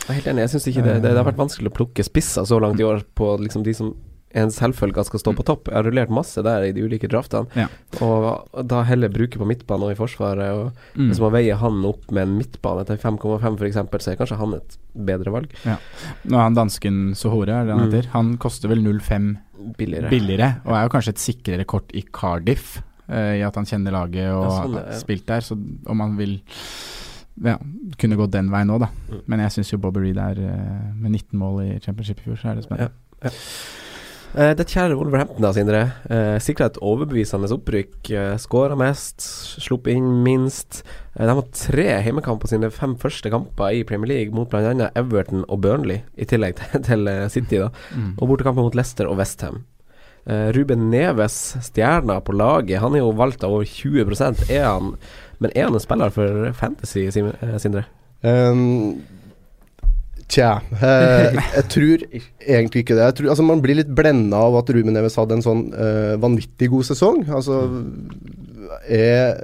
Jeg 0.05 0.09
er 0.09 0.13
helt 0.19 0.27
enig. 0.27 0.41
Jeg 0.45 0.49
syns 0.53 0.67
ikke 0.69 0.83
det, 0.85 0.93
det, 1.01 1.11
det 1.15 1.17
har 1.17 1.25
vært 1.25 1.39
vanskelig 1.39 1.71
å 1.71 1.73
plukke 1.73 2.03
spisser 2.05 2.45
så 2.45 2.59
langt 2.61 2.79
i 2.79 2.83
år 2.85 2.99
på 3.17 3.31
liksom 3.41 3.63
de 3.65 3.73
som 3.73 3.95
en 4.35 4.51
selvfølge 4.51 4.99
at 4.99 5.07
skal 5.07 5.21
stå 5.21 5.33
på 5.37 5.45
topp. 5.47 5.69
Jeg 5.71 5.77
har 5.79 5.85
rullert 5.87 6.09
masse 6.13 6.41
der 6.43 6.65
i 6.67 6.71
de 6.75 6.83
ulike 6.83 7.07
draftene, 7.07 7.47
Ja. 7.55 7.67
og 8.03 8.67
da 8.67 8.81
heller 8.83 9.07
bruke 9.09 9.39
på 9.39 9.47
midtbane 9.47 9.87
og 9.87 9.91
i 9.93 9.99
forsvaret. 9.99 10.51
Og 10.51 10.73
Mm. 10.95 11.09
Hvis 11.09 11.19
man 11.23 11.31
veier 11.31 11.55
han 11.59 11.83
opp 11.85 12.11
med 12.11 12.23
en 12.27 12.37
midtbane 12.37 12.85
til 12.85 12.97
5,5 12.97 13.57
f.eks., 13.59 14.03
så 14.03 14.11
er 14.11 14.17
kanskje 14.19 14.37
han 14.37 14.53
et 14.55 14.77
bedre 14.95 15.31
valg. 15.31 15.49
Nå 16.25 16.35
er 16.37 16.43
han 16.43 16.55
dansken 16.55 17.15
Sohore, 17.15 17.49
er 17.61 17.65
det 17.65 17.77
han 17.79 17.89
Mm. 17.91 18.05
Han 18.13 18.37
koster 18.37 18.67
vel 18.69 18.83
0,5 18.83 19.37
Billigere. 19.77 20.09
billigere, 20.09 20.61
og 20.65 20.73
er 20.75 20.83
jo 20.83 20.89
kanskje 20.89 21.09
et 21.15 21.19
sikrere 21.19 21.65
kort 21.65 21.89
i 21.93 22.01
Cardiff, 22.13 22.81
eh, 23.09 23.39
i 23.39 23.41
at 23.41 23.55
han 23.55 23.65
kjenner 23.65 23.91
laget 23.91 24.29
og 24.31 24.43
Ja, 24.43 24.49
sånn, 24.61 24.73
ja, 24.73 24.79
ja. 24.79 24.91
har 24.91 24.99
spilt 24.99 25.25
der. 25.25 25.39
Så 25.41 25.57
om 25.87 25.99
han 25.99 26.17
vil 26.17 26.41
ja, 27.43 27.57
kunne 27.97 28.15
gå 28.15 28.29
den 28.31 28.49
veien 28.49 28.69
òg, 28.69 28.79
da. 28.79 28.87
Mm. 29.11 29.21
Men 29.27 29.39
jeg 29.39 29.51
syns 29.51 29.71
jo 29.71 29.77
Bobby 29.77 29.99
Reed 29.99 30.17
er 30.17 30.37
eh, 30.39 30.93
Med 30.95 31.11
19 31.11 31.37
mål 31.39 31.61
i 31.65 31.79
championship 31.79 32.19
i 32.19 32.23
fjor, 32.29 32.37
så 32.37 32.51
er 32.51 32.55
det 32.55 32.63
spennende. 32.63 32.91
Eh, 34.35 34.51
det 34.57 34.65
kjære 34.67 34.97
Wolverhampton, 34.99 35.43
da, 35.45 35.53
Sindre. 35.55 35.81
Uh, 36.09 36.35
Sikra 36.43 36.67
et 36.67 36.79
overbevisende 36.83 37.47
opprykk. 37.55 37.93
Uh, 38.09 38.33
Skåra 38.41 38.75
mest, 38.75 39.23
sluppet 39.63 39.95
inn 39.95 40.09
minst. 40.25 40.81
Uh, 41.15 41.23
de 41.23 41.35
har 41.37 41.45
tre 41.55 41.85
hjemmekamper 42.03 42.51
sine 42.51 42.67
fem 42.73 42.97
første 42.99 43.31
kamper 43.31 43.77
i 43.77 43.85
Premier 43.87 44.11
League, 44.11 44.35
mot 44.35 44.51
bl.a. 44.51 44.89
Everton 44.99 45.45
og 45.47 45.61
Burnley, 45.63 46.03
i 46.19 46.27
tillegg 46.27 46.57
til, 46.59 46.83
til 46.83 47.07
eh, 47.11 47.29
City. 47.31 47.61
da 47.63 47.71
Mm. 47.95 48.15
Og 48.19 48.27
bortekamper 48.27 48.65
mot 48.65 48.75
Leicester 48.75 49.07
og 49.07 49.19
Westham. 49.21 49.63
Uh, 50.25 50.51
Ruben 50.55 50.89
Neves, 50.91 51.55
stjerna 51.63 52.17
på 52.19 52.33
laget, 52.35 52.81
han 52.81 52.95
er 52.95 53.03
jo 53.03 53.13
valgt 53.15 53.43
av 53.45 53.53
over 53.53 53.63
20 53.63 54.49
er 54.49 54.65
han 54.65 54.95
Men 55.39 55.51
er 55.55 55.67
han 55.67 55.75
en 55.77 55.83
spiller 55.83 56.09
for 56.09 56.51
Fantasy, 56.57 57.05
eh, 57.07 57.57
Sindre? 57.61 57.85
Um, 58.23 59.03
tja 60.31 60.51
eh, 60.81 61.35
Jeg 61.57 61.65
tror 61.71 62.05
egentlig 62.09 62.83
ikke 62.83 62.97
det. 62.97 63.09
Jeg 63.09 63.17
tror, 63.19 63.29
altså 63.33 63.45
Man 63.45 63.61
blir 63.63 63.79
litt 63.79 63.91
blenda 63.95 64.41
av 64.47 64.57
at 64.61 64.71
Ruben 64.73 64.95
Neves 64.95 65.17
hadde 65.19 65.37
en 65.37 65.45
sånn 65.45 65.65
eh, 65.73 66.15
vanvittig 66.21 66.71
god 66.73 66.89
sesong. 66.89 67.23
Altså 67.29 67.61
er 68.91 69.41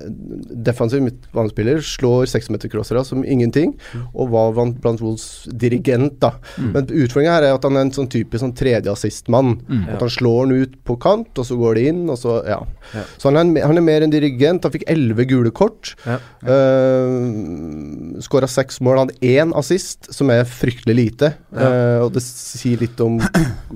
defensiv 0.65 1.04
midtbanespiller, 1.06 1.82
slår 1.86 2.30
seksmetercrossere 2.32 3.04
som 3.08 3.26
ingenting, 3.26 3.74
og 4.13 4.32
var 4.34 4.54
blant, 4.56 5.02
Wolves 5.02 5.48
dirigent, 5.48 6.20
da. 6.22 6.34
Mm. 6.58 6.72
Men 6.76 6.89
utfordringa 6.89 7.38
her 7.38 7.48
er 7.48 7.56
at 7.56 7.65
han 7.67 7.78
er 7.78 7.88
en 7.88 7.94
sånn 7.96 8.10
typisk 8.12 8.44
sånn 8.44 8.56
tredjeassistmann. 8.58 9.56
Mm. 9.67 9.84
At 9.96 10.04
han 10.04 10.13
slår 10.13 10.46
den 10.46 10.65
ut 10.65 10.78
på 10.88 10.98
kant, 11.02 11.32
og 11.36 11.48
så 11.48 11.58
går 11.60 11.80
det 11.80 11.88
inn, 11.94 12.04
og 12.10 12.20
så 12.22 12.39
Ja. 12.48 12.62
Ja. 12.91 13.04
Så 13.17 13.30
han 13.30 13.38
er, 13.56 13.65
han 13.65 13.78
er 13.78 13.86
mer 13.86 14.04
en 14.04 14.13
dirigent. 14.13 14.65
Han 14.65 14.74
fikk 14.74 14.88
elleve 14.89 15.26
gule 15.30 15.52
kort. 15.56 15.94
Ja. 16.06 16.17
Uh, 16.44 18.17
Skåra 18.24 18.50
seks 18.52 18.82
mål. 18.84 18.98
Han 18.98 19.12
hadde 19.12 19.32
én 19.36 19.54
assist, 19.58 20.12
som 20.13 20.32
er 20.34 20.48
fryktelig 20.50 20.98
lite. 20.98 21.34
Ja. 21.54 21.70
Uh, 21.70 22.00
og 22.08 22.15
det 22.17 22.26
sier 22.26 22.82
litt 22.82 23.00
om 23.04 23.20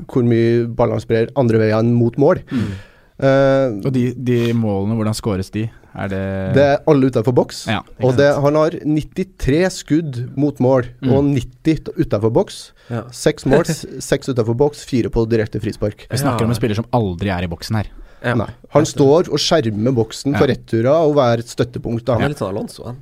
hvor 0.10 0.26
mye 0.28 0.66
ball 0.68 0.96
han 0.96 1.04
sprer 1.04 1.32
andre 1.40 1.62
veien 1.62 1.94
mot 1.96 2.18
mål. 2.22 2.44
Mm. 2.52 2.76
Eh, 3.16 3.78
Og 3.86 3.92
de, 3.96 4.10
de 4.18 4.38
målene, 4.54 4.96
hvordan 4.98 5.16
skåres 5.16 5.52
de? 5.54 5.70
Er 5.96 6.10
det 6.12 6.24
det 6.58 6.64
er 6.68 6.82
alle 6.92 7.08
utenfor 7.08 7.32
boks. 7.38 7.62
Ja, 7.72 7.78
og 8.04 8.18
det, 8.18 8.28
han 8.44 8.58
har 8.60 8.74
93 8.84 9.62
skudd 9.72 10.18
mot 10.36 10.58
mål, 10.60 10.90
Mm. 11.02 11.12
og 11.16 11.24
90 11.32 11.94
utenfor 11.96 12.34
boks. 12.36 12.58
Ja. 12.92 13.04
Seks 13.16 13.46
mål, 13.48 13.64
seks 14.12 14.28
utenfor 14.28 14.58
boks, 14.60 14.84
fire 14.90 15.08
på 15.10 15.24
direkte 15.32 15.62
frispark. 15.64 16.04
Vi 16.12 16.18
snakker 16.20 16.44
Ja. 16.44 16.50
om 16.50 16.52
en 16.52 16.60
spiller 16.60 16.76
som 16.76 16.86
aldri 16.92 17.30
er 17.32 17.44
i 17.48 17.48
boksen 17.48 17.76
her. 17.80 17.88
Ja. 18.26 18.34
Nei. 18.36 18.50
Han 18.76 18.84
står 18.86 19.30
og 19.32 19.40
skjermer 19.40 19.96
boksen 19.96 20.34
Ja. 20.34 20.40
for 20.40 20.48
returer 20.52 20.92
og 21.08 21.18
er 21.24 21.40
et 21.40 21.48
støttepunkt. 21.48 22.04
Da. 22.06 22.18
Han 22.20 22.30
litt 22.34 22.40
sånn 22.44 22.52
Alonso, 22.52 22.84
han. 22.92 22.98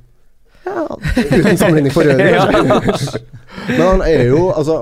Uten 0.64 1.58
sammenligning 1.58 1.92
for 1.92 2.04
øvrig. 2.08 2.38
Men 3.68 3.80
han 3.82 4.02
er 4.06 4.22
jo 4.30 4.46
Altså, 4.54 4.78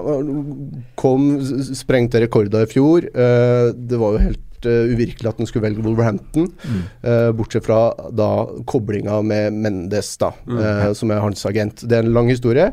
kom 1.01 1.41
sprengte 1.75 2.21
rekorder 2.23 2.67
i 2.67 2.71
fjor. 2.71 3.09
Eh, 3.09 3.73
det 3.75 3.99
var 3.99 4.13
jo 4.19 4.19
helt 4.29 4.41
eh, 4.67 4.91
uvirkelig 4.95 5.29
at 5.31 5.39
han 5.43 5.47
skulle 5.49 5.67
velge 5.69 5.85
Wolverhampton. 5.85 6.51
Mm. 6.65 6.83
Uh, 7.05 7.31
bortsett 7.39 7.65
fra 7.67 7.81
da 8.11 8.29
koblinga 8.69 9.21
med 9.27 9.53
Mendes, 9.53 10.15
da, 10.21 10.33
eh, 10.49 10.93
som 10.99 11.11
er 11.11 11.21
hans 11.25 11.45
agent. 11.49 11.83
Det 11.89 11.99
er 11.99 12.07
en 12.07 12.15
lang 12.15 12.29
historie. 12.33 12.71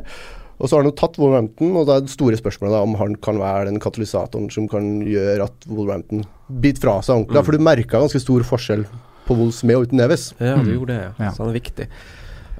Og 0.60 0.68
så 0.68 0.76
har 0.76 0.82
han 0.84 0.90
jo 0.90 0.96
tatt 1.00 1.16
Wolverhampton, 1.16 1.70
og 1.80 1.86
da 1.88 1.94
er 1.96 2.02
det 2.04 2.12
store 2.12 2.36
spørsmålet 2.36 2.74
da 2.76 2.82
om 2.84 2.94
han 3.00 3.14
kan 3.24 3.38
være 3.40 3.70
den 3.70 3.78
katalysatoren 3.80 4.50
som 4.52 4.66
kan 4.68 5.00
gjøre 5.08 5.46
at 5.48 5.64
Wolverhampton 5.70 6.26
biter 6.60 6.82
fra 6.84 6.98
seg 7.00 7.16
ordentlig. 7.16 7.40
Mm. 7.40 7.46
For 7.46 7.56
du 7.56 7.64
merka 7.64 8.02
ganske 8.02 8.20
stor 8.20 8.44
forskjell 8.44 8.84
på 9.26 9.36
Wolves 9.38 9.62
med 9.64 9.78
og 9.78 9.86
uten 9.88 10.02
Neves. 10.02 10.34
Ja, 10.38 10.56
du 10.60 10.68
Mm. 10.68 10.74
gjorde 10.76 10.92
det, 10.92 11.00
ja. 11.06 11.12
Ja. 11.24 11.30
Så 11.32 11.44
han 11.46 11.48
er 11.54 11.60
viktig. 11.60 11.86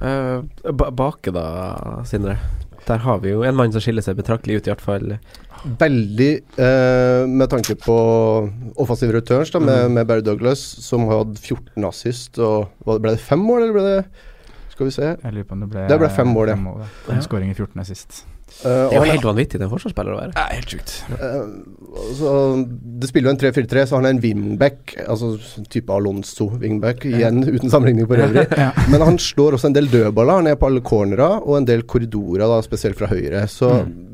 Uh, 0.01 0.71
ba 0.73 0.89
bake, 0.89 1.29
da, 1.35 2.01
Sindre. 2.09 2.39
Der 2.87 2.97
har 2.97 3.19
vi 3.21 3.29
jo 3.35 3.43
en 3.45 3.53
mann 3.55 3.71
som 3.71 3.81
skiller 3.83 4.01
seg 4.01 4.17
betraktelig 4.17 4.57
ut, 4.57 4.65
i 4.67 4.71
hvert 4.73 4.81
fall. 4.81 5.19
Veldig 5.63 6.31
eh, 6.57 7.27
med 7.29 7.49
tanke 7.51 7.75
på 7.77 7.95
offensive 8.81 9.13
returns, 9.13 9.51
da, 9.53 9.59
med, 9.61 9.91
med 9.91 10.07
Barry 10.09 10.23
Douglas, 10.25 10.59
som 10.81 11.05
hadde 11.11 11.37
14 11.37 11.85
assist. 11.85 12.39
Og 12.41 12.67
Ble 13.01 13.13
det 13.15 13.21
fem 13.21 13.39
mål, 13.45 13.67
eller 13.67 13.77
ble 13.77 13.85
det 13.87 14.03
Skal 14.73 14.87
vi 14.89 14.93
se. 14.95 15.13
Jeg 15.21 15.33
lurer 15.35 15.45
på 15.47 15.53
om 15.57 15.63
det 15.65 15.69
ble 15.73 15.87
Det 15.91 15.99
ble 16.01 16.09
fem 16.09 16.31
mål, 16.33 16.53
ja. 16.55 16.75
ja. 17.11 17.21
Skåring 17.21 17.51
i 17.51 17.57
14 17.57 17.81
assist. 17.83 18.21
sist. 18.21 18.27
Eh, 18.65 18.89
Det 18.89 18.97
er 18.97 19.05
jo 19.05 19.11
helt 19.13 19.27
vanvittig, 19.29 19.59
den 19.61 19.69
forsvarsspilleren 19.71 20.17
å 20.17 20.21
være. 20.23 20.33
Ja, 20.35 20.47
helt 20.57 20.73
sjukt. 20.73 20.95
Eh, 21.15 21.45
så 22.17 22.33
det 23.01 23.09
spiller 23.11 23.29
jo 23.29 23.35
en 23.35 23.41
3-4-3, 23.43 23.85
så 23.87 23.99
han 23.99 24.07
er 24.09 24.15
en 24.15 24.21
wingback, 24.23 24.95
altså 25.05 25.33
type 25.71 25.93
Alonso-wingback, 25.93 27.05
igjen 27.11 27.43
uten 27.47 27.69
sammenligning 27.71 28.09
for 28.09 28.17
øvrig. 28.25 28.47
Ja. 28.65 28.71
Men 28.91 29.05
han 29.07 29.17
slår 29.21 29.55
også 29.59 29.69
en 29.71 29.77
del 29.77 29.87
dødballer. 29.93 30.41
Han 30.41 30.49
er 30.51 30.57
på 30.59 30.67
alle 30.71 30.83
cornera, 30.85 31.35
og 31.41 31.59
en 31.61 31.69
del 31.69 31.85
korridorer, 31.89 32.47
da, 32.49 32.59
spesielt 32.65 32.97
fra 32.99 33.11
høyre. 33.13 33.45
Så 33.51 33.71
Mm. 33.85 34.07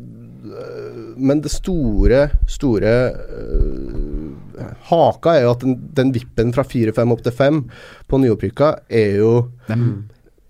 Men 1.20 1.42
det 1.42 1.52
store, 1.54 2.30
store 2.48 2.92
uh, 3.14 4.68
haka 4.90 5.36
er 5.38 5.44
jo 5.48 5.54
at 5.56 5.64
den, 5.64 5.76
den 5.98 6.12
vippen 6.16 6.54
fra 6.56 6.64
4-5 6.66 7.12
opp 7.14 7.24
til 7.26 7.36
5 7.36 7.64
på 8.10 8.20
nyopprykka 8.24 8.70
er 8.90 9.18
jo 9.22 9.32
Den, 9.68 9.84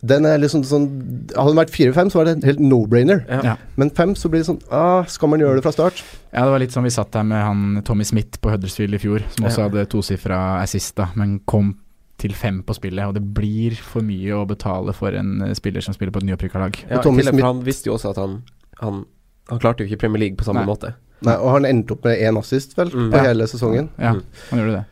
Den 0.08 0.28
er 0.30 0.38
liksom 0.40 0.62
sånn 0.68 0.86
Hadde 1.34 1.50
den 1.52 1.60
vært 1.60 1.74
4-5, 1.76 2.12
så 2.14 2.20
var 2.22 2.28
det 2.30 2.36
en 2.38 2.46
helt 2.48 2.62
no-brainer. 2.64 3.24
Ja. 3.44 3.56
Men 3.76 3.90
5, 3.98 4.14
så 4.22 4.30
blir 4.32 4.44
det 4.44 4.48
sånn 4.52 4.62
ah, 4.72 5.04
Skal 5.10 5.32
man 5.34 5.42
gjøre 5.44 5.60
det 5.60 5.66
fra 5.66 5.74
start? 5.76 6.04
ja, 6.32 6.44
det 6.46 6.54
var 6.54 6.62
litt 6.62 6.76
sånn 6.76 6.86
vi 6.86 6.94
satt 6.94 7.16
her 7.18 7.26
med 7.26 7.42
han 7.44 7.82
Tommy 7.88 8.06
Smith 8.06 8.38
på 8.44 8.52
Huddersfield 8.54 8.94
i 8.96 9.02
fjor, 9.02 9.24
som 9.36 9.48
også 9.50 9.64
Ja. 9.64 9.68
hadde 9.70 9.88
tosifra 9.90 10.40
assist, 10.62 10.94
da, 11.00 11.08
men 11.18 11.40
kom 11.50 11.74
til 12.22 12.34
fem 12.34 12.60
på 12.66 12.74
spillet, 12.78 13.06
og 13.10 13.14
det 13.18 13.22
blir 13.34 13.76
for 13.78 14.02
mye 14.06 14.34
å 14.38 14.46
betale 14.50 14.94
for 14.98 15.14
en 15.18 15.36
eh, 15.46 15.52
spiller 15.58 15.82
som 15.86 15.94
spiller 15.94 16.14
på 16.14 16.22
et 16.24 16.28
nyopprykka 16.30 16.62
lag. 16.62 16.78
Ja, 16.90 17.02
Tommy 17.06 17.22
Smith- 17.26 17.46
han 17.46 17.60
visste 17.66 17.90
jo 17.92 17.94
også 17.98 18.10
at 18.16 18.18
han, 18.22 18.40
han 18.82 19.04
Han 19.50 19.60
klarte 19.60 19.84
jo 19.84 19.88
ikke 19.90 20.00
Premier 20.06 20.20
League 20.26 20.36
på 20.38 20.44
samme 20.48 20.64
Nei. 20.66 20.68
måte. 20.68 20.94
Nei, 21.26 21.34
og 21.36 21.50
han 21.56 21.66
endte 21.66 21.92
opp 21.96 22.04
med 22.06 22.20
én 22.20 22.38
assist, 22.38 22.76
vel, 22.78 22.90
Mm. 22.92 23.12
på 23.12 23.18
Ja. 23.18 23.24
hele 23.24 23.48
sesongen. 23.48 23.90
Ja, 23.98 24.14
han 24.52 24.60
gjorde 24.60 24.74
det. 24.76 24.86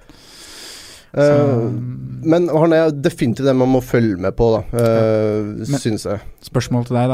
Uh, 1.15 1.69
men 2.27 2.49
han 2.51 2.73
er 2.73 2.89
definitivt 2.91 3.45
den 3.47 3.55
man 3.57 3.69
må 3.71 3.79
følge 3.83 4.17
med 4.19 4.35
på, 4.35 4.49
da, 4.51 4.63
uh, 4.75 5.43
Men- 5.45 5.79
syns 5.79 6.03
jeg. 6.03 6.19
Spørsmål 6.43 6.85
til 6.89 6.95
deg, 6.97 7.07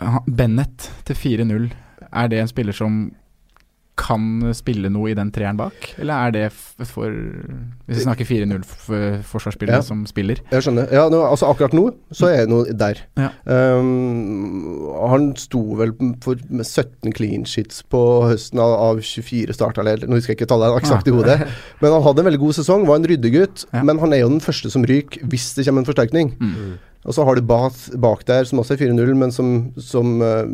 da. 0.00 0.18
Bennett 0.26 0.90
til 1.04 1.14
4-0, 1.14 1.70
er 2.12 2.28
det 2.28 2.38
en 2.40 2.48
spiller 2.48 2.72
som 2.74 3.12
kan 3.96 4.52
spille 4.56 4.90
noe 4.90 5.12
i 5.12 5.14
den 5.14 5.30
treeren 5.34 5.58
bak? 5.58 5.92
Eller 6.02 6.26
er 6.26 6.32
det 6.34 6.46
for 6.52 7.12
Hvis 7.86 8.00
vi 8.00 8.04
snakker 8.04 8.26
4-0-forsvarsspillere 8.26 9.78
Ja. 9.78 9.82
som 9.86 10.04
spiller? 10.06 10.40
Jeg 10.50 10.62
skjønner. 10.66 10.88
Ja, 10.92 11.08
nå, 11.08 11.20
altså 11.22 11.46
akkurat 11.46 11.72
nå 11.76 11.84
så 12.10 12.26
er 12.26 12.40
jeg 12.40 12.48
nå 12.50 12.64
der. 12.74 13.00
Ja. 13.16 13.30
Um, 13.46 14.90
han 15.10 15.28
sto 15.38 15.62
vel 15.78 15.92
for 16.24 16.40
med 16.50 16.66
17 16.66 17.12
clean 17.14 17.44
sheets 17.46 17.82
på 17.90 18.00
høsten 18.28 18.58
av, 18.58 18.74
av 18.90 19.02
24 19.02 19.54
starta, 19.54 19.80
eller 19.84 20.06
nå 20.08 20.18
husker 20.18 20.34
jeg 20.34 20.40
ikke 20.42 20.50
tallet 20.50 20.74
eksakt 20.82 21.08
i 21.08 21.14
hodet. 21.14 21.38
Men 21.82 21.92
han 21.94 22.02
hadde 22.02 22.24
en 22.24 22.30
veldig 22.30 22.42
god 22.42 22.58
sesong, 22.58 22.86
var 22.88 23.00
en 23.00 23.08
ryddegutt. 23.08 23.66
Men 23.84 23.98
han 24.02 24.12
er 24.12 24.24
jo 24.24 24.32
den 24.34 24.42
første 24.44 24.70
som 24.74 24.84
ryker 24.84 25.22
hvis 25.30 25.52
det 25.54 25.66
kommer 25.68 25.84
en 25.84 25.88
forsterkning. 25.88 26.34
Mm. 26.40 26.74
Og 27.04 27.12
så 27.14 27.24
har 27.26 27.36
du 27.36 27.42
Bath 27.44 27.90
bak 28.00 28.24
der, 28.26 28.44
som 28.48 28.58
også 28.62 28.74
er 28.78 28.86
4-0, 28.88 29.14
men 29.20 29.32
som, 29.34 29.50
som 29.76 30.22
eh, 30.24 30.46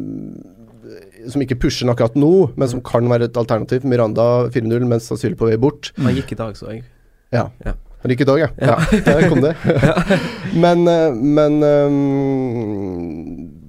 som 1.28 1.42
ikke 1.44 1.58
pusher 1.60 1.84
den 1.84 1.92
akkurat 1.92 2.16
nå, 2.18 2.32
men 2.56 2.70
som 2.70 2.80
kan 2.84 3.08
være 3.10 3.28
et 3.28 3.36
alternativ. 3.40 3.84
Miranda 3.88 4.48
4-0, 4.54 4.86
mens 4.88 5.08
sannsynlig 5.10 5.38
på 5.40 5.48
vei 5.50 5.58
bort. 5.60 5.92
Han 6.00 6.16
gikk 6.16 6.32
i 6.34 6.40
dag, 6.40 6.56
så 6.58 6.70
jeg. 6.72 6.84
Ja. 7.34 7.48
Ja. 7.64 7.74
Han 8.00 8.14
gikk 8.14 8.24
i 8.24 8.28
dag, 8.30 8.38
ja. 8.40 8.48
ja. 8.64 8.76
Der 9.06 9.28
kom 9.28 9.42
det. 9.44 9.54
men 10.64 10.88
eh, 10.88 11.14
men 11.40 11.62
um, 11.62 13.60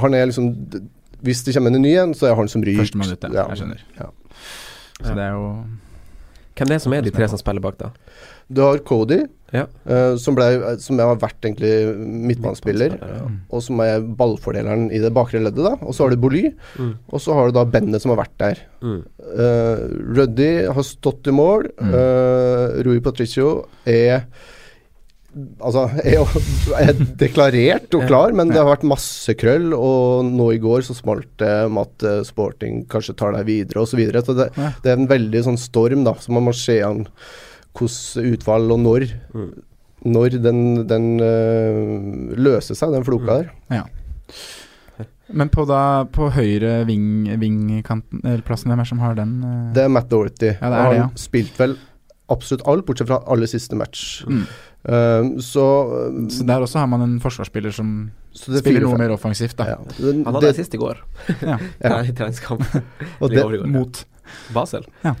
han 0.00 0.14
er 0.14 0.26
liksom 0.26 0.50
Hvis 1.24 1.42
det 1.46 1.54
kommer 1.54 1.70
en 1.70 1.82
ny 1.82 1.94
en, 2.00 2.14
så 2.14 2.26
er 2.30 2.34
han 2.36 2.48
som 2.50 2.62
ryker. 2.64 2.82
Første 2.82 2.98
minutt, 2.98 3.24
ja. 3.30 3.46
Jeg 3.48 3.62
skjønner. 3.62 3.84
Ja. 4.00 4.10
Så 5.00 5.14
det 5.14 5.24
er 5.24 5.32
jo 5.34 5.46
Hvem 6.54 6.70
det 6.70 6.74
er 6.76 6.82
som 6.84 6.92
er 6.94 7.02
de 7.02 7.10
tre 7.10 7.26
som 7.28 7.38
spiller 7.40 7.62
bak, 7.62 7.78
da? 7.80 7.88
Du 8.54 8.62
har 8.64 8.78
Cody, 8.86 9.24
Ja. 9.54 9.66
uh, 9.86 10.16
som, 10.18 10.34
ble, 10.34 10.46
som 10.82 10.98
har 10.98 11.18
vært 11.22 11.46
egentlig 11.46 11.72
midtbanespiller, 12.00 12.96
ja. 12.98 13.20
og 13.54 13.62
som 13.62 13.78
er 13.84 14.00
ballfordeleren 14.02 14.88
i 14.90 14.98
det 15.02 15.12
bakre 15.14 15.42
leddet. 15.44 15.62
da 15.62 15.76
Og 15.82 15.94
så 15.94 16.04
har 16.06 16.10
du 16.14 16.16
Boly, 16.24 16.48
Mm. 16.78 16.94
og 17.12 17.20
så 17.22 17.34
har 17.36 17.46
du 17.50 17.58
da 17.58 17.64
Bennett 17.64 18.02
som 18.02 18.10
har 18.14 18.24
vært 18.24 18.38
der. 18.38 18.64
Mm. 18.82 18.98
Uh, 19.22 19.76
Ruddy 20.18 20.50
har 20.66 20.82
stått 20.82 21.30
i 21.30 21.36
mål. 21.36 21.70
Mm. 21.78 21.94
Uh, 21.94 22.82
Rui 22.86 23.00
Patricio 23.00 23.66
er 23.86 24.26
Altså, 25.58 25.88
er 26.06 26.20
er 26.78 26.92
deklarert 27.18 27.94
og 27.98 28.04
klar, 28.06 28.30
men 28.32 28.52
det 28.52 28.60
har 28.60 28.68
vært 28.68 28.84
masse 28.86 29.34
krøll. 29.34 29.72
Og 29.74 30.28
nå 30.28 30.52
i 30.54 30.60
går 30.62 30.84
så 30.86 30.94
smalt 30.94 31.26
det 31.42 31.50
om 31.66 31.80
at 31.82 32.04
Sporting 32.28 32.84
kanskje 32.86 33.16
tar 33.18 33.34
deg 33.34 33.48
videre, 33.48 33.82
osv. 33.82 33.96
Så, 33.96 33.98
videre. 33.98 34.22
så 34.22 34.36
det, 34.38 34.46
det 34.84 34.92
er 34.92 35.00
en 35.00 35.10
veldig 35.10 35.42
sånn 35.42 35.58
storm, 35.58 36.04
da. 36.06 36.14
som 36.22 36.38
man 36.38 36.46
må 36.46 36.54
se 36.54 36.78
an 36.86 37.02
hvordan 37.78 38.34
utvalg 38.34 38.74
og 38.74 38.82
når. 38.84 39.06
Mm. 39.34 39.48
Når 40.04 40.36
den, 40.44 40.58
den 40.88 41.06
uh, 41.22 42.34
løser 42.36 42.76
seg, 42.76 42.92
den 42.92 43.06
floka 43.06 43.38
der. 43.40 43.50
Ja. 43.72 43.84
Men 45.34 45.48
på, 45.48 45.64
da, 45.66 46.04
på 46.12 46.28
høyre 46.34 46.82
ving, 46.84 47.24
vingkanten 47.40 48.20
Eller 48.20 48.42
plassen, 48.44 48.68
hvem 48.68 48.82
er 48.82 48.84
det 48.84 48.90
som 48.90 49.00
har 49.00 49.16
den? 49.16 49.38
Uh... 49.40 49.72
Det 49.74 49.86
er 49.86 49.88
Matt 49.92 50.10
Dorothy. 50.12 50.52
Ja, 50.52 50.68
det 50.68 50.76
er 50.76 50.84
han 50.84 50.92
det, 50.92 51.00
ja. 51.00 51.08
spilt 51.18 51.56
vel 51.60 51.78
absolutt 52.32 52.64
alt, 52.68 52.84
bortsett 52.88 53.08
fra 53.08 53.22
aller 53.32 53.48
siste 53.48 53.76
match. 53.76 54.22
Mm. 54.28 54.44
Eh, 54.84 55.30
så, 55.44 55.64
Så 56.32 56.44
der 56.48 56.64
også 56.64 56.78
har 56.80 56.88
man 56.92 57.04
en 57.04 57.16
forsvarsspiller 57.20 57.72
som 57.72 58.10
så 58.34 58.50
det 58.50 58.58
er 58.58 58.64
spiller 58.64 58.82
noe 58.82 58.98
mer 58.98 59.12
offensivt, 59.14 59.54
da. 59.60 59.66
Ja. 59.74 59.76
Den- 59.96 60.24
Han 60.26 60.34
hadde 60.34 60.46
det- 60.46 60.56
det 60.56 60.64
sist 60.64 60.74
i 60.74 60.80
går. 60.80 60.98
Ja. 61.40 61.58
Ja. 61.80 62.02
I 62.08 62.12
treningskamp. 62.12 62.64
og 63.20 63.30
det. 63.30 63.66
Mot 63.70 64.04
Basel. 64.52 64.84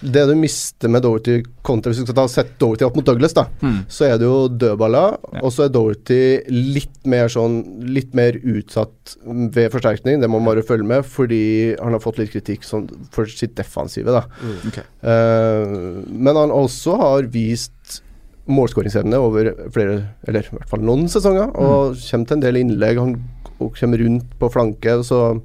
det 0.00 0.24
du 0.28 0.34
mister 0.38 0.90
med 0.92 1.02
Dorothy 1.02 1.40
kontra 1.66 1.90
Hvis 1.90 2.00
du 2.02 2.06
skal 2.06 2.16
ta 2.20 2.26
sett 2.30 2.52
Dorothy 2.60 2.86
opp 2.86 2.96
mot 2.98 3.06
Douglas, 3.06 3.34
da, 3.34 3.48
mm. 3.60 3.78
så 3.90 4.06
er 4.06 4.18
det 4.20 4.28
jo 4.28 4.48
dødballer, 4.48 5.16
Ja. 5.34 5.42
og 5.42 5.52
så 5.54 5.66
er 5.66 5.72
Dorothy 5.74 6.20
litt 6.52 7.00
mer 7.08 7.30
sånn 7.32 7.58
Litt 7.88 8.14
mer 8.14 8.38
utsatt 8.38 9.16
ved 9.24 9.72
forsterkning. 9.72 10.20
Det 10.20 10.28
må 10.30 10.38
man 10.38 10.52
bare 10.52 10.66
følge 10.66 10.86
med, 10.86 11.06
fordi 11.08 11.74
han 11.78 11.94
har 11.96 12.02
fått 12.02 12.18
litt 12.20 12.32
kritikk 12.34 12.66
sånn, 12.66 12.86
for 13.14 13.26
sitt 13.30 13.56
defensive, 13.56 14.12
da. 14.12 14.26
Mm. 14.42 14.58
Okay. 14.68 14.84
Uh, 15.02 16.04
men 16.12 16.36
han 16.36 16.52
også 16.52 16.98
har 17.00 17.30
vist 17.32 18.02
målskåringsevne 18.48 19.18
over 19.20 19.50
flere, 19.74 19.98
eller 20.28 20.44
i 20.44 20.56
hvert 20.58 20.70
fall 20.70 20.84
noen 20.84 21.08
sesonger, 21.12 21.50
og 21.56 21.98
kommer 22.00 22.28
til 22.28 22.38
en 22.38 22.44
del 22.44 22.60
innlegg. 22.62 23.00
Han 23.00 23.16
kommer 23.58 24.04
rundt 24.04 24.38
på 24.40 24.52
flanke, 24.52 25.00
så 25.04 25.40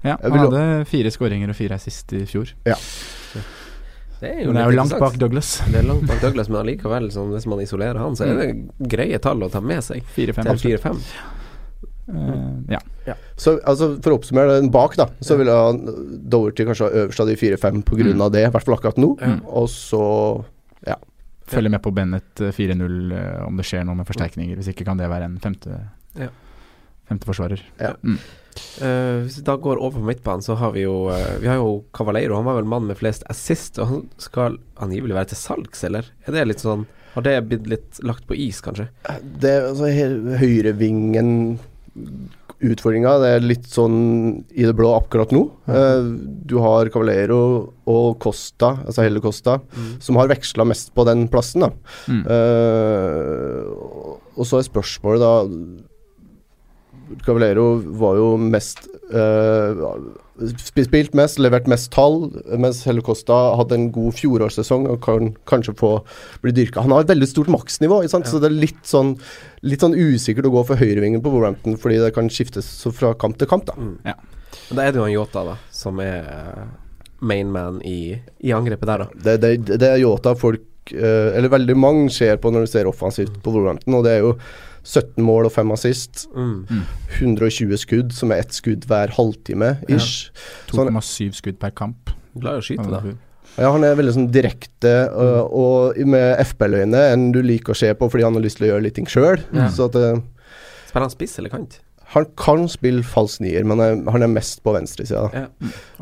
Ja, 0.00 0.16
han 0.16 0.38
hadde 0.40 0.84
fire 0.88 1.12
skåringer 1.12 1.52
og 1.52 1.58
fire 1.58 1.76
assist 1.76 2.12
i 2.16 2.24
fjor. 2.28 2.54
Det 4.20 4.28
er 4.28 4.44
jo, 4.44 4.52
det 4.52 4.60
er 4.60 4.70
jo 4.70 4.76
langt 4.76 4.96
bak 5.00 5.18
Douglas. 5.20 5.50
Det 5.66 5.80
er 5.80 5.86
langt 5.88 6.06
bak 6.08 6.22
Douglas, 6.22 6.50
men 6.52 6.60
allikevel, 6.62 7.10
sånn, 7.14 7.32
hvis 7.32 7.48
man 7.48 7.62
isolerer 7.64 8.00
han, 8.02 8.16
så 8.18 8.28
er 8.28 8.40
det 8.40 8.88
greie 8.92 9.20
tall 9.22 9.42
å 9.46 9.50
ta 9.52 9.62
med 9.64 9.80
seg. 9.86 10.04
Fire-fem. 10.16 10.50
Til 10.50 10.64
fire-fem. 10.66 11.00
Eh, 12.10 12.76
ja. 12.76 13.16
Så 13.38 13.56
altså, 13.64 13.94
For 14.02 14.12
å 14.12 14.18
oppsummere 14.18 14.58
den 14.60 14.70
bak, 14.74 14.96
da, 14.98 15.08
så 15.24 15.38
vil 15.40 15.48
Doverty 15.48 16.28
Doherty 16.34 16.66
kanskje 16.68 16.88
ha 16.88 17.04
øverst 17.04 17.24
av 17.24 17.30
de 17.30 17.36
fire-fem 17.40 17.84
pga. 17.86 18.10
Mm. 18.10 18.24
av 18.26 18.32
det, 18.34 18.44
i 18.44 18.52
hvert 18.52 18.66
fall 18.68 18.76
akkurat 18.76 19.00
nå. 19.00 19.14
Mm. 19.20 19.38
Og 19.48 19.70
så 19.72 20.04
Følger 21.50 21.70
med 21.70 21.82
på 21.82 21.90
Bennett 21.90 22.40
eh, 22.40 22.52
4-0 22.54 23.12
eh, 23.12 23.46
om 23.46 23.56
det 23.58 23.66
skjer 23.66 23.82
noe 23.86 23.98
med 23.98 24.06
forsterkninger. 24.06 24.54
Hvis 24.60 24.70
ikke 24.70 24.86
kan 24.86 25.00
det 25.00 25.10
være 25.10 25.26
en 25.26 25.40
femte 25.42 25.80
Ja. 26.18 26.30
Femteforsvarer. 27.10 27.62
Eh, 28.80 29.20
hvis 29.24 29.38
vi 29.40 29.44
da 29.46 29.56
går 29.60 29.80
over 29.80 30.00
på 30.00 30.08
midtbanen, 30.08 30.44
så 30.44 30.56
har 30.60 30.72
vi 30.74 30.84
jo 30.86 31.04
uh, 31.12 31.36
Vi 31.42 31.48
har 31.50 31.60
jo 31.60 31.84
Cavaleiro. 31.96 32.38
Han 32.38 32.48
var 32.48 32.58
vel 32.60 32.70
mannen 32.70 32.90
med 32.90 33.00
flest 33.00 33.26
assist, 33.32 33.78
og 33.78 33.90
han 33.90 34.02
skal 34.22 34.58
angivelig 34.80 35.16
være 35.16 35.32
til 35.32 35.40
salgs, 35.42 35.84
eller? 35.86 36.10
Er 36.26 36.36
det 36.36 36.48
litt 36.50 36.64
sånn 36.64 36.86
Har 37.14 37.26
det 37.26 37.38
blitt 37.50 37.70
litt 37.70 38.02
lagt 38.06 38.26
på 38.28 38.38
is, 38.38 38.62
kanskje? 38.64 38.90
Det 39.20 39.56
er 39.56 39.70
altså 39.70 39.90
høyrevingen 40.40 41.32
Utfordringa 42.60 43.14
det 43.22 43.28
er 43.32 43.44
litt 43.44 43.68
sånn 43.72 43.94
i 44.52 44.66
det 44.66 44.74
blå 44.76 44.90
akkurat 44.98 45.30
nå. 45.32 45.46
Eh, 45.72 46.08
du 46.44 46.58
har 46.60 46.90
Cavalero 46.92 47.38
og 47.88 48.18
Costa, 48.20 48.74
altså 48.84 49.06
Helle 49.06 49.22
Costa, 49.24 49.54
som 50.04 50.18
har 50.20 50.28
veksla 50.28 50.66
mest 50.68 50.92
på 50.92 51.06
den 51.08 51.24
plassen. 51.32 51.64
da 51.64 51.70
Mm. 52.10 52.20
Eh, 52.34 53.64
og 54.36 54.46
så 54.48 54.58
er 54.58 54.68
spørsmålet 54.68 55.24
da 55.24 55.32
Cavalero 57.26 57.68
var 58.00 58.18
jo 58.18 58.32
mest 58.40 58.86
uh, 59.14 60.00
Spilt 60.40 61.12
mest, 61.12 61.36
levert 61.42 61.66
mest 61.68 61.90
tall, 61.92 62.30
mens 62.56 62.78
Helle 62.88 63.02
Costa 63.04 63.36
hadde 63.60 63.76
en 63.76 63.90
god 63.92 64.14
fjorårssesong 64.16 64.86
og 64.88 65.02
kan 65.04 65.34
kanskje 65.50 65.74
få 65.76 65.90
bli 66.40 66.54
dyrka. 66.56 66.80
Han 66.86 66.94
har 66.94 67.04
et 67.04 67.12
veldig 67.12 67.28
stort 67.28 67.50
maksnivå, 67.52 67.98
ja. 68.06 68.08
så 68.08 68.40
det 68.40 68.48
er 68.48 68.56
litt 68.62 68.80
sånn 68.88 69.18
Litt 69.60 69.82
sånn 69.84 69.92
usikkert 69.92 70.46
å 70.48 70.54
gå 70.54 70.62
for 70.70 70.80
høyrevingen 70.80 71.20
på 71.20 71.28
Wolverhampton, 71.34 71.74
fordi 71.76 71.98
det 72.00 72.14
kan 72.16 72.30
skiftes 72.32 72.64
fra 72.96 73.12
kamp 73.20 73.36
til 73.36 73.50
kamp. 73.50 73.66
da 73.68 73.74
Men 73.76 74.14
Da 74.70 74.86
er 74.86 74.94
det 74.94 75.02
jo 75.02 75.04
en 75.04 75.12
Yota, 75.12 75.42
da, 75.44 75.58
som 75.68 76.00
er 76.00 76.24
main 77.20 77.50
mainman 77.52 77.82
i, 77.84 78.16
i 78.40 78.54
angrepet 78.56 78.88
der, 78.88 79.04
da. 79.04 79.20
Det, 79.26 79.36
det, 79.42 79.78
det 79.82 79.90
er 79.90 80.00
Yota 80.00 80.32
folk 80.38 80.94
uh, 80.94 81.36
Eller 81.36 81.52
veldig 81.52 81.76
mange 81.76 82.08
ser 82.14 82.40
på 82.40 82.48
når 82.48 82.64
du 82.64 82.72
ser 82.72 82.88
offensivt 82.88 83.36
på 83.44 83.52
Wolverhampton, 83.52 83.98
og 84.00 84.08
det 84.08 84.16
er 84.16 84.24
jo 84.24 84.32
17 84.84 85.22
mål 85.24 85.48
og 85.48 85.52
5 85.52 85.72
assist. 85.76 86.26
Mm. 86.34 86.84
120 87.18 87.76
skudd, 87.82 88.14
som 88.16 88.32
er 88.32 88.44
ett 88.44 88.54
skudd 88.56 88.86
hver 88.90 89.12
halvtime 89.16 89.74
ish. 89.88 90.30
Ja. 90.72 90.86
2,7 90.86 91.34
skudd 91.40 91.58
per 91.60 91.74
kamp. 91.76 92.14
Glad 92.38 92.60
i 92.60 92.62
å 92.62 92.64
skyte, 92.64 92.86
da. 92.90 93.00
ja, 93.58 93.70
han 93.74 93.84
er 93.84 93.96
veldig 93.98 94.14
sånn 94.14 94.30
direkte 94.32 94.92
uh, 95.10 95.42
og 95.50 95.98
med 96.06 96.38
FPL-øyne 96.46 97.00
enn 97.12 97.30
du 97.34 97.40
liker 97.42 97.74
å 97.74 97.78
se 97.78 97.90
på 97.98 98.06
fordi 98.08 98.22
han 98.28 98.38
har 98.38 98.44
lyst 98.44 98.60
til 98.60 98.68
å 98.68 98.72
gjøre 98.74 98.84
litt 98.86 98.94
ting 99.00 99.08
sjøl. 99.10 99.42
Ja. 99.52 99.66
Uh, 99.66 100.20
Spiller 100.86 101.06
han 101.08 101.12
spiss 101.14 101.38
eller 101.42 101.52
kant? 101.52 101.80
han 102.10 102.26
kan 102.34 102.64
spille 102.70 103.04
falsk 103.06 103.38
nier, 103.44 103.62
men 103.70 103.78
er, 103.78 103.92
han 104.10 104.24
er 104.26 104.30
mest 104.32 104.64
på 104.66 104.72
venstresida 104.74 105.28
Ja. 105.30 105.44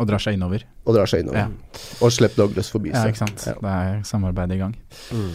Og 0.00 0.06
drar 0.08 0.22
seg 0.24 0.38
innover. 0.38 0.62
og 0.86 0.94
drar 0.96 1.10
seg 1.10 1.20
innover. 1.20 1.50
Ja. 1.50 1.80
Og 2.00 2.12
slipper 2.14 2.46
Douglas 2.46 2.70
forbi 2.72 2.94
Ja, 2.94 3.02
seg. 3.02 3.12
ikke 3.12 3.26
sant. 3.26 3.44
Ja. 3.44 3.56
Det 3.60 3.74
er 3.74 3.98
samarbeid 4.08 4.54
i 4.56 4.60
gang. 4.62 4.72
Mm. 5.12 5.34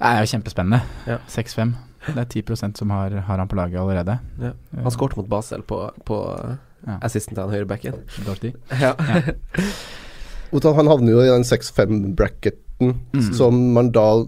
Det 0.00 0.08
er 0.12 0.22
jo 0.24 0.30
kjempespennende. 0.32 0.80
Ja. 1.06 1.18
6-5. 1.28 1.74
Det 2.06 2.18
er 2.20 2.42
10% 2.42 2.76
som 2.78 2.90
har, 2.90 3.10
har 3.28 3.38
han 3.38 3.48
på 3.48 3.56
laget 3.56 3.80
allerede. 3.80 4.18
Ja. 4.42 4.52
Han 4.82 4.90
skårte 4.94 5.16
mot 5.16 5.28
Basel 5.28 5.62
på, 5.62 5.80
på 6.04 6.20
eh, 6.38 6.56
Ja. 6.86 6.98
assisten 7.02 7.32
til 7.34 7.40
han 7.46 7.52
høyrebacken. 7.54 7.94
Dorothy. 8.26 8.50
Ja. 8.80 8.90
Vet 10.52 10.66
Han 10.76 10.86
havner 10.90 11.14
jo 11.14 11.22
i 11.24 11.30
den 11.32 11.42
6-5-bracketen 11.48 12.60
Mm. 12.82 13.28
som 13.36 13.54
man 13.72 13.92
da 13.94 14.24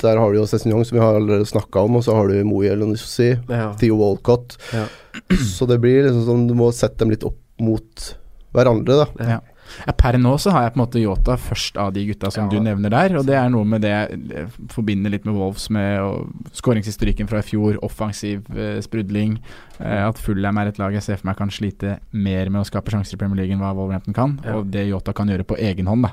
Der 0.00 0.16
har 0.16 0.32
du 0.32 0.38
jo 0.38 0.46
Cézinong, 0.48 0.82
som 0.88 0.96
vi 0.96 1.02
har 1.04 1.14
allerede 1.18 1.44
snakka 1.46 1.82
om, 1.84 1.96
og 1.96 2.02
så 2.06 2.14
har 2.16 2.26
du 2.28 2.38
Moe 2.48 2.64
Elonissi, 2.72 3.34
ja. 3.50 3.74
Theo 3.76 3.98
Walcott. 4.00 4.56
Ja. 4.72 4.86
Så 5.36 5.66
det 5.68 5.76
blir 5.82 6.06
liksom 6.06 6.24
sånn 6.24 6.46
Du 6.48 6.54
må 6.56 6.70
sette 6.72 6.96
dem 7.04 7.10
litt 7.12 7.22
opp 7.28 7.36
mot 7.60 8.06
hverandre, 8.56 8.96
da. 9.04 9.06
Ja. 9.28 9.38
Ja, 9.86 9.92
per 9.92 10.18
nå 10.18 10.34
så 10.38 10.50
har 10.52 10.62
jeg 10.66 10.74
på 10.74 10.80
en 10.80 10.86
måte 10.86 11.00
Yota 11.02 11.36
først 11.36 11.76
av 11.76 11.92
de 11.92 12.06
gutta 12.06 12.30
som 12.30 12.44
Ja. 12.44 12.50
du 12.50 12.60
nevner 12.60 12.90
der. 12.90 13.16
Og 13.18 13.26
det 13.26 13.34
er 13.36 13.48
noe 13.48 13.64
med 13.64 13.82
det 13.82 13.90
jeg 13.90 14.48
forbinder 14.68 15.10
litt 15.10 15.24
med 15.24 15.34
Wolves 15.34 15.68
med 15.70 16.00
skåringshistorikken 16.52 17.28
fra 17.30 17.38
i 17.38 17.42
fjor. 17.46 17.78
Offensiv 17.82 18.44
eh, 18.56 18.80
sprudling. 18.84 19.38
Eh, 19.80 20.08
at 20.08 20.18
Fulham 20.18 20.58
er 20.58 20.68
et 20.72 20.78
lag 20.78 20.92
jeg 20.92 21.02
ser 21.02 21.16
for 21.20 21.30
meg 21.30 21.36
kan 21.40 21.50
slite 21.50 21.98
mer 22.12 22.50
med 22.50 22.62
å 22.62 22.68
skape 22.68 22.90
sjanser 22.90 23.14
i 23.14 23.20
Premier 23.22 23.42
League 23.44 23.52
enn 23.56 23.60
hva 23.62 23.74
Wolverhampton 23.76 24.14
kan. 24.16 24.38
Ja. 24.44 24.56
Og 24.58 24.70
det 24.70 24.88
Yota 24.88 25.12
kan 25.16 25.28
gjøre 25.28 25.44
på 25.46 25.58
egen 25.58 25.86
hånd. 25.86 26.02
da 26.02 26.12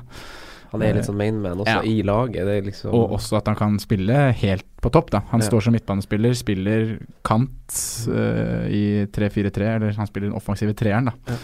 Han 0.70 0.82
er 0.82 0.92
litt 0.98 1.06
sånn 1.08 1.16
mainman 1.16 1.56
også 1.62 1.66
Ja. 1.66 1.80
i 1.82 2.02
laget. 2.02 2.44
Det 2.44 2.64
liksom 2.66 2.92
Og 2.92 3.12
også 3.16 3.38
at 3.38 3.46
han 3.46 3.56
kan 3.56 3.78
spille 3.78 4.32
helt 4.34 4.64
på 4.82 4.90
topp. 4.92 5.10
da 5.10 5.20
Han 5.30 5.40
Ja. 5.40 5.46
står 5.48 5.62
som 5.62 5.72
midtbanespiller, 5.72 6.34
spiller 6.36 6.98
kant 7.24 8.06
uh, 8.08 8.68
i 8.68 9.06
3-4-3, 9.10 9.76
eller 9.76 9.92
han 9.96 10.06
spiller 10.06 10.28
den 10.28 10.36
offensive 10.36 10.74
treeren. 10.74 11.06
da 11.06 11.12
Ja. 11.26 11.36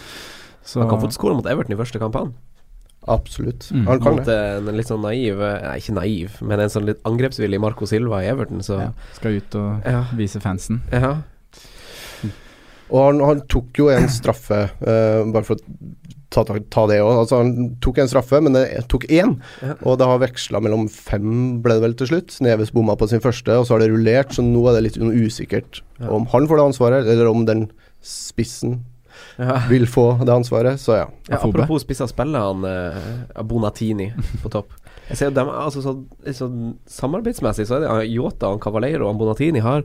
Så 0.64 0.80
Han 0.80 0.88
kan 0.90 1.00
få 1.02 1.10
skåre 1.12 1.36
mot 1.36 1.46
Everton 1.46 1.74
i 1.76 1.80
første 1.80 2.00
kamp, 2.00 2.14
han. 2.16 2.34
Absolutt. 3.06 3.66
Mm. 3.70 3.82
Han 3.86 4.00
kan 4.00 4.14
Mot 4.16 4.24
det. 4.24 4.36
en 4.56 4.76
litt 4.78 4.88
sånn 4.88 5.02
naiv 5.04 5.36
Nei, 5.36 5.74
ikke 5.76 5.92
naiv, 5.92 6.38
men 6.40 6.60
en 6.64 6.70
sånn 6.72 6.86
litt 6.88 7.02
angrepsvillig 7.04 7.60
Marco 7.60 7.84
Silva 7.84 8.22
i 8.24 8.30
Everton, 8.32 8.62
så 8.64 8.78
ja, 8.80 8.90
skal 9.18 9.36
ut 9.36 9.54
og 9.60 9.84
Ja. 9.84 10.06
vise 10.16 10.40
fansen. 10.40 10.80
ja. 10.90 11.18
Og 12.94 13.00
han, 13.00 13.20
han 13.24 13.40
tok 13.50 13.78
jo 13.80 13.86
en 13.90 14.08
straffe, 14.12 14.58
uh, 14.84 15.24
bare 15.32 15.42
for 15.46 15.56
å 15.56 15.62
ta, 16.30 16.42
ta, 16.44 16.56
ta 16.70 16.82
det 16.90 16.98
òg. 17.00 17.14
Altså, 17.22 17.38
han 17.40 17.54
tok 17.82 17.98
en 18.02 18.10
straffe, 18.10 18.40
men 18.44 18.52
det 18.54 18.64
tok 18.92 19.06
én. 19.08 19.32
Ja. 19.64 19.74
Og 19.88 19.96
det 19.98 20.06
har 20.10 20.20
veksla 20.20 20.60
mellom 20.62 20.84
fem, 20.92 21.62
ble 21.64 21.78
det 21.78 21.82
vel 21.86 21.94
til 21.98 22.10
slutt. 22.12 22.36
Neves 22.44 22.70
bomma 22.76 22.94
på 23.00 23.08
sin 23.10 23.22
første, 23.24 23.56
og 23.56 23.64
så 23.66 23.74
har 23.74 23.82
det 23.84 23.88
rullert, 23.90 24.34
så 24.36 24.44
nå 24.44 24.62
er 24.68 24.76
det 24.76 24.82
litt 24.88 24.98
sånn 25.00 25.14
usikkert 25.16 25.80
Ja. 25.98 26.10
om 26.12 26.26
han 26.34 26.46
får 26.50 26.60
det 26.60 26.66
ansvaret, 26.68 27.08
eller 27.08 27.30
om 27.32 27.46
den 27.48 27.70
spissen 28.04 28.82
ja. 29.36 29.58
vil 29.70 29.86
få 29.90 30.06
det 30.24 30.32
ansvaret. 30.34 30.80
Så 30.80 30.96
ja. 30.98 31.06
Ja, 31.28 31.38
apropos 31.40 31.84
spissa 31.84 32.08
spiller 32.10 32.44
han 32.44 32.64
eh, 32.68 33.42
Bonatini 33.42 34.10
på 34.42 34.52
topp. 34.52 34.72
Jeg 35.08 35.20
ser 35.20 35.30
jo 35.30 35.36
dem, 35.36 35.50
altså 35.52 35.82
så, 35.84 35.94
så, 36.32 36.48
Samarbeidsmessig 36.88 37.66
så 37.68 37.76
er 37.76 37.84
det 37.84 38.08
Yota 38.14 38.54
Cavaleiro 38.62 39.10
og 39.10 39.18
Bonatini 39.20 39.60
har 39.64 39.84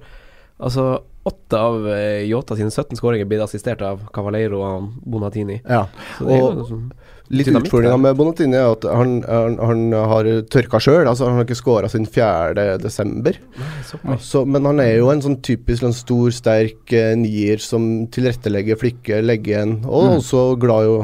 Altså 0.60 0.84
åtte 1.24 1.56
av 1.56 1.86
eh, 1.88 2.26
Yota 2.28 2.56
sine 2.60 2.72
17 2.72 2.98
skåringer 3.00 3.28
blir 3.30 3.40
assistert 3.44 3.80
av 3.86 4.02
Cavaleiro 4.16 4.60
og 4.60 4.90
Bonatini. 5.08 5.62
ja. 5.64 5.86
Så 6.18 6.28
det 6.28 6.36
er 6.36 6.42
jo 6.42 6.50
Og 6.52 6.66
sånn 6.68 6.90
litt 7.30 7.48
utfordringa 7.54 7.98
med 8.02 8.16
Bonatini 8.18 8.58
er 8.58 8.72
at 8.74 8.86
han, 8.90 9.20
han, 9.28 9.58
han 9.62 9.84
har 9.94 10.30
tørka 10.50 10.80
sjøl. 10.82 11.06
Altså, 11.08 11.28
han 11.30 11.36
har 11.38 11.46
ikke 11.46 11.58
skåra 11.60 11.90
siden 11.92 12.08
4. 12.10 12.78
desember. 12.82 13.38
såpass. 13.86 14.26
Så, 14.26 14.42
men 14.50 14.66
han 14.66 14.80
er 14.82 14.96
jo 14.98 15.12
en 15.14 15.22
sånn 15.22 15.38
typisk 15.46 15.84
en 15.86 15.94
stor, 15.94 16.32
sterk 16.34 16.92
eh, 16.98 17.14
nier 17.20 17.62
som 17.62 18.08
tilrettelegger, 18.14 18.80
flikker, 18.82 19.22
legger 19.26 19.56
igjen, 19.56 19.76
og 19.86 20.10
Mm. 20.10 20.18
også 20.20 20.44
glad 20.60 20.86
i 20.86 20.94
å, 20.98 21.00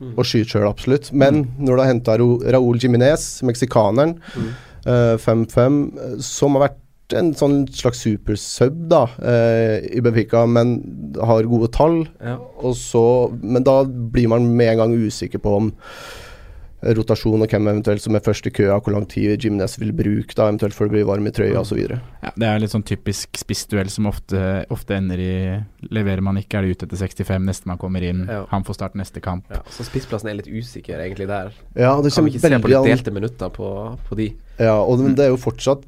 Mm. 0.00 0.14
skyte 0.24 0.48
sjøl, 0.54 0.68
absolutt. 0.70 1.10
Men 1.12 1.42
når 1.60 1.76
du 1.76 1.82
har 1.82 1.90
henta 1.92 2.14
Raúl 2.16 2.78
Jiminez, 2.80 3.42
meksikaneren, 3.42 4.14
Mm. 4.36 4.52
eh, 4.86 5.16
5-5, 5.18 5.92
eh, 5.98 6.14
som 6.20 6.54
har 6.56 6.68
vært 6.70 6.78
en 7.16 7.32
sånn 7.34 7.64
slags 7.72 8.02
supersub 8.04 8.88
da, 8.90 9.04
eh, 9.22 9.80
i 9.96 10.00
Benfica, 10.00 10.46
men 10.46 11.14
har 11.18 11.42
gode 11.50 11.70
tall, 11.72 12.06
Ja. 12.22 12.36
så 12.74 13.32
Men 13.42 13.62
da 13.64 13.84
blir 13.84 14.28
man 14.28 14.56
med 14.56 14.72
en 14.72 14.78
gang 14.78 14.94
usikker 14.94 15.38
på 15.38 15.56
om 15.56 15.72
rotasjon 16.82 17.42
og 17.44 17.50
hvem 17.52 17.66
eventuelt 17.68 18.00
som 18.00 18.14
er 18.16 18.22
først 18.24 18.46
i 18.48 18.52
køa, 18.56 18.78
hvor 18.80 18.94
lang 18.94 19.04
tid 19.10 19.42
Jimenez 19.44 19.74
vil 19.80 19.92
bruke, 19.92 20.32
da 20.36 20.46
eventuelt 20.48 20.72
for 20.76 20.88
å 20.88 20.92
bli 20.94 21.02
varm 21.04 21.26
i 21.28 21.32
trøya 21.36 21.60
osv. 21.60 21.80
Ja, 22.22 22.30
det 22.36 22.46
er 22.48 22.62
litt 22.62 22.72
sånn 22.72 22.84
typisk 22.88 23.36
spissduell 23.36 23.90
som 23.92 24.08
ofte, 24.08 24.64
ofte 24.72 24.96
ender 24.96 25.20
i 25.20 25.32
Leverer 25.92 26.22
man 26.24 26.38
ikke, 26.40 26.58
er 26.60 26.66
det 26.68 26.76
ute 26.78 26.88
etter 26.88 27.00
65, 27.02 27.44
neste 27.50 27.68
man 27.68 27.78
kommer 27.80 28.04
inn, 28.06 28.24
Ja. 28.30 28.44
han 28.50 28.64
får 28.64 28.78
starte 28.78 28.96
neste 29.00 29.20
kamp. 29.20 29.44
Ja, 29.52 29.60
så 29.70 29.84
spissplassen 29.84 30.30
er 30.32 30.38
litt 30.40 30.48
usikker 30.48 31.00
egentlig 31.04 31.28
der. 31.28 31.52
Ja, 31.76 31.96
det 32.00 32.14
Kan 32.14 32.24
vi 32.24 32.30
ikke 32.36 32.40
se 32.48 32.58
på 32.64 32.68
litt 32.72 32.88
delte 32.88 33.12
minutter 33.12 33.50
på, 33.50 33.70
på 34.08 34.16
de? 34.16 34.30
Ja, 34.60 34.76
og 34.80 34.98
det, 35.00 35.14
det 35.16 35.24
er 35.24 35.30
jo 35.34 35.40
fortsatt 35.40 35.84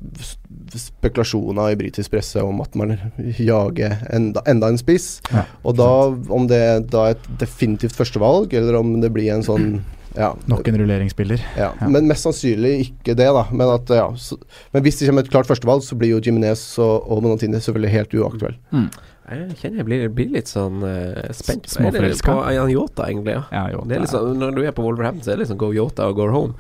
spekulasjoner 0.77 1.73
i 1.73 1.77
britisk 1.81 2.13
presse 2.15 2.41
om 2.45 2.61
at 2.65 2.75
man 2.79 2.95
jager 3.39 3.99
enda, 4.13 4.43
enda 4.49 4.71
en 4.73 4.79
spiss. 4.81 5.21
Ja, 5.33 5.45
og 5.65 5.77
da, 5.81 5.89
om 6.33 6.47
det 6.51 6.61
er 6.61 7.11
et 7.13 7.27
definitivt 7.41 7.97
førstevalg, 7.99 8.53
eller 8.57 8.79
om 8.81 8.95
det 9.03 9.13
blir 9.15 9.33
en 9.35 9.45
sånn 9.47 9.83
ja, 10.17 10.33
Nok 10.51 10.69
en 10.69 10.79
rulleringsspiller. 10.83 11.43
ja. 11.57 11.71
Ja. 11.81 11.89
Men 11.89 12.09
mest 12.11 12.27
sannsynlig 12.27 12.75
ikke 12.89 13.15
det, 13.19 13.29
da. 13.33 13.47
Men, 13.53 13.71
at, 13.73 13.89
ja, 13.89 14.09
så, 14.19 14.37
men 14.75 14.85
hvis 14.85 14.99
det 15.01 15.09
kommer 15.09 15.25
et 15.25 15.33
klart 15.33 15.49
førstevalg, 15.49 15.85
så 15.87 15.97
blir 15.99 16.15
jo 16.15 16.21
Jiminez 16.25 16.63
og, 16.83 17.09
og 17.09 17.23
Monantini 17.25 17.61
selvfølgelig 17.63 17.93
helt 17.97 18.15
uaktuelle. 18.21 18.59
Mm. 18.75 18.89
Jeg 19.33 19.59
kjenner 19.61 19.81
jeg 19.81 19.87
blir, 19.87 20.09
blir 20.13 20.33
litt 20.35 20.51
sånn 20.51 20.83
uh, 20.83 21.29
spent 21.33 21.69
på, 21.69 21.77
Småforelska. 21.79 22.33
på 22.35 22.41
Ayan 22.51 22.73
Yota, 22.73 23.07
egentlig. 23.09 23.37
Ja. 23.39 23.45
Ja, 23.55 23.63
jo, 23.73 23.85
Det 23.89 23.97
er 23.97 24.03
litt 24.05 24.13
sånn, 24.13 24.35
når 24.41 24.57
du 24.59 24.65
er 24.67 24.75
på 24.77 24.85
Wolverhampton, 24.85 25.23
så 25.25 25.33
er 25.33 25.39
det 25.39 25.47
liksom 25.47 25.61
go 25.63 25.71
Yota 25.73 26.09
og 26.11 26.19
go 26.19 26.27
home, 26.35 26.57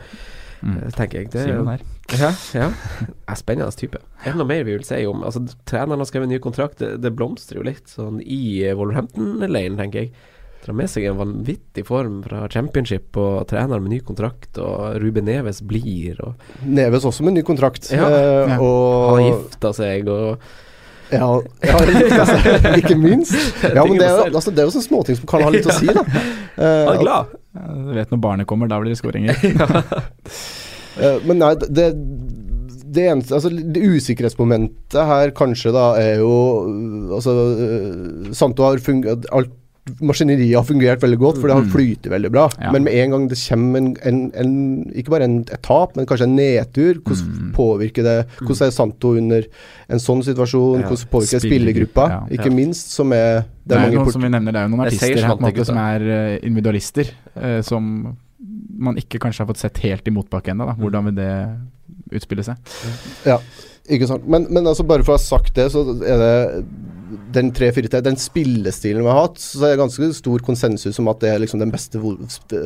mm. 0.62 0.76
eh, 0.78 0.92
tenker 0.96 1.20
jeg. 1.24 1.32
Det 1.34 1.42
er, 1.42 1.56
jo- 1.58 1.66
ja, 2.22 2.30
ja. 2.56 2.68
Er 3.28 3.38
spennende 3.40 3.74
type. 3.76 4.00
Er 4.22 4.32
det 4.32 4.38
noe 4.40 4.48
mer 4.48 4.64
vi 4.64 4.76
vil 4.76 4.84
si 4.86 5.00
om 5.08 5.22
Altså, 5.26 5.42
Treneren 5.68 6.00
har 6.02 6.08
skrevet 6.08 6.30
ny 6.30 6.38
kontrakt, 6.44 6.78
det, 6.80 6.94
det 7.02 7.12
blomstrer 7.18 7.60
jo 7.60 7.66
litt 7.66 7.90
sånn 7.90 8.22
i 8.22 8.62
eh, 8.64 8.76
Wolverhampton-leiren, 8.78 9.76
tenker 9.82 10.06
jeg. 10.06 10.14
Drar 10.62 10.76
med 10.78 10.90
seg 10.90 11.08
en 11.10 11.16
vanvittig 11.18 11.82
form 11.88 12.20
fra 12.22 12.44
championship 12.50 13.16
og 13.18 13.48
trener 13.50 13.80
med 13.82 13.96
ny 13.96 13.98
kontrakt, 14.06 14.60
og 14.62 14.98
Ruben 15.02 15.26
Neves 15.26 15.58
blir, 15.66 16.20
og 16.22 16.62
Neves 16.62 17.06
også 17.08 17.24
med 17.26 17.34
ny 17.34 17.42
kontrakt. 17.46 17.88
Ja, 17.90 18.06
eh. 18.06 18.52
Og 18.62 19.08
han 19.08 19.16
har 19.16 19.24
gifta 19.26 19.72
seg, 19.74 20.10
og 20.12 20.44
Ja, 21.12 21.26
ja 21.66 21.80
altså, 21.80 22.36
ikke 22.80 22.94
minst. 22.96 23.34
Ja, 23.76 23.82
men 23.82 23.98
det 23.98 24.06
er, 24.06 24.20
jo, 24.20 24.28
altså, 24.30 24.52
det 24.54 24.62
er 24.62 24.68
jo 24.68 24.74
sånne 24.76 24.86
småting 24.86 25.18
som 25.18 25.28
kan 25.32 25.42
ha 25.44 25.50
litt 25.52 25.66
å 25.66 25.74
si, 25.76 25.90
da. 25.90 26.06
Eh, 26.52 26.84
Han 26.84 26.98
er 26.98 27.00
glad. 27.00 27.30
Du 27.56 27.94
vet 27.96 28.10
når 28.12 28.18
barnet 28.20 28.46
kommer, 28.46 28.68
da 28.68 28.76
blir 28.78 28.92
det 28.92 28.98
skåringer. 29.00 29.38
uh, 31.00 31.16
men 31.24 31.38
nei, 31.40 31.54
det, 31.64 31.86
det 32.92 33.06
eneste 33.08 33.38
Altså, 33.38 33.48
det 33.48 33.80
usikkerhetsmomentet 33.80 34.98
her 35.08 35.32
kanskje 35.36 35.72
da 35.72 35.86
er 35.96 36.20
jo 36.20 36.34
øh, 36.68 37.14
Altså, 37.16 37.34
Santo 38.36 38.68
har 38.68 38.84
fungert 38.84 39.24
alt 39.32 39.56
Maskineriet 40.00 40.54
har 40.54 40.62
fungert 40.62 41.00
veldig 41.02 41.16
godt, 41.18 41.38
for 41.40 41.48
det 41.50 41.54
har 41.56 41.62
Mm. 41.64 41.70
flytet 41.72 42.06
veldig 42.12 42.30
bra. 42.30 42.48
Ja. 42.60 42.70
Men 42.70 42.84
med 42.84 42.94
en 42.94 43.10
gang 43.10 43.28
det 43.28 43.36
kommer 43.48 43.78
en, 43.78 43.96
en, 44.04 44.30
en 44.34 44.92
Ikke 44.94 45.10
bare 45.10 45.24
en, 45.24 45.40
et 45.50 45.60
tap, 45.62 45.96
men 45.96 46.06
kanskje 46.06 46.22
en 46.28 46.36
nedtur, 46.36 47.00
hvordan 47.02 47.26
Mm. 47.32 47.52
påvirker 47.56 48.02
det 48.06 48.26
Hvordan 48.38 48.66
er 48.68 48.70
Santo 48.70 49.16
under 49.18 49.42
en 49.90 49.98
sånn 49.98 50.22
situasjon? 50.22 50.82
Ja. 50.82 50.86
Hvordan 50.88 51.08
påvirker 51.10 51.40
det 51.40 51.50
Spillergruppa, 51.50 52.08
ja. 52.08 52.20
Ikke 52.30 52.46
Ja. 52.46 52.54
minst, 52.54 52.90
som 52.94 53.12
er 53.12 53.44
Det 53.66 53.76
er 53.76 53.80
mange 53.80 53.94
noe 53.94 54.04
port- 54.04 54.12
som 54.12 54.22
vi 54.22 54.28
nevner, 54.28 54.52
det 54.52 54.56
er 54.56 54.68
jo 54.68 54.76
noen 54.76 54.80
er 54.86 54.86
artister 54.86 55.22
her 55.26 55.36
på 55.36 55.42
en 55.42 55.52
måte 55.52 55.66
som 55.66 55.76
er 55.78 56.00
eh, 56.00 56.38
individualister, 56.46 57.10
eh, 57.36 57.60
som 57.62 58.16
man 58.78 58.94
ikke 58.96 59.18
kanskje 59.18 59.38
har 59.38 59.46
fått 59.46 59.58
sett 59.58 59.78
helt 59.78 60.06
i 60.06 60.10
motbakke 60.10 60.50
ennå. 60.54 60.66
da. 60.66 60.74
Hvordan 60.74 61.04
vil 61.06 61.14
det 61.14 61.58
utspille 62.12 62.44
seg? 62.44 62.56
Ja, 63.26 63.38
ikke 63.90 64.06
sant. 64.10 64.26
Men, 64.30 64.46
men 64.50 64.66
altså 64.70 64.84
bare 64.86 65.02
for 65.06 65.16
å 65.16 65.18
ha 65.18 65.22
sagt 65.22 65.54
det, 65.58 65.68
så 65.74 65.82
er 66.06 66.22
det 66.22 66.64
den 67.32 67.50
3-4-3, 67.52 68.00
den 68.04 68.16
spillestilen 68.20 69.02
vi 69.04 69.10
har 69.10 69.26
hatt, 69.26 69.40
så 69.42 69.66
er 69.66 69.74
det 69.74 69.82
ganske 69.82 70.08
stor 70.16 70.42
konsensus 70.46 70.98
om 71.02 71.10
at 71.12 71.20
det 71.20 71.32
er 71.32 71.42
liksom 71.42 71.60
den 71.60 71.72
beste 71.72 72.00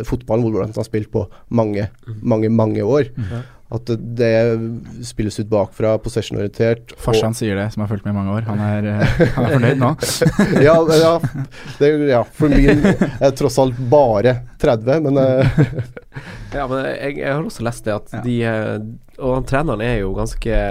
fotballen 0.07 0.45
Wolverhampton 0.47 0.83
har 0.83 0.87
spilt 0.89 1.11
på 1.15 1.25
mange, 1.49 1.89
mange, 2.23 2.51
mange 2.53 2.85
år. 2.87 3.09
Mm. 3.17 3.45
At 3.75 3.89
det, 3.91 3.97
det 4.21 5.07
spilles 5.09 5.41
ut 5.41 5.49
bakfra, 5.51 5.97
possession-orientert. 5.99 6.93
Farsan 7.03 7.35
sier 7.35 7.59
det, 7.59 7.65
som 7.75 7.83
har 7.83 7.91
fulgt 7.91 8.05
med 8.07 8.15
i 8.15 8.19
mange 8.21 8.37
år. 8.37 8.45
Han 8.47 8.61
er, 8.63 8.87
eh, 8.93 9.25
han 9.35 9.49
er 9.49 9.57
fornøyd 9.57 9.81
nå. 9.83 9.89
ja, 10.69 10.77
ja, 11.01 11.11
det, 11.81 11.91
ja, 12.13 12.21
for 12.39 12.55
min 12.55 12.85
er 12.87 13.35
tross 13.35 13.59
alt 13.59 13.81
bare 13.91 14.37
30, 14.63 15.03
men 15.09 15.19
eh, 15.25 15.59
Ja, 16.55 16.69
men 16.71 16.87
jeg, 16.93 17.17
jeg 17.19 17.27
har 17.33 17.43
også 17.43 17.67
lest 17.67 17.89
det 17.89 17.97
at 17.97 18.15
Ja. 18.15 18.23
de 18.23 18.37
eh, 18.47 18.71
Og 19.19 19.35
han 19.41 19.51
treneren 19.51 19.83
er 19.83 19.99
jo 20.05 20.15
ganske 20.15 20.63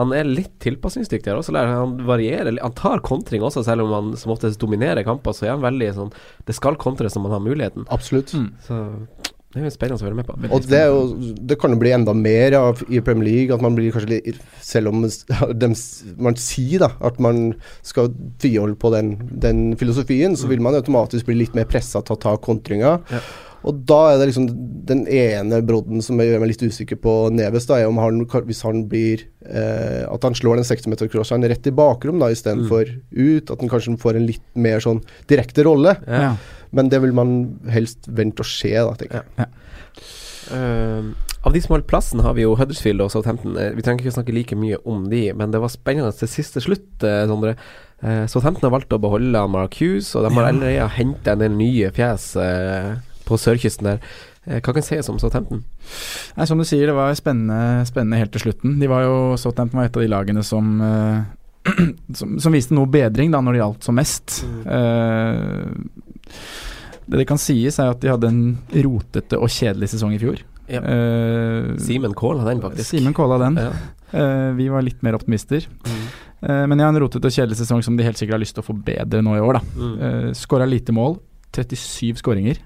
Han 0.00 0.14
er 0.16 0.28
litt 0.28 0.54
tilpasningsdyktig 0.64 1.30
her 1.30 1.40
også. 1.40 1.54
Han 1.56 1.98
varierer. 2.08 2.56
Han 2.62 2.76
tar 2.78 3.02
kontring 3.06 3.44
også, 3.46 3.64
selv 3.66 3.86
om 3.86 3.96
han 3.96 4.14
som 4.20 4.32
oftest 4.34 4.60
dominerer 4.62 5.04
kamper. 5.06 5.36
Så 5.36 5.48
er 5.48 5.54
han 5.54 5.64
veldig 5.64 5.90
sånn 5.96 6.14
Det 6.48 6.56
skal 6.56 6.80
kontres 6.80 7.16
når 7.16 7.28
man 7.28 7.36
har 7.36 7.44
muligheten. 7.44 7.86
absolutt. 7.92 8.32
Mm. 8.34 8.48
Så 8.64 8.80
det 9.50 9.58
er 9.58 9.64
jo 9.66 9.70
spennende 9.74 9.98
å 9.98 10.06
være 10.06 10.14
med 10.20 10.26
på. 10.28 10.34
Og 10.54 10.66
det, 10.70 10.78
er 10.78 10.92
jo, 10.92 11.30
det 11.50 11.56
kan 11.58 11.72
jo 11.74 11.78
bli 11.80 11.90
enda 11.90 12.12
mer 12.14 12.54
av 12.54 12.84
i 12.86 13.00
Premier 13.02 13.26
League. 13.26 13.56
At 13.56 13.64
man 13.64 13.74
blir 13.74 13.90
kanskje 13.90 14.12
litt 14.12 14.38
Selv 14.62 14.92
om 14.92 15.02
de, 15.02 15.70
man 16.22 16.38
sier 16.38 16.84
da 16.84 16.92
at 17.02 17.18
man 17.18 17.48
skal 17.82 18.12
tviholde 18.38 18.78
på 18.78 18.92
den, 18.94 19.16
den 19.42 19.64
filosofien, 19.80 20.38
så 20.38 20.46
vil 20.50 20.62
man 20.62 20.78
automatisk 20.78 21.26
bli 21.26 21.40
litt 21.40 21.58
mer 21.58 21.66
pressa 21.66 21.98
til 22.04 22.14
å 22.14 22.22
ta 22.22 22.36
kontringa. 22.38 23.00
Ja. 23.10 23.22
Og 23.68 23.82
da 23.88 23.98
er 24.10 24.20
det 24.20 24.30
liksom 24.30 24.46
den 24.88 25.02
ene 25.12 25.60
brodden 25.66 26.00
som 26.04 26.20
gjør 26.20 26.40
meg 26.40 26.52
litt 26.52 26.64
usikker 26.64 26.96
på 27.02 27.14
Neves, 27.34 27.68
da, 27.68 27.78
er 27.80 27.90
om 27.90 28.00
han, 28.00 28.22
hvis 28.46 28.62
han 28.64 28.86
blir 28.90 29.26
eh, 29.44 30.06
At 30.08 30.24
han 30.24 30.36
slår 30.36 30.60
den 30.60 30.68
60-meter-crosseren 30.68 31.44
rett 31.50 31.68
i 31.68 31.74
bakrom 31.74 32.22
da 32.22 32.30
istedenfor 32.32 32.94
ut. 33.10 33.50
At 33.52 33.60
han 33.60 33.72
kanskje 33.72 33.98
får 34.00 34.16
en 34.16 34.28
litt 34.30 34.46
mer 34.56 34.80
sånn 34.84 35.02
direkte 35.30 35.66
rolle. 35.68 35.96
Ja. 36.06 36.34
Men 36.76 36.92
det 36.92 37.02
vil 37.04 37.12
man 37.16 37.34
helst 37.72 38.08
vente 38.08 38.44
å 38.44 38.48
se, 38.48 38.72
da, 38.76 38.94
tenker 38.96 39.24
jeg. 39.24 39.50
Eh, 40.56 41.10
av 41.40 41.54
de 41.54 41.60
som 41.64 41.72
holdt 41.72 41.88
plassen, 41.88 42.20
har 42.20 42.34
vi 42.36 42.44
jo 42.44 42.56
Huddersfield 42.58 43.00
og 43.04 43.12
Southampton. 43.12 43.54
Eh, 43.56 43.72
vi 43.76 43.84
trenger 43.84 44.04
ikke 44.04 44.16
snakke 44.18 44.34
like 44.36 44.58
mye 44.58 44.80
om 44.88 45.06
de, 45.12 45.30
men 45.36 45.52
det 45.54 45.60
var 45.62 45.72
spennende 45.72 46.12
til 46.16 46.28
siste 46.28 46.60
slutt, 46.64 46.90
uh, 47.00 47.24
Sondre. 47.30 47.54
Eh, 48.00 48.24
Southampton 48.28 48.68
har 48.68 48.74
valgt 48.74 48.92
å 48.96 49.00
beholde 49.00 49.44
Mark 49.52 49.76
Hughes, 49.80 50.14
og 50.16 50.24
de 50.24 50.32
har 50.36 50.50
allerede 50.50 50.88
henta 50.96 51.34
en 51.34 51.42
del 51.42 51.56
nye 51.56 51.90
fjes 51.96 52.32
eh, 52.40 52.94
på 53.30 53.38
sørkysten 53.40 53.88
der. 53.88 54.00
Eh, 54.46 54.60
hva 54.60 54.74
kan 54.74 54.84
sies 54.84 55.10
om 55.12 55.18
Southampton? 55.22 55.62
Nei, 56.36 56.46
Som 56.48 56.60
du 56.60 56.66
sier, 56.68 56.90
det 56.90 56.96
var 56.96 57.14
spennende, 57.18 57.84
spennende 57.88 58.20
helt 58.20 58.32
til 58.34 58.48
slutten. 58.48 58.78
De 58.80 58.90
var 58.90 59.06
jo, 59.06 59.18
Southampton 59.40 59.80
var 59.80 59.90
et 59.90 59.98
av 59.98 60.04
de 60.04 60.10
lagene 60.10 60.44
som 60.46 60.72
eh, 60.84 61.28
som, 62.18 62.38
som, 62.40 62.54
viste 62.54 62.76
noe 62.76 62.88
bedring 62.90 63.32
da 63.34 63.42
når 63.44 63.56
det 63.56 63.62
gjaldt 63.62 63.88
som 63.88 63.98
mest. 64.00 64.40
Mm. 64.48 64.62
Uh, 64.70 66.30
det 67.10 67.20
det 67.20 67.26
kan 67.28 67.40
sies, 67.42 67.76
er 67.82 67.90
at 67.92 68.00
de 68.00 68.10
hadde 68.12 68.30
en 68.30 68.42
rotete 68.86 69.38
og 69.38 69.50
kjedelig 69.50 69.90
sesong 69.92 70.14
i 70.14 70.20
fjor. 70.22 70.40
Ja. 70.70 70.80
Uh, 70.84 71.74
Simen 71.82 72.14
Kål 72.16 72.40
hadde 72.40 72.54
den, 72.54 72.62
faktisk. 72.64 72.92
Simen 72.94 73.16
Kål 73.16 73.34
hadde 73.34 73.48
den. 73.48 73.60
Ja. 73.66 73.72
Uh, 74.10 74.50
vi 74.58 74.68
var 74.70 74.86
litt 74.86 75.02
mer 75.06 75.18
optimister. 75.18 75.66
Mm. 75.86 76.04
Uh, 76.40 76.64
men 76.70 76.80
ja, 76.80 76.88
en 76.88 77.00
rotete 77.02 77.28
og 77.28 77.34
kjedelig 77.34 77.60
sesong 77.60 77.82
som 77.84 77.98
de 77.98 78.06
helt 78.06 78.18
sikkert 78.18 78.38
har 78.38 78.44
lyst 78.44 78.56
til 78.56 78.64
å 78.64 78.70
forbedre 78.70 79.22
nå 79.26 79.36
i 79.36 79.42
år. 79.44 79.58
da 79.58 79.82
mm. 79.82 79.92
uh, 80.00 80.30
Skåra 80.38 80.68
lite 80.68 80.94
mål. 80.96 81.18
37 81.50 82.22
skåringer. 82.22 82.62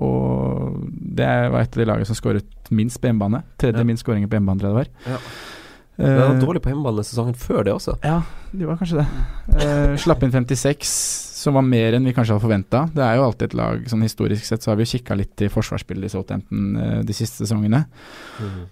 Og 0.00 0.78
det 0.88 1.30
var 1.52 1.60
et 1.60 1.74
av 1.74 1.82
de 1.82 1.88
lagene 1.88 2.08
som 2.08 2.16
skåret 2.16 2.70
minst 2.72 3.00
på 3.00 3.10
hjemmebane. 3.10 3.42
Tredje 3.60 3.82
ja. 3.82 3.88
minst 3.88 4.06
skåringer 4.06 4.30
på 4.30 4.38
hjemmebane, 4.38 4.62
tror 4.62 4.70
jeg 4.70 4.76
det 4.76 4.82
var. 4.82 5.16
Ja. 5.16 5.20
Det 6.02 6.12
var 6.16 6.38
dårlig 6.40 6.62
på 6.64 6.70
hjemmebane 6.72 7.04
sesongen 7.04 7.34
før 7.38 7.66
det 7.66 7.74
også. 7.74 7.94
Ja, 8.02 8.22
de 8.50 8.66
var 8.66 8.78
kanskje 8.80 9.02
det. 9.02 9.08
Uh, 9.52 9.92
slapp 10.00 10.22
inn 10.24 10.32
56, 10.32 10.92
som 11.42 11.58
var 11.58 11.66
mer 11.66 11.98
enn 11.98 12.08
vi 12.08 12.14
kanskje 12.16 12.34
hadde 12.34 12.44
forventa. 12.46 12.86
Det 12.94 13.04
er 13.04 13.18
jo 13.18 13.26
alltid 13.26 13.50
et 13.50 13.58
lag 13.60 13.84
sånn 13.90 14.06
historisk 14.06 14.48
sett, 14.48 14.64
så 14.64 14.72
har 14.72 14.80
vi 14.80 14.86
jo 14.86 14.94
kikka 14.94 15.18
litt 15.20 15.44
i 15.44 15.50
forsvarsspillet 15.52 16.08
i 16.08 16.14
Southampton 16.14 16.72
uh, 16.80 16.98
de 17.06 17.16
siste 17.16 17.44
sesongene. 17.44 17.84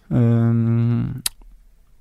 Um, 0.08 1.20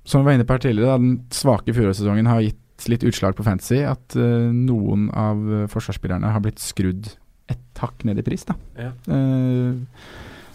som 0.08 0.22
vi 0.22 0.30
var 0.30 0.38
inne 0.38 0.48
på 0.48 0.56
her 0.56 0.64
tidligere, 0.64 0.96
da, 0.96 1.04
den 1.04 1.36
svake 1.36 1.76
fjorårssesongen 1.76 2.30
har 2.30 2.42
gitt 2.46 2.88
litt 2.88 3.04
utslag 3.04 3.36
på 3.36 3.44
fantasy. 3.44 3.82
At 3.84 4.16
uh, 4.16 4.48
noen 4.48 5.10
av 5.12 5.68
forsvarsspillerne 5.70 6.32
har 6.32 6.42
blitt 6.42 6.64
skrudd 6.64 7.12
et 7.50 7.82
hakk 7.82 8.04
ned 8.08 8.20
i 8.20 8.26
pris. 8.26 8.44
da. 8.48 8.56
Ja. 8.78 8.92
Uh, 9.08 9.80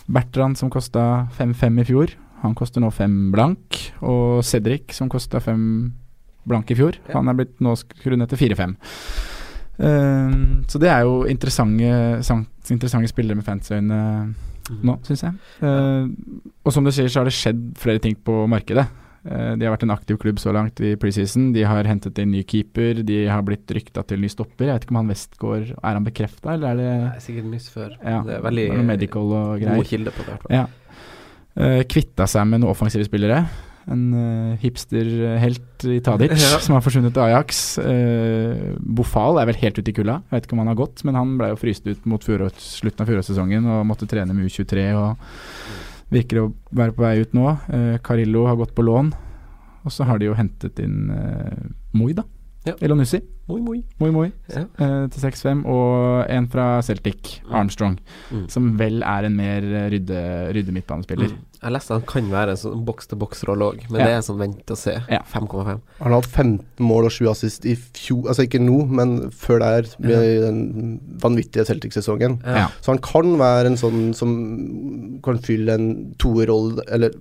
Bertrand 0.05 0.57
som 0.59 0.69
kosta 0.69 1.27
5-5 1.37 1.81
i 1.81 1.85
fjor, 1.87 2.15
han 2.43 2.55
koster 2.57 2.83
nå 2.83 2.91
5 2.93 3.13
blank. 3.33 3.79
Og 4.05 4.43
Cedric 4.45 4.93
som 4.93 5.09
kosta 5.09 5.41
5 5.41 5.61
blank 6.45 6.69
i 6.71 6.77
fjor, 6.77 6.99
ja. 7.07 7.15
han 7.17 7.31
er 7.31 7.39
blitt 7.39 7.55
nå 7.63 7.73
skrudd 7.79 8.19
ned 8.21 8.29
til 8.31 8.43
4-5. 8.45 8.75
Uh, 9.75 10.61
så 10.71 10.79
det 10.79 10.91
er 10.91 11.03
jo 11.03 11.23
interessante, 11.27 11.89
interessante 12.71 13.09
spillere 13.11 13.35
med 13.35 13.47
fansøyne 13.47 13.97
mm. 14.29 14.83
nå, 14.85 14.99
syns 15.07 15.25
jeg. 15.25 15.39
Uh, 15.63 16.05
og 16.63 16.75
som 16.75 16.85
du 16.85 16.93
sier, 16.93 17.09
så 17.09 17.21
har 17.21 17.29
det 17.29 17.35
skjedd 17.35 17.65
flere 17.81 18.03
ting 18.03 18.15
på 18.15 18.45
markedet. 18.51 18.85
Eh, 19.25 19.53
de 19.57 19.65
har 19.65 19.73
vært 19.73 19.87
en 19.87 19.95
aktiv 19.95 20.19
klubb 20.21 20.39
så 20.41 20.53
langt 20.53 20.79
i 20.85 20.93
preseason. 21.01 21.49
De 21.55 21.65
har 21.65 21.87
hentet 21.89 22.19
inn 22.21 22.31
ny 22.35 22.43
keeper, 22.45 23.01
de 23.07 23.23
har 23.31 23.45
blitt 23.45 23.71
rykta 23.73 24.05
til 24.05 24.21
ny 24.21 24.29
stopper. 24.31 24.69
Jeg 24.69 24.77
vet 24.77 24.85
ikke 24.85 24.93
om 24.93 25.01
han 25.01 25.13
Westgård 25.13 25.69
Er 25.73 25.97
han 25.97 26.05
bekrefta, 26.05 26.53
eller 26.53 26.73
er 26.73 26.81
det 26.81 26.89
Nei, 27.01 27.21
Sikkert 27.23 27.51
nyss 27.51 27.69
før. 27.73 27.95
Ja, 28.01 28.19
det 28.25 28.37
er 28.37 28.43
veldig 28.45 28.65
det 28.69 28.81
er 28.81 28.89
medical 28.93 29.31
og 29.31 29.53
greier. 29.61 29.79
god 29.81 29.89
kilde 29.89 30.13
på 30.13 30.25
det. 30.27 30.41
Ja. 30.53 30.65
Uh, 31.55 31.81
kvitta 31.87 32.27
seg 32.27 32.49
med 32.49 32.61
noen 32.61 32.75
offensive 32.75 33.07
spillere. 33.07 33.45
En 33.89 34.03
uh, 34.11 34.53
hipsterhelt 34.61 35.85
i 35.89 35.97
Tadic 36.03 36.33
ja. 36.43 36.59
som 36.61 36.75
har 36.75 36.83
forsvunnet 36.85 37.15
til 37.15 37.25
Ajax. 37.25 37.63
Uh, 37.81 38.75
Bofal 38.77 39.41
er 39.41 39.49
vel 39.49 39.57
helt 39.63 39.79
ute 39.79 39.89
i 39.89 39.95
kulda. 39.95 40.19
Jeg 40.27 40.35
vet 40.35 40.49
ikke 40.49 40.57
om 40.59 40.63
han 40.65 40.71
har 40.73 40.79
gått, 40.83 41.01
men 41.07 41.17
han 41.17 41.33
ble 41.39 41.49
jo 41.53 41.59
fryst 41.63 41.89
ut 41.89 42.05
mot 42.09 42.21
slutten 42.21 43.01
av 43.01 43.09
fjorårssesongen 43.09 43.73
og 43.73 43.85
måtte 43.89 44.09
trene 44.11 44.37
med 44.37 44.51
U23. 44.51 44.85
og 44.99 45.94
Virker 46.13 46.41
å 46.43 46.49
være 46.75 46.93
på 46.95 47.05
vei 47.05 47.15
ut 47.23 47.33
nå. 47.37 47.47
Eh, 47.73 47.95
Carillo 48.05 48.45
har 48.49 48.59
gått 48.59 48.75
på 48.77 48.85
lån. 48.85 49.13
Og 49.85 49.93
så 49.93 50.05
har 50.09 50.19
de 50.19 50.29
jo 50.29 50.37
hentet 50.37 50.79
inn 50.81 51.09
eh, 51.13 51.65
Moi, 51.97 52.13
da. 52.17 52.25
Ja. 52.65 52.75
Elonussi. 52.81 53.21
Moi, 53.45 53.59
moi. 53.61 53.81
moi, 54.01 54.09
moi. 54.09 54.29
Ja. 54.49 54.63
Uh, 54.79 55.05
til 55.13 55.21
6-5. 55.21 55.59
Og 55.69 56.25
en 56.33 56.47
fra 56.49 56.79
Celtic, 56.85 57.39
mm. 57.43 57.51
Armstrong, 57.59 57.99
mm. 58.31 58.47
som 58.49 58.71
vel 58.79 59.03
er 59.05 59.27
en 59.27 59.35
mer 59.37 59.67
rydde, 59.93 60.21
rydde 60.55 60.73
midtbanespiller. 60.73 61.29
Mm. 61.35 61.43
Jeg 61.59 61.73
leste 61.73 61.93
han 61.93 62.07
kan 62.09 62.31
være 62.33 62.55
en 62.55 62.59
sånn 62.61 62.81
boks-til-boks-rolle 62.85 63.67
òg, 63.71 63.85
men 63.89 64.01
ja. 64.01 64.07
det 64.09 64.15
er 64.17 64.25
sånn 64.25 64.41
vent 64.41 64.73
og 64.73 64.79
se. 64.79 64.95
5,5. 65.33 65.69
Han 66.01 66.09
har 66.09 66.15
hatt 66.17 66.29
15 66.29 66.85
mål 66.85 67.09
og 67.09 67.13
7 67.15 67.29
assist 67.31 67.69
i 67.69 67.75
fjor, 67.77 68.25
altså 68.29 68.45
ikke 68.45 68.61
nå, 68.61 68.79
men 68.99 69.15
før 69.33 69.61
der, 69.63 69.93
med 70.01 70.25
den 70.45 70.59
vanvittige 71.21 71.65
Celtic-sesongen. 71.69 72.39
Så 72.81 72.93
han 72.93 73.01
kan 73.05 73.37
være 73.41 73.71
en 73.71 73.79
sånn 73.81 74.11
som 74.17 74.35
kan 75.25 75.41
fylle 75.45 75.77
en 75.77 75.89
toerrolle, 76.21 76.85
eller 76.89 77.17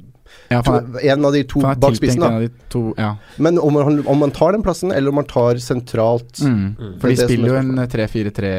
ja, 0.54 0.62
to, 0.64 0.78
en 1.02 1.28
av 1.28 1.34
de 1.34 1.42
to 1.50 1.64
bak 1.64 1.98
spissen, 1.98 2.24
da. 2.24 2.48
To, 2.72 2.86
ja. 2.98 3.10
Men 3.36 3.58
om 3.58 3.76
man, 3.76 4.00
om 4.06 4.24
man, 4.24 4.32
tar 4.34 4.56
den 4.56 4.64
plassen, 4.64 4.94
eller 4.94 5.12
om 5.12 5.20
man 5.20 5.28
tar 5.30 5.60
sentralt 5.62 6.40
mm. 6.42 6.64
Mm. 6.78 6.96
For 7.02 7.10
de 7.10 7.28
spiller 7.28 7.52
jo 7.52 7.60
en 7.60 7.84
3-4-3 7.90 8.54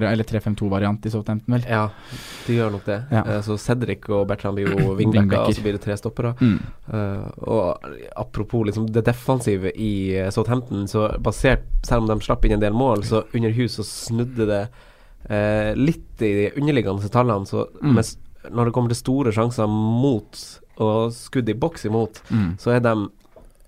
eller 0.00 0.24
3-5-2-variant 0.24 1.06
i 1.06 1.10
Southampton, 1.10 1.54
vel? 1.54 1.64
Ja, 1.68 1.90
de 2.46 2.54
gjør 2.56 2.70
nok 2.72 2.84
det. 2.86 2.98
Ja. 3.12 3.22
Uh, 3.26 3.40
så 3.44 3.58
Cedric 3.60 4.08
og 4.08 4.24
Bertrand 4.30 4.56
blir 4.56 4.70
jo 4.72 4.94
wingbacker, 4.96 5.44
og 5.44 5.56
så 5.56 5.64
blir 5.64 5.76
det 5.76 5.82
tre 5.84 5.96
stoppere. 6.00 6.32
Mm. 6.40 6.56
Uh, 6.88 7.26
og 7.44 7.84
apropos 8.16 8.64
liksom 8.68 8.88
det 8.92 9.04
defensive 9.06 9.72
i 9.76 9.92
uh, 10.16 10.30
Southampton, 10.32 10.86
så 10.88 11.10
basert 11.20 11.68
Selv 11.82 12.04
om 12.04 12.08
de 12.08 12.24
slapp 12.24 12.44
inn 12.46 12.54
en 12.56 12.62
del 12.62 12.74
mål, 12.76 13.02
så 13.04 13.24
under 13.34 13.50
hus 13.56 13.76
så 13.80 13.84
snudde 13.86 14.46
det 14.48 14.64
litt 15.78 16.22
i 16.22 16.30
de 16.34 16.44
underliggende 16.58 17.08
tallene. 17.10 17.46
Så 17.46 17.64
mm. 17.78 17.92
mens, 17.94 18.16
når 18.50 18.68
det 18.68 18.72
kommer 18.74 18.90
til 18.90 18.98
store 18.98 19.32
sjanser 19.34 19.70
mot 19.70 20.38
og 20.80 21.12
skudd 21.14 21.50
i 21.50 21.56
boks 21.58 21.86
imot, 21.88 22.22
mm. 22.30 22.54
så 22.62 22.76
er 22.76 22.82
de 22.84 22.94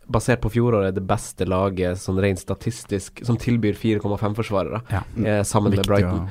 basert 0.06 0.42
på 0.44 0.52
fjoråret 0.52 0.96
det 0.96 1.04
beste 1.08 1.46
laget 1.48 2.00
sånn 2.00 2.20
rent 2.20 2.40
statistisk 2.40 3.22
som 3.24 3.38
tilbyr 3.40 3.76
4,5-forsvarere, 3.80 4.82
ja. 4.92 5.00
eh, 5.24 5.40
sammen 5.48 5.72
Viktig, 5.72 5.84
med 5.84 5.92
Brighton. 5.92 6.28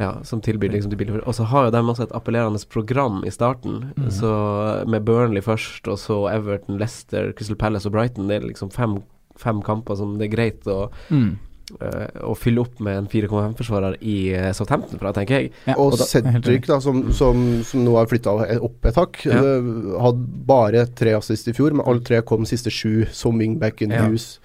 Ja, 0.00 0.14
som 0.24 0.40
tilbyr 0.40 0.70
liksom 0.72 0.94
Og 1.26 1.34
så 1.36 1.44
har 1.44 1.66
jo 1.66 1.72
de 1.74 1.80
også 1.82 2.06
et 2.06 2.12
appellerende 2.16 2.60
program 2.72 3.20
i 3.26 3.30
starten. 3.30 3.90
Mm. 3.98 4.06
Så 4.10 4.30
med 4.88 5.04
Burnley 5.04 5.42
først, 5.44 5.88
og 5.88 5.98
så 5.98 6.22
Everton, 6.30 6.78
Leicester, 6.78 7.32
Crystal 7.36 7.56
Palace 7.56 7.88
og 7.88 7.92
Brighton. 7.92 8.28
Det 8.28 8.36
er 8.38 8.46
liksom 8.46 8.70
fem, 8.70 9.02
fem 9.36 9.60
kamper 9.60 9.98
som 10.00 10.16
det 10.16 10.30
er 10.30 10.36
greit 10.36 10.70
å 10.70 10.86
mm 11.10 11.36
å 11.78 12.34
fylle 12.38 12.64
opp 12.64 12.80
med 12.84 13.02
en 13.02 13.08
4,5-forsvarer 13.10 13.98
i 14.00 14.16
uh, 14.34 14.50
Southampton, 14.56 14.98
for 14.98 15.08
da 15.08 15.14
tenker 15.16 15.38
jeg. 15.38 15.52
Ja, 15.68 15.76
og, 15.76 15.94
og 15.94 16.02
Cedric, 16.04 16.66
da, 16.68 16.80
som, 16.82 17.02
som, 17.16 17.44
som, 17.66 17.84
nå 17.86 17.94
har 17.98 18.10
flytta 18.10 18.34
opp 18.58 18.90
et 18.90 18.98
hakk, 19.00 19.22
ja. 19.28 19.40
uh, 19.40 19.94
hadde 20.06 20.26
bare 20.50 20.84
tre 20.98 21.14
assist 21.18 21.50
i 21.50 21.56
fjor, 21.56 21.76
men 21.76 21.86
alle 21.86 22.04
tre 22.06 22.22
kom 22.26 22.48
siste 22.48 22.72
sju 22.74 23.06
som 23.14 23.40
wingback 23.40 23.84
in 23.86 23.96
ja. 23.96 24.06
hus. 24.10 24.36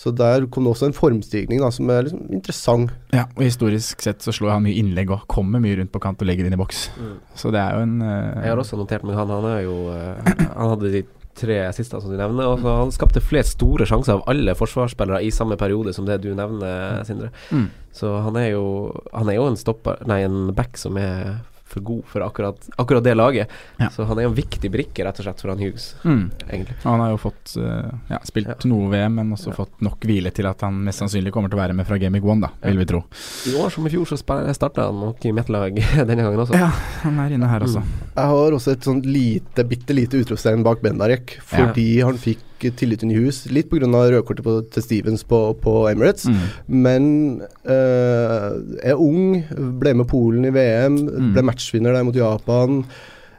Så 0.00 0.14
der 0.16 0.46
kom 0.48 0.64
det 0.64 0.72
også 0.72 0.88
en 0.88 0.96
formstigning 0.96 1.60
da, 1.60 1.68
som 1.74 1.90
er 1.92 2.06
liksom 2.06 2.22
interessant. 2.32 2.94
Ja, 3.12 3.26
og 3.34 3.44
historisk 3.44 4.00
sett 4.00 4.24
så 4.24 4.32
slår 4.32 4.54
han 4.54 4.64
mye 4.64 4.78
innlegg 4.80 5.12
og 5.12 5.26
kommer 5.28 5.60
mye 5.60 5.76
rundt 5.76 5.92
på 5.92 6.00
kant 6.00 6.22
og 6.24 6.30
legger 6.30 6.48
inn 6.48 6.56
i 6.56 6.60
boks. 6.60 6.86
Mm. 6.96 7.16
Så 7.36 7.52
det 7.52 7.60
er 7.60 7.76
jo 7.76 7.84
en 7.84 7.98
Jeg 8.00 8.48
har 8.48 8.62
også 8.62 8.80
notert 8.80 9.04
meg 9.04 9.18
han. 9.20 9.34
Han 9.34 9.48
er 9.50 9.60
jo 9.66 9.76
Han 9.92 10.72
hadde 10.72 10.94
de 10.94 11.02
tre 11.40 11.58
siste 11.76 12.00
som 12.00 12.12
du 12.12 12.18
nevner. 12.18 12.48
Og 12.50 12.64
han 12.66 12.94
skapte 12.94 13.22
flest 13.24 13.56
store 13.58 13.88
sjanser 13.88 14.18
av 14.18 14.24
alle 14.30 14.54
forsvarsspillere 14.58 15.22
i 15.26 15.32
samme 15.34 15.58
periode 15.60 15.94
som 15.96 16.08
det 16.08 16.20
du 16.24 16.30
nevner, 16.36 17.00
Sindre. 17.08 17.30
Mm. 17.50 17.68
Så 17.96 18.12
han 18.22 18.36
er 18.38 18.52
jo 18.52 18.64
Han 19.12 19.28
er 19.28 19.40
jo 19.40 19.48
en 19.50 19.56
stopper 19.58 19.98
Nei, 20.06 20.20
en 20.22 20.52
back 20.54 20.78
som 20.78 20.98
er 21.00 21.40
for 21.70 21.80
god 21.86 22.04
for 22.06 22.24
akkurat, 22.26 22.68
akkurat 22.76 23.04
det 23.04 23.14
laget. 23.14 23.48
Ja. 23.78 23.90
Så 23.90 24.04
han 24.08 24.18
er 24.18 24.28
en 24.28 24.34
viktig 24.34 24.70
brikke, 24.72 25.04
rett 25.06 25.20
og 25.20 25.26
slett, 25.26 25.40
for 25.42 25.52
han 25.52 25.62
Hughes, 25.62 25.94
mm. 26.04 26.24
egentlig. 26.48 26.76
Han 26.82 27.02
har 27.02 27.12
jo 27.12 27.20
fått 27.22 27.54
uh, 27.62 27.86
ja, 28.10 28.20
spilt 28.26 28.50
ja. 28.50 28.58
noe 28.70 28.90
VM, 28.92 29.16
men 29.20 29.32
også 29.36 29.54
fått 29.56 29.80
nok 29.84 30.04
hvile 30.08 30.32
til 30.34 30.48
at 30.50 30.66
han 30.66 30.82
mest 30.86 31.04
sannsynlig 31.04 31.32
kommer 31.34 31.52
til 31.52 31.60
å 31.60 31.62
være 31.62 31.78
med 31.78 31.88
fra 31.88 32.00
Gaming 32.02 32.26
One, 32.26 32.48
da, 32.48 32.52
vil 32.66 32.82
vi 32.82 32.88
tro. 32.90 33.04
I 33.50 33.56
år 33.62 33.72
som 33.74 33.86
i 33.86 33.94
fjor 33.94 34.10
så 34.10 34.18
starta 34.18 34.88
han 34.88 35.00
nok 35.06 35.24
i 35.24 35.34
mitt 35.36 35.50
lag 35.52 35.80
denne 36.10 36.20
gangen 36.26 36.44
også. 36.46 36.58
Ja, 36.58 36.70
han 37.06 37.22
er 37.22 37.38
inne 37.38 37.50
her 37.50 37.66
også. 37.66 37.84
Mm. 37.84 37.96
Jeg 38.14 38.34
har 38.34 38.60
også 38.60 38.76
et 38.76 38.90
sånt 38.90 39.08
lite, 39.08 39.66
bitte 39.70 39.96
lite 39.96 40.22
utropstegn 40.24 40.66
bak 40.66 40.82
Bendarek, 40.84 41.38
fordi 41.46 41.90
han 42.02 42.18
fikk 42.20 42.46
tillit 42.60 43.02
i 43.02 43.14
hus. 43.16 43.44
Litt 43.50 43.70
pga. 43.70 43.86
rødkortet 43.88 44.44
på, 44.44 44.56
til 44.72 44.84
Stevens 44.84 45.24
på, 45.24 45.54
på 45.60 45.88
Emirates. 45.90 46.26
Mm. 46.26 46.42
Men 46.68 47.06
uh, 47.64 48.50
er 48.84 49.00
ung, 49.00 49.40
ble 49.80 49.94
med 49.94 50.08
Polen 50.10 50.44
i 50.44 50.52
VM, 50.54 51.00
mm. 51.00 51.32
ble 51.34 51.46
matchvinner 51.48 51.96
der 51.96 52.04
mot 52.04 52.16
Japan. 52.16 52.84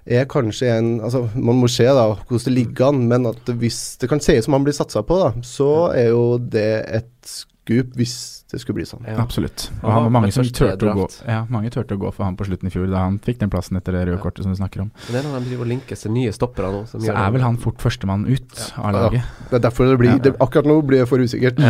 Er 0.05 0.25
kanskje 0.25 0.71
en 0.73 0.95
altså 1.05 1.27
Man 1.35 1.59
må 1.61 1.67
se 1.69 1.85
da 1.85 2.07
hvordan 2.09 2.45
det 2.47 2.55
ligger 2.55 2.87
an, 2.89 3.03
men 3.07 3.29
at 3.29 3.51
hvis 3.61 3.97
det 4.01 4.09
kan 4.09 4.19
se 4.19 4.39
ut 4.39 4.47
som 4.47 4.57
han 4.57 4.65
blir 4.65 4.73
satsa 4.73 5.05
på, 5.05 5.19
da, 5.21 5.31
så 5.45 5.91
er 5.93 6.09
jo 6.09 6.25
det 6.41 6.71
et 6.89 7.35
skup 7.61 7.95
hvis 7.97 8.15
det 8.51 8.59
skulle 8.61 8.81
bli 8.81 8.85
sånn. 8.87 9.03
Ja. 9.07 9.17
Absolutt. 9.21 9.69
Og 9.81 9.89
han 9.93 10.05
var 10.07 10.13
mange 10.17 10.31
som 10.35 10.45
turte 10.47 10.89
å, 10.89 10.95
gå, 10.97 11.07
ja, 11.29 11.43
mange 11.51 11.71
turte 11.73 11.95
å 11.95 12.01
gå 12.01 12.11
for 12.15 12.25
han 12.25 12.37
på 12.39 12.47
slutten 12.49 12.67
i 12.67 12.73
fjor, 12.73 12.87
da 12.91 13.05
han 13.05 13.19
fikk 13.23 13.41
den 13.43 13.51
plassen 13.53 13.79
etter 13.79 13.95
det 13.95 14.05
røde 14.07 14.17
ja. 14.17 14.23
kortet 14.23 14.45
som 14.45 14.55
du 14.55 14.59
snakker 14.59 14.83
om. 14.85 14.91
Men 15.05 15.13
det 15.13 15.21
er 15.21 15.27
når 15.27 15.37
de 15.37 15.51
driver 15.51 15.67
og 15.67 15.71
linkes 15.71 16.05
til 16.05 16.15
nye 16.15 16.33
stoppere 16.35 16.71
nå. 16.73 16.83
Så 16.91 17.01
er 17.05 17.35
vel 17.35 17.45
han 17.45 17.59
fort 17.61 17.81
førstemann 17.83 18.25
ut 18.27 18.63
av 18.81 18.95
laget. 18.97 19.29
Det 19.51 19.59
er 19.59 19.65
derfor 19.67 19.91
det 19.91 19.99
blir 20.01 20.23
det, 20.25 20.35
Akkurat 20.41 20.67
nå 20.67 20.79
blir 20.85 21.03
det 21.03 21.09
for 21.11 21.21
usikkert. 21.21 21.61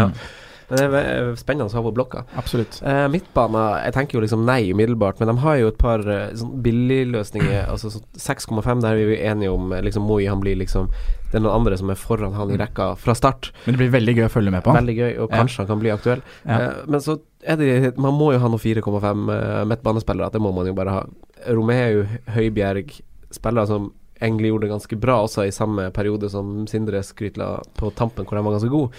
Men 0.72 0.80
det 0.96 1.02
er 1.04 1.32
spennende 1.40 1.68
å 1.68 1.76
ha 1.76 1.82
på 1.84 1.92
blokka. 1.94 2.24
Absolutt. 2.40 2.78
Eh, 2.88 3.06
midtbana, 3.12 3.84
Jeg 3.86 3.94
tenker 3.98 4.18
jo 4.18 4.22
liksom 4.24 4.46
nei 4.48 4.72
umiddelbart, 4.72 5.20
men 5.20 5.28
de 5.34 5.38
har 5.44 5.58
jo 5.60 5.68
et 5.72 5.78
par 5.82 6.00
eh, 6.08 6.30
sånn 6.40 6.62
billigløsninger. 6.64 7.66
Altså 7.72 7.92
sånn 7.92 8.06
6,5, 8.18 8.82
der 8.86 8.96
er 8.96 9.02
vi 9.02 9.16
jo 9.18 9.24
enige 9.32 9.52
om 9.56 9.72
eh, 9.76 9.82
liksom 9.86 10.08
Moi 10.08 10.24
han 10.30 10.40
blir 10.44 10.56
liksom 10.60 10.88
Det 11.32 11.38
er 11.40 11.44
noen 11.46 11.62
andre 11.62 11.78
som 11.80 11.90
er 11.94 12.00
foran 12.00 12.34
han 12.36 12.50
i 12.52 12.58
rekka 12.60 12.90
fra 13.00 13.14
start. 13.16 13.52
Men 13.66 13.76
det 13.78 13.84
blir 13.84 13.94
veldig 13.94 14.16
gøy 14.18 14.26
å 14.28 14.32
følge 14.34 14.52
med 14.52 14.64
på. 14.66 14.74
Veldig 14.76 14.96
gøy, 14.98 15.12
og 15.24 15.30
Ja. 15.30 15.38
kanskje 15.44 15.58
han 15.64 15.68
kan 15.68 15.80
bli 15.84 15.92
aktuell. 15.94 16.22
Ja. 16.46 16.58
Eh, 16.60 16.82
men 16.88 17.00
så 17.04 17.20
er 17.44 17.56
det 17.58 17.98
Man 17.98 18.14
må 18.20 18.34
jo 18.34 18.40
ha 18.44 18.48
noen 18.52 18.60
4,5 18.60 19.30
eh, 19.32 19.64
midtbanespillere. 19.66 20.32
Det 20.32 20.42
må 20.44 20.52
man 20.56 20.68
jo 20.68 20.74
bare 20.78 20.92
ha. 20.98 21.06
Romeo, 21.48 22.04
Høibjerg, 22.36 23.00
spillere 23.32 23.68
som 23.68 23.92
egentlig 24.22 24.52
gjorde 24.52 24.68
det 24.68 24.74
ganske 24.76 25.00
bra 25.02 25.20
også 25.26 25.46
i 25.48 25.52
samme 25.56 25.90
periode 25.92 26.30
som 26.30 26.66
Sindre 26.68 27.02
Skrytla 27.04 27.62
på 27.78 27.92
tampen, 27.96 28.26
hvor 28.26 28.38
de 28.38 28.44
var 28.46 28.58
ganske 28.58 28.70
gode. 28.70 28.92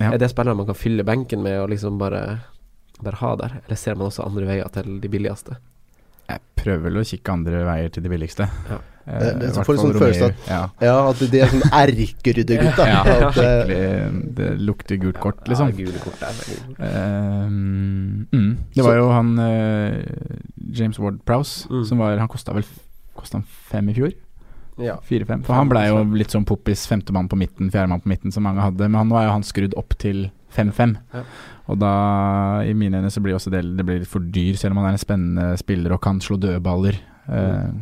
Ja. 0.00 0.12
Er 0.12 0.18
det 0.18 0.30
spillere 0.30 0.56
man 0.56 0.66
kan 0.66 0.74
fylle 0.78 1.04
benken 1.04 1.42
med 1.42 1.60
og 1.62 1.70
liksom 1.72 1.98
bare, 1.98 2.40
bare 3.02 3.16
ha 3.22 3.36
der? 3.36 3.60
Eller 3.66 3.76
ser 3.80 3.94
man 3.96 4.06
også 4.10 4.26
andre 4.26 4.44
veier 4.46 4.68
til 4.72 5.00
de 5.00 5.08
billigste? 5.08 5.56
Jeg 6.28 6.40
prøver 6.58 6.82
vel 6.88 6.96
å 6.98 7.06
kikke 7.06 7.32
andre 7.32 7.64
veier 7.64 7.88
til 7.94 8.02
de 8.02 8.10
billigste. 8.10 8.48
Ja. 8.68 8.78
Eh, 9.06 9.20
Det- 9.22 9.38
det 9.38 9.50
får 9.64 9.76
sånn 9.78 9.94
følelse 9.94 10.24
at- 10.32 10.48
ja. 10.50 10.68
Ja, 10.82 11.08
at 11.10 11.18
de 11.30 11.38
er 11.40 11.46
sånn 11.46 11.62
erkeryddergutta. 11.70 12.86
Ja, 12.92 13.04
ja, 13.06 13.28
eh, 13.28 13.32
skikkelig 13.32 14.34
Det 14.34 14.48
lukter 14.58 14.96
gult 14.98 15.20
kort, 15.20 15.46
liksom. 15.46 15.68
Ja, 15.70 15.76
gule 15.76 15.98
kort 16.02 16.18
der. 16.18 16.34
Eh, 16.82 17.46
mm, 17.48 18.56
det 18.74 18.82
var 18.84 18.96
jo 18.98 19.08
han 19.12 19.38
eh, 19.38 20.02
James 20.72 20.98
Ward 20.98 21.24
Prowse 21.24 21.68
Mm. 21.70 21.84
som 21.86 21.98
var 21.98 22.18
Han 22.18 22.28
kosta 22.28 22.52
vel 22.52 22.64
Kosta 23.16 23.38
han 23.38 23.44
fem 23.70 23.88
i 23.88 23.94
fjor? 23.94 24.12
Ja. 24.82 24.98
Fire-fem? 25.06 25.42
For 25.46 25.56
han 25.56 25.70
blei 25.70 25.86
jo 25.88 26.02
litt 26.16 26.34
sånn 26.34 26.46
poppis 26.48 26.84
femtemann 26.90 27.30
på 27.32 27.38
midten, 27.40 27.70
fjerdemann 27.72 28.02
på 28.04 28.10
midten, 28.12 28.34
som 28.34 28.44
mange 28.46 28.64
hadde. 28.64 28.88
Men 28.88 29.00
han, 29.02 29.10
nå 29.12 29.18
er 29.20 29.28
jo 29.28 29.36
han 29.38 29.46
skrudd 29.46 29.76
opp 29.80 29.96
til 30.02 30.28
5-5. 30.56 30.96
Ja. 31.16 31.24
Og 31.72 31.80
da, 31.82 31.92
i 32.68 32.74
mine 32.78 33.00
øyne, 33.00 33.10
så 33.12 33.22
blir 33.24 33.36
også 33.36 33.52
det, 33.54 33.64
det 33.78 33.86
blir 33.88 34.02
litt 34.02 34.10
for 34.10 34.22
dyr, 34.22 34.56
selv 34.60 34.74
om 34.76 34.82
han 34.82 34.92
er 34.92 34.98
en 34.98 35.02
spennende 35.02 35.46
spiller 35.60 35.96
og 35.96 36.02
kan 36.04 36.20
slå 36.22 36.38
dødballer. 36.42 37.00
Uh, 37.26 37.72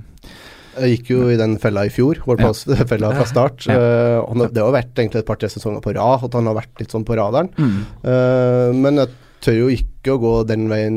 Jeg 0.80 0.96
gikk 0.96 1.10
jo 1.12 1.26
i 1.30 1.36
den 1.38 1.58
fella 1.62 1.84
i 1.86 1.92
fjor, 1.92 2.22
Ward 2.26 2.40
Ja. 2.42 2.52
Fella 2.92 3.12
fra 3.14 3.26
start. 3.28 3.66
Ja. 3.68 3.76
Uh, 3.76 4.18
og 4.24 4.46
det 4.54 4.62
har 4.62 4.72
vært 4.74 4.96
egentlig 4.96 5.22
et 5.22 5.28
par-tre 5.28 5.50
sesonger 5.52 5.84
på 5.84 5.92
rad 5.98 6.24
at 6.26 6.38
han 6.38 6.48
har 6.50 6.56
vært 6.62 6.82
litt 6.82 6.94
sånn 6.94 7.06
på 7.06 7.18
radaren. 7.18 7.52
mm. 7.58 7.78
Uh, 8.06 8.70
men 8.74 9.02
jeg 9.02 9.12
tør 9.44 9.58
jo 9.58 9.70
ikke 9.72 10.14
å 10.14 10.20
gå 10.22 10.34
den 10.48 10.68
veien 10.70 10.96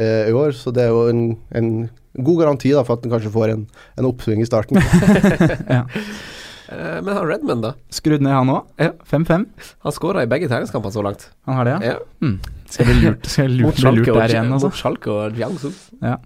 eh, 0.00 0.30
i 0.30 0.32
år, 0.32 0.54
så 0.56 0.72
det 0.72 0.86
er 0.86 0.94
jo 0.94 1.02
en, 1.10 1.20
en 1.52 1.68
god 2.14 2.38
garanti 2.42 2.72
da, 2.74 2.84
for 2.84 2.98
at 2.98 3.06
han 3.06 3.14
kanskje 3.14 3.32
får 3.32 3.54
en, 3.54 3.66
en 3.98 4.08
oppsving 4.08 4.42
i 4.42 4.48
starten. 4.48 4.80
ja. 5.76 5.84
Eh, 6.72 6.98
men 7.02 7.12
han 7.16 7.26
Redman, 7.28 7.60
da? 7.64 7.74
Skrudd 7.92 8.22
ned, 8.24 8.32
han 8.32 8.50
òg? 8.52 8.68
Ja. 8.80 8.90
5-5? 9.10 9.46
Han 9.86 9.92
skåra 9.96 10.24
i 10.24 10.30
begge 10.30 10.48
treningskampene 10.50 10.94
så 10.94 11.04
langt. 11.04 11.28
Han 11.48 11.58
har 11.60 11.68
det, 11.68 11.78
ja? 11.78 11.94
Ja. 11.94 12.26
Mm. 12.26 12.38
Skal 12.72 12.88
bli 12.88 12.98
lurt, 13.02 13.26
skal 13.28 13.48
bli 13.50 13.62
lurt, 13.62 13.80
bli 13.80 13.94
lurt 14.00 14.12
der 14.16 14.36
igjen, 14.36 14.52
altså. 14.56 14.70
mot 14.72 14.78
Schalke 14.80 15.12
og 15.12 15.36
Jiangsu. 15.40 15.70
Ja. 16.00 16.16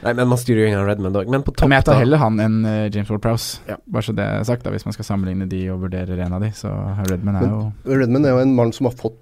Nei, 0.00 0.14
men 0.16 0.30
man 0.30 0.38
styrer 0.40 0.62
jo 0.62 0.68
ingen 0.70 0.86
Redman 0.88 1.16
òg. 1.20 1.28
Men 1.30 1.42
på 1.44 1.52
topp, 1.52 1.68
Men 1.68 1.76
jeg 1.76 1.86
tar 1.90 1.98
heller 2.00 2.22
han 2.22 2.38
enn 2.40 2.54
uh, 2.64 2.86
James 2.88 3.10
Ward 3.12 3.20
Prowse. 3.24 3.60
Ja. 3.68 3.76
Bare 3.84 4.06
så 4.06 4.14
det 4.16 4.24
er 4.24 4.46
sagt, 4.48 4.64
da 4.64 4.72
hvis 4.72 4.86
man 4.88 4.96
skal 4.96 5.06
sammenligne 5.10 5.48
de 5.50 5.60
og 5.74 5.82
vurdere 5.84 6.16
en 6.24 6.36
av 6.38 6.40
de, 6.40 6.48
så 6.56 6.70
Redman 7.10 7.36
er 7.36 7.44
Men- 7.44 7.50
jo 7.84 7.98
Redman 8.00 8.24
er 8.24 8.32
jo 8.38 8.40
en 8.46 8.54
mann 8.56 8.72
som 8.72 8.88
har 8.88 8.96
fått 8.96 9.18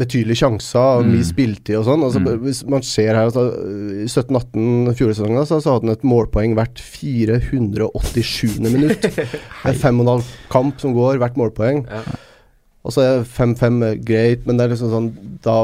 betydelige 0.00 0.40
sjanser, 0.40 1.00
og 1.00 1.08
mye 1.10 1.26
spiltid 1.28 1.76
og 1.78 1.84
sånn. 1.88 2.04
Altså, 2.06 2.20
Mm. 2.24 2.40
Hvis 2.44 2.62
man 2.72 2.82
ser 2.86 3.14
her 3.18 3.28
uh, 3.36 4.00
i 4.00 4.06
17-18 4.08 4.94
fjorårssesongen 4.98 5.46
så, 5.48 5.58
så 5.60 5.74
hadde 5.76 5.86
han 5.88 5.94
et 5.96 6.06
målpoeng 6.08 6.56
hvert 6.58 6.80
487. 6.80 8.58
minutt. 8.70 9.04
Det 9.62 9.70
er 9.74 9.78
fem 9.78 10.00
og 10.00 10.06
en 10.06 10.12
halv 10.16 10.32
kamp 10.52 10.80
som 10.82 10.94
går, 10.96 11.20
hvert 11.22 11.38
målpoeng. 11.40 11.84
Ja. 11.88 12.02
Og 12.84 12.94
så 12.96 13.04
er 13.04 13.24
5-5 13.28 13.82
greit, 14.08 14.46
men 14.48 14.56
det 14.56 14.64
er 14.64 14.72
liksom 14.72 14.88
sånn 14.94 15.08
Da 15.44 15.56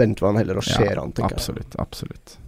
venter 0.00 0.24
man 0.24 0.38
heller 0.40 0.56
og 0.56 0.64
ser 0.64 0.96
han, 0.96 1.12
tenker 1.12 1.36
jeg. 1.36 1.42
Absolutt. 1.42 1.76
Absolutt. 1.82 2.38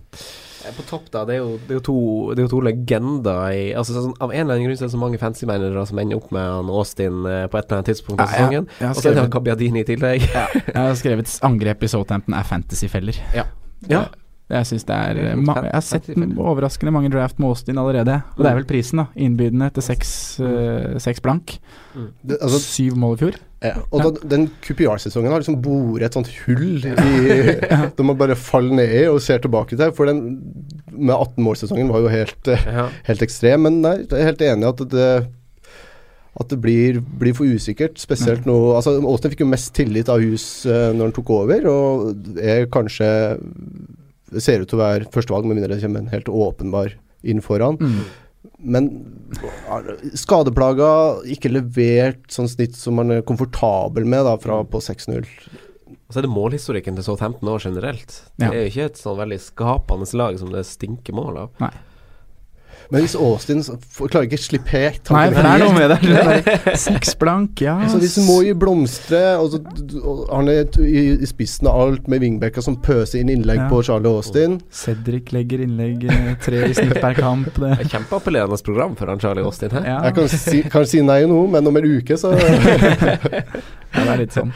Eh, 0.65 0.73
På 0.77 0.83
topp, 0.87 1.11
da. 1.15 1.25
Det 1.29 1.35
er 1.35 1.41
jo, 1.43 1.59
det 1.67 1.75
er 1.75 1.79
jo, 1.81 1.85
to, 1.89 1.97
det 2.33 2.43
er 2.43 2.47
jo 2.49 2.53
to 2.55 2.61
legender 2.67 3.41
i 3.57 3.63
altså, 3.79 3.97
sånn, 3.99 4.15
Av 4.23 4.31
en 4.33 4.45
eller 4.45 4.55
annen 4.59 4.69
grunn 4.69 4.79
så 4.79 4.85
er 4.87 4.91
det 4.91 4.95
så 4.97 5.01
mange 5.03 5.19
fancy 5.23 5.47
managere 5.51 5.85
som 5.89 5.99
ender 6.03 6.17
opp 6.21 6.31
med 6.35 6.47
han 6.47 6.71
Austin 6.71 7.23
eh, 7.27 7.45
på 7.51 7.59
et 7.59 7.67
eller 7.67 7.81
annet 7.81 7.91
tidspunkt 7.93 8.21
i 8.21 8.25
Ja, 8.25 8.31
ja. 8.31 8.37
sesongen. 8.39 8.69
Og 8.91 8.97
så 9.03 9.09
er 9.11 9.17
det 9.19 9.25
han 9.27 9.35
Kabiadini 9.35 9.83
i 9.83 9.89
tillegg. 9.89 10.27
Jeg 10.75 10.79
har 10.79 10.95
skrevet 10.99 11.39
'angrep 11.43 11.83
i 11.83 11.93
Southampton 11.93 12.35
er 12.39 12.47
fantasyfeller'. 12.49 13.23
Ja. 13.35 13.45
Jeg 14.53 14.69
syns 14.69 14.85
det 14.89 14.97
er 14.97 15.21
eh, 15.23 15.39
ma 15.41 15.55
Jeg 15.65 15.73
har 15.73 15.85
sett 15.87 16.11
overraskende 16.13 16.93
mange 16.95 17.11
draft 17.13 17.39
med 17.41 17.49
Austin 17.49 17.81
allerede. 17.81 18.19
Og 18.37 18.45
det 18.45 18.51
er 18.51 18.59
vel 18.61 18.69
prisen, 18.69 19.01
da. 19.03 19.07
Innbydende 19.17 19.71
til 19.77 19.87
seks, 19.87 20.13
uh, 20.45 20.99
seks 21.03 21.23
blank. 21.25 21.57
Det, 21.95 22.37
altså, 22.39 22.61
Syv 22.63 22.97
mål 23.01 23.17
i 23.17 23.21
fjor. 23.25 23.39
ja. 23.65 23.75
Og 23.91 24.05
da, 24.05 24.13
den 24.35 24.49
QPR-sesongen 24.65 25.33
har 25.33 25.43
liksom 25.43 25.61
boret 25.65 26.09
et 26.09 26.17
sånt 26.19 26.31
hull 26.45 26.83
i 26.91 26.95
Det 27.97 28.07
man 28.09 28.19
bare 28.21 28.37
faller 28.37 28.77
ned 28.83 28.97
i 29.03 29.05
og 29.11 29.21
ser 29.25 29.41
tilbake 29.45 29.77
til. 29.77 29.93
For 29.97 30.11
den 30.11 30.25
med 30.93 31.15
18-målsesongen 31.17 31.93
var 31.93 32.05
jo 32.05 32.13
helt 32.13 32.53
eh, 32.53 32.67
Ja. 32.69 32.89
helt 33.09 33.23
ekstrem. 33.25 33.65
Men 33.69 33.81
nei, 33.85 33.97
jeg 34.05 34.19
er 34.21 34.29
helt 34.35 34.45
enig 34.51 34.69
i 34.69 34.73
at 34.75 34.85
det 34.93 35.13
at 36.41 36.49
det 36.49 36.57
blir, 36.65 37.01
blir 37.21 37.35
for 37.37 37.45
usikkert. 37.45 37.99
Spesielt 38.01 38.47
nå 38.49 38.55
altså 38.79 38.95
Austin 39.05 39.35
fikk 39.35 39.43
jo 39.45 39.51
mest 39.51 39.75
tillit 39.77 40.09
av 40.09 40.23
hus 40.25 40.65
uh, 40.65 40.89
når 40.97 41.11
han 41.11 41.17
tok 41.19 41.33
over, 41.35 41.67
og 41.69 42.39
er 42.41 42.65
kanskje 42.73 43.09
det 44.33 44.43
ser 44.45 44.63
ut 44.63 44.71
til 44.71 44.81
å 44.81 44.83
være 44.83 45.09
førstevalg, 45.13 45.47
med 45.49 45.59
mindre 45.59 45.77
det 45.77 45.85
kommer 45.85 46.05
en 46.05 46.13
helt 46.13 46.31
åpenbar 46.33 46.97
inn 47.23 47.43
foran. 47.45 47.79
Mm. 47.81 48.03
Men 48.75 48.89
skadeplaga, 50.19 50.89
ikke 51.31 51.53
levert 51.53 52.25
sånn 52.33 52.51
snitt 52.51 52.75
som 52.79 52.99
man 52.99 53.15
er 53.15 53.27
komfortabel 53.27 54.07
med 54.09 54.27
da, 54.27 54.35
fra 54.43 54.63
på 54.67 54.81
6-0. 54.83 55.23
Og 55.93 56.15
så 56.15 56.21
er 56.21 56.27
det 56.27 56.33
målhistorikken 56.35 56.99
til 56.99 57.07
Southampton 57.07 57.53
år 57.53 57.63
generelt. 57.69 58.19
Ja. 58.37 58.51
Det 58.51 58.51
er 58.51 58.61
jo 58.65 58.73
ikke 58.73 58.89
et 58.91 59.01
sånn 59.01 59.21
veldig 59.21 59.41
skapende 59.43 60.09
lag 60.19 60.39
som 60.41 60.53
det 60.53 60.67
stinker 60.69 61.17
mål 61.17 61.45
av. 61.47 61.55
Nei. 61.63 61.73
Men 62.91 63.05
hvis 63.05 63.15
Austin 63.19 63.63
klarer 63.63 64.27
ikke 64.27 64.39
å 64.41 64.43
slippe 64.43 64.73
helt 64.75 65.11
Nei, 65.15 65.25
for 65.33 65.47
det 65.47 65.53
er 65.53 65.63
noe 65.63 65.75
med 65.77 65.93
det. 65.93 66.77
Seks 66.87 67.15
blank, 67.21 67.63
ja. 67.65 67.77
Så 67.91 68.01
hvis 68.03 68.17
jo 68.19 68.55
blomstre. 68.59 69.23
og 69.41 69.53
så 69.55 69.61
har 69.63 70.35
han 70.37 70.51
i, 70.53 71.03
i 71.15 71.29
spissen 71.29 71.69
av 71.71 71.81
alt 71.85 72.09
med 72.11 72.23
wingbacka 72.25 72.65
som 72.65 72.79
pøser 72.83 73.23
inn 73.23 73.33
innlegg 73.33 73.63
Ja. 73.63 73.69
på 73.71 73.83
Charlie 73.87 74.11
Austin 74.11 74.59
Cedric 74.73 75.33
legger 75.35 75.63
innlegg 75.65 76.07
eh, 76.11 76.33
tre 76.43 76.65
i 76.69 76.75
snitt 76.77 76.97
per 77.03 77.17
kamp. 77.19 77.51
Det. 77.53 77.73
er 77.77 77.91
Kjempeappellerende 77.93 78.59
program 78.65 78.97
for 78.99 79.11
han 79.13 79.21
Charlie 79.23 79.45
Austin 79.45 79.75
her. 79.77 79.87
Ja. 79.87 79.99
Jeg 80.09 80.17
kan 80.19 80.33
si, 80.33 80.63
kan 80.73 80.89
si 80.89 81.03
nei 81.05 81.23
nå, 81.31 81.43
men 81.53 81.69
om 81.69 81.79
en 81.79 81.89
uke 81.99 82.17
så 82.19 82.33
ja, 82.39 84.01
det 84.01 84.09
er 84.09 84.19
litt 84.25 84.35
sånn. 84.37 84.53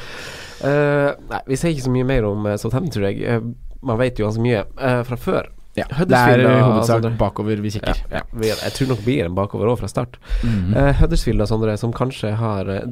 Uh, 0.56 1.12
nei, 1.30 1.42
vi 1.50 1.58
sier 1.60 1.74
ikke 1.74 1.86
så 1.86 1.92
mye 1.92 2.08
mer 2.08 2.26
om 2.28 2.46
uh, 2.48 2.56
Southampton, 2.60 2.94
tror 2.94 3.10
jeg. 3.10 3.20
Uh, 3.28 3.76
man 3.86 4.00
vet 4.00 4.18
jo 4.18 4.26
ganske 4.28 4.42
mye 4.44 4.64
uh, 4.80 5.02
fra 5.06 5.18
før. 5.20 5.50
Ja, 5.76 5.86
det 5.92 6.16
er 6.16 6.40
i 6.40 6.52
hovedsak 6.62 7.02
Sandre. 7.02 7.10
bakover 7.20 7.60
vi 7.60 7.70
kikker. 7.74 8.04
ja. 8.10 8.22
ja. 8.40 8.54
Jeg 8.64 8.72
tror 8.78 8.88
nok 8.94 9.02
blir 9.04 9.26
en 9.28 9.34
bakover 9.36 9.68
òg 9.72 9.80
fra 9.82 9.90
start. 9.92 10.16
Mhm. 10.42 10.72
Uh, 10.76 10.92
Huddersfield 11.02 11.44
og 11.44 11.48
Sondre, 11.50 11.76
som 11.80 11.92
kanskje 11.92 12.32
har 12.40 12.70
uh, 12.70 12.86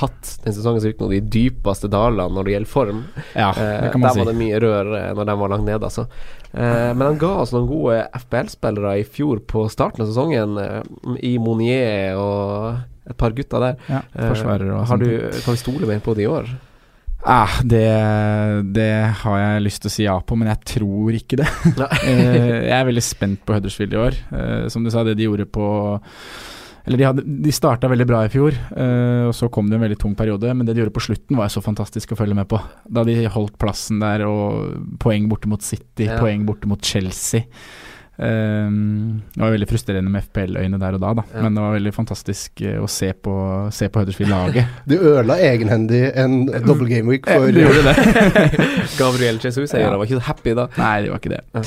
hatt 0.00 0.30
den 0.44 0.54
sesongen 0.56 0.80
som 0.80 0.88
gikk 0.88 1.02
nå 1.02 1.10
de 1.12 1.18
dypeste 1.20 1.90
dalene 1.92 2.32
når 2.32 2.46
det 2.46 2.52
gjelder 2.54 2.70
form. 2.72 3.02
Ja, 3.36 3.50
Eh, 3.52 3.82
det 3.84 3.90
kan 3.92 4.00
man 4.00 4.14
der 4.16 4.24
var 4.24 4.30
det 4.32 4.38
mye 4.38 4.60
rør 4.64 4.92
eh, 4.96 5.10
når 5.14 5.28
de 5.28 5.34
var 5.42 5.52
langt 5.52 5.66
nede, 5.68 5.84
altså. 5.84 6.06
Eh, 6.54 6.90
men 6.96 7.02
han 7.04 7.18
ga 7.20 7.32
oss 7.42 7.52
noen 7.52 7.66
gode 7.68 7.98
FBL-spillere 8.22 8.94
i 9.02 9.04
fjor 9.04 9.42
på 9.44 9.66
starten 9.68 10.00
av 10.00 10.08
sesongen, 10.08 10.56
eh, 10.58 10.80
i 11.20 11.34
Monier 11.38 12.16
og 12.16 13.10
et 13.10 13.16
par 13.20 13.36
gutter 13.36 13.60
der. 13.60 13.76
Ja, 13.92 14.00
forsvarer 14.16 14.72
og 14.72 14.86
har 14.86 14.96
sånt. 14.96 15.04
du, 15.04 15.40
Kan 15.44 15.52
vi 15.58 15.60
stole 15.60 15.86
mer 15.92 16.00
på 16.00 16.14
det 16.16 16.24
i 16.24 16.30
år? 16.32 16.48
Ah, 17.24 17.48
det, 17.64 17.80
det 18.76 18.90
har 19.22 19.38
jeg 19.40 19.62
lyst 19.64 19.80
til 19.84 19.88
å 19.88 19.92
si 19.94 20.04
ja 20.04 20.14
på, 20.20 20.36
men 20.36 20.50
jeg 20.52 20.60
tror 20.76 21.16
ikke 21.16 21.38
det. 21.40 21.48
Eh, 22.04 22.68
jeg 22.68 22.74
er 22.76 22.84
veldig 22.90 23.04
spent 23.04 23.40
på 23.48 23.56
Huddersfield 23.56 23.94
i 23.96 24.00
år. 24.02 24.18
Eh, 24.36 24.66
som 24.72 24.84
du 24.84 24.90
sa, 24.92 25.04
det 25.06 25.14
de 25.16 25.24
gjorde 25.24 25.46
på 25.48 25.64
Eller 26.84 27.00
de, 27.00 27.06
hadde, 27.08 27.22
de 27.46 27.52
starta 27.56 27.88
veldig 27.88 28.04
bra 28.10 28.18
i 28.26 28.32
fjor, 28.32 28.52
eh, 28.76 29.22
og 29.24 29.32
så 29.32 29.48
kom 29.48 29.70
det 29.70 29.78
en 29.78 29.86
veldig 29.86 29.96
tung 30.02 30.12
periode. 30.18 30.52
Men 30.52 30.68
det 30.68 30.74
de 30.76 30.82
gjorde 30.84 30.92
på 30.98 31.04
slutten, 31.06 31.38
var 31.40 31.48
så 31.52 31.62
fantastisk 31.64 32.12
å 32.12 32.18
følge 32.20 32.36
med 32.36 32.48
på. 32.50 32.60
Da 32.92 33.06
de 33.08 33.16
holdt 33.32 33.56
plassen 33.62 34.04
der, 34.04 34.26
og 34.28 34.98
poeng 35.00 35.30
borte 35.32 35.48
mot 35.48 35.64
City, 35.64 36.10
Ja. 36.10 36.18
poeng 36.20 36.44
borte 36.44 36.68
mot 36.68 36.84
Chelsea. 36.84 37.48
Um, 38.16 39.22
det 39.34 39.40
var 39.42 39.50
veldig 39.56 39.66
frustrerende 39.68 40.10
med 40.14 40.22
FPL-øyne 40.28 40.78
der 40.78 40.94
og 40.94 41.00
da, 41.02 41.08
da. 41.18 41.24
Ja. 41.34 41.40
men 41.42 41.56
det 41.56 41.62
var 41.64 41.72
veldig 41.74 41.92
fantastisk 41.96 42.60
eh, 42.62 42.76
å 42.78 42.86
se 42.90 43.08
på, 43.12 43.32
se 43.74 43.88
på 43.90 44.02
Huddersfield-laget. 44.04 44.76
Du 44.90 44.94
ødela 45.00 45.34
egenhendig 45.42 46.02
en 46.22 46.44
double 46.66 46.86
game 46.92 47.10
week 47.10 47.26
for 47.26 47.50
Du 47.50 47.58
gjorde 47.64 47.82
det. 47.88 47.96
Gabriel 49.00 49.40
Jesus 49.42 49.72
jeg 49.74 49.82
Ja. 49.82 49.90
var 49.96 50.06
ikke 50.06 50.20
så 50.20 50.26
happy 50.28 50.54
da. 50.54 50.68
Nei, 50.78 50.94
det 51.02 51.10
var 51.10 51.18
ikke 51.22 51.34
det. 51.34 51.42
Ja. 51.58 51.64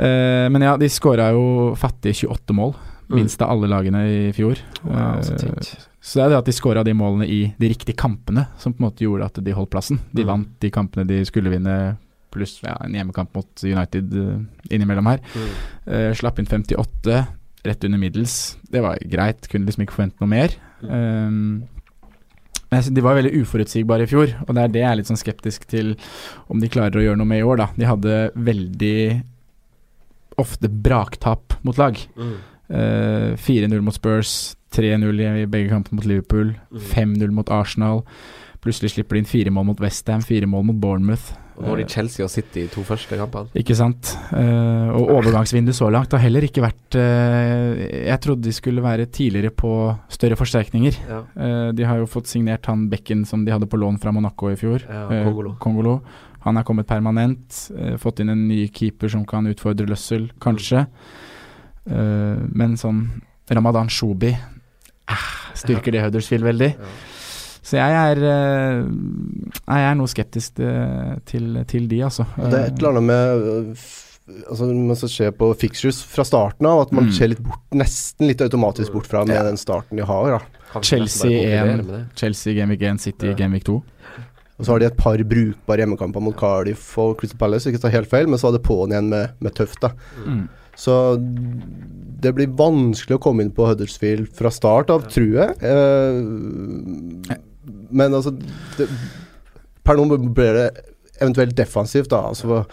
Uh, 0.00 0.46
men 0.54 0.62
ja, 0.68 0.76
de 0.78 0.88
skåra 0.94 1.32
jo 1.34 1.44
fattige 1.80 2.14
28 2.28 2.54
mål. 2.54 2.76
Mm. 3.10 3.16
Minst 3.18 3.42
av 3.42 3.50
alle 3.50 3.66
lagene 3.66 4.04
i 4.06 4.18
fjor. 4.36 4.60
Wow, 4.86 5.18
så 5.26 5.34
uh, 5.34 5.72
så 6.00 6.16
det 6.16 6.22
er 6.24 6.30
det 6.30 6.38
at 6.38 6.46
de 6.48 6.52
skåra 6.54 6.84
de 6.86 6.94
målene 6.96 7.26
i 7.28 7.40
de 7.60 7.68
riktige 7.68 7.98
kampene, 7.98 8.46
som 8.62 8.72
på 8.72 8.80
en 8.80 8.86
måte 8.86 9.02
gjorde 9.04 9.26
at 9.26 9.40
de 9.44 9.52
holdt 9.52 9.72
plassen. 9.74 9.98
De 10.14 10.22
Mm. 10.22 10.28
vant 10.30 10.52
de 10.62 10.70
kampene 10.72 11.04
de 11.10 11.18
skulle 11.28 11.50
vinne, 11.52 11.96
pluss 12.32 12.58
ja, 12.62 12.76
en 12.84 12.94
hjemmekamp 12.94 13.34
mot 13.36 13.64
United 13.66 14.14
eh, 14.16 14.38
innimellom 14.76 15.08
her. 15.10 15.20
Mm. 15.34 15.50
Uh, 15.88 16.08
slapp 16.18 16.38
inn 16.42 16.46
58, 16.50 17.18
rett 17.66 17.84
under 17.88 18.00
middels. 18.00 18.36
Det 18.70 18.80
var 18.84 18.98
greit, 19.10 19.48
kunne 19.50 19.66
liksom 19.68 19.84
ikke 19.84 19.96
forvente 19.98 20.22
noe 20.22 20.30
mer. 20.32 20.54
Um, 20.80 21.66
Men 22.70 22.86
de 22.94 23.02
var 23.02 23.16
veldig 23.18 23.32
uforutsigbare 23.42 24.06
i 24.06 24.10
fjor, 24.10 24.30
og 24.46 24.54
det 24.54 24.62
er 24.62 24.70
det 24.76 24.82
jeg 24.84 24.90
er 24.92 24.98
litt 25.00 25.08
sånn 25.10 25.18
skeptisk 25.18 25.64
til 25.68 25.96
om 26.48 26.60
de 26.62 26.70
klarer 26.70 27.00
å 27.00 27.02
gjøre 27.02 27.18
noe 27.18 27.26
med 27.26 27.42
i 27.42 27.46
år, 27.50 27.58
da. 27.64 27.66
De 27.74 27.88
hadde 27.88 28.18
veldig 28.38 29.00
ofte 30.40 30.70
braktap 30.70 31.56
mot 31.66 31.76
lag. 31.82 31.98
Mm. 32.16 32.36
Uh, 32.70 33.32
4-0 33.42 33.80
mot 33.82 33.96
Spurs, 33.96 34.54
3-0 34.72 35.18
i 35.42 35.46
begge 35.50 35.72
kampene 35.72 35.98
mot 35.98 36.06
Liverpool, 36.06 36.54
Mm. 36.70 36.84
5-0 36.94 37.34
mot 37.34 37.50
Arsenal. 37.50 38.04
Plutselig 38.62 38.92
slipper 38.94 39.16
de 39.18 39.24
inn 39.24 39.28
fire 39.28 39.50
mål 39.50 39.66
mot 39.72 39.80
Westham, 39.82 40.22
fire 40.22 40.46
mål 40.46 40.68
mot 40.70 40.78
Bournemouth. 40.80 41.32
Og 41.60 41.66
nå 41.66 41.74
har 41.74 41.80
de 41.80 41.84
Eh, 41.84 41.92
Chelsea 41.92 42.24
og 42.24 42.30
City 42.32 42.64
i 42.64 42.70
to 42.72 42.82
første 42.86 43.16
kampene. 43.18 43.50
ikke 43.54 43.76
sant. 43.76 44.16
Eh, 44.32 44.88
og 44.96 45.10
overgangsvinduet 45.18 45.76
så 45.76 45.90
langt 45.92 46.12
har 46.12 46.22
heller 46.24 46.46
ikke 46.46 46.64
vært 46.64 46.96
eh, 46.96 48.06
Jeg 48.08 48.20
trodde 48.20 48.42
de 48.42 48.52
skulle 48.52 48.82
være 48.82 49.06
tidligere 49.06 49.52
på 49.52 49.72
større 50.08 50.36
forsterkninger. 50.36 50.96
Ja. 51.08 51.72
De 51.72 51.84
har 51.84 52.00
jo 52.00 52.06
fått 52.06 52.26
signert 52.26 52.66
han 52.66 52.88
Bekken 52.90 53.26
som 53.26 53.44
de 53.44 53.52
hadde 53.52 53.68
på 53.68 53.78
lån 53.78 54.00
fra 54.00 54.12
Monaco 54.12 54.50
i 54.50 54.56
fjor. 54.56 54.80
Ja, 54.88 55.06
Kongolo. 55.24 55.54
Kongolo. 55.60 56.00
Han 56.40 56.56
er 56.56 56.64
kommet 56.64 56.86
permanent. 56.88 57.70
fått 58.00 58.20
inn 58.20 58.30
en 58.30 58.48
ny 58.48 58.66
keeper 58.72 59.08
som 59.08 59.26
kan 59.26 59.44
utfordre 59.46 59.86
Løssel, 59.86 60.30
kanskje. 60.40 60.86
Men 61.84 62.76
sånn 62.80 63.10
Ramadan 63.50 63.88
Shobi 63.88 64.34
Styrker 65.58 65.92
det 65.92 66.04
Huddersfield 66.04 66.44
veldig? 66.46 66.68
Ja. 66.78 66.90
Så 67.62 67.76
jeg 67.76 67.92
er, 67.92 68.16
eh, 68.24 68.84
jeg 69.68 69.88
er 69.90 69.94
noe 69.98 70.08
skeptisk 70.08 70.60
eh, 70.64 71.18
til, 71.28 71.64
til 71.68 71.88
de, 71.90 71.98
altså. 72.06 72.24
Det 72.38 72.54
er 72.56 72.70
et 72.70 72.78
eller 72.78 72.94
annet 72.96 73.04
med 73.10 73.50
øh, 73.50 73.90
Altså 74.46 74.66
Man 74.70 74.94
skal 74.94 75.08
se 75.10 75.28
på 75.34 75.46
fixtures 75.58 75.96
fra 76.06 76.22
starten 76.22 76.66
av, 76.70 76.84
at 76.84 76.92
man 76.94 77.08
Mm. 77.08 77.12
ser 77.16 77.28
litt 77.32 77.40
bort, 77.42 77.58
nesten 77.74 78.28
litt 78.28 78.40
automatisk 78.44 78.92
bort 78.94 79.06
fra 79.10 79.24
med 79.26 79.34
Ja. 79.34 79.42
den 79.42 79.56
starten 79.58 79.96
de 79.98 80.04
har. 80.06 80.38
da 80.38 80.80
Chelsea 80.86 81.30
1, 81.64 81.76
med 81.76 81.86
det. 81.88 82.00
Chelsea 82.14 82.54
Gamvik 82.54 82.80
1, 82.82 83.00
City 83.00 83.26
Ja. 83.26 83.34
Gamvik 83.34 83.64
2. 83.64 83.82
Og 84.60 84.64
så 84.66 84.70
har 84.72 84.78
de 84.78 84.86
et 84.86 84.96
par 84.96 85.16
brukbare 85.18 85.78
hjemmekamper 85.82 86.20
mot 86.22 86.36
Cardiff 86.36 86.96
og 86.98 87.16
Crystal 87.18 87.38
Palace, 87.38 87.66
ikke 87.72 87.80
ta 87.82 87.88
helt 87.88 88.06
feil, 88.08 88.28
men 88.28 88.38
så 88.38 88.50
var 88.52 88.58
det 88.58 88.62
på'n 88.68 88.92
igjen 88.94 89.08
med, 89.08 89.30
med 89.40 89.54
tøft. 89.54 89.80
da 89.80 89.90
Mm. 90.24 90.48
Så 90.76 91.16
det 92.20 92.34
blir 92.36 92.46
vanskelig 92.54 93.18
å 93.18 93.20
komme 93.20 93.42
inn 93.42 93.50
på 93.50 93.66
Huddersfield 93.66 94.28
fra 94.32 94.48
start 94.50 94.90
av, 94.90 95.08
tror 95.10 95.32
jeg. 95.32 95.56
Eh, 95.60 97.36
men 97.90 98.16
altså 98.16 98.34
det, 98.78 98.88
Per 99.86 99.96
nå 99.96 100.06
blir 100.20 100.56
det 100.58 100.66
eventuelt 101.20 101.56
defensivt, 101.56 102.10
da. 102.12 102.26
Altså, 102.30 102.64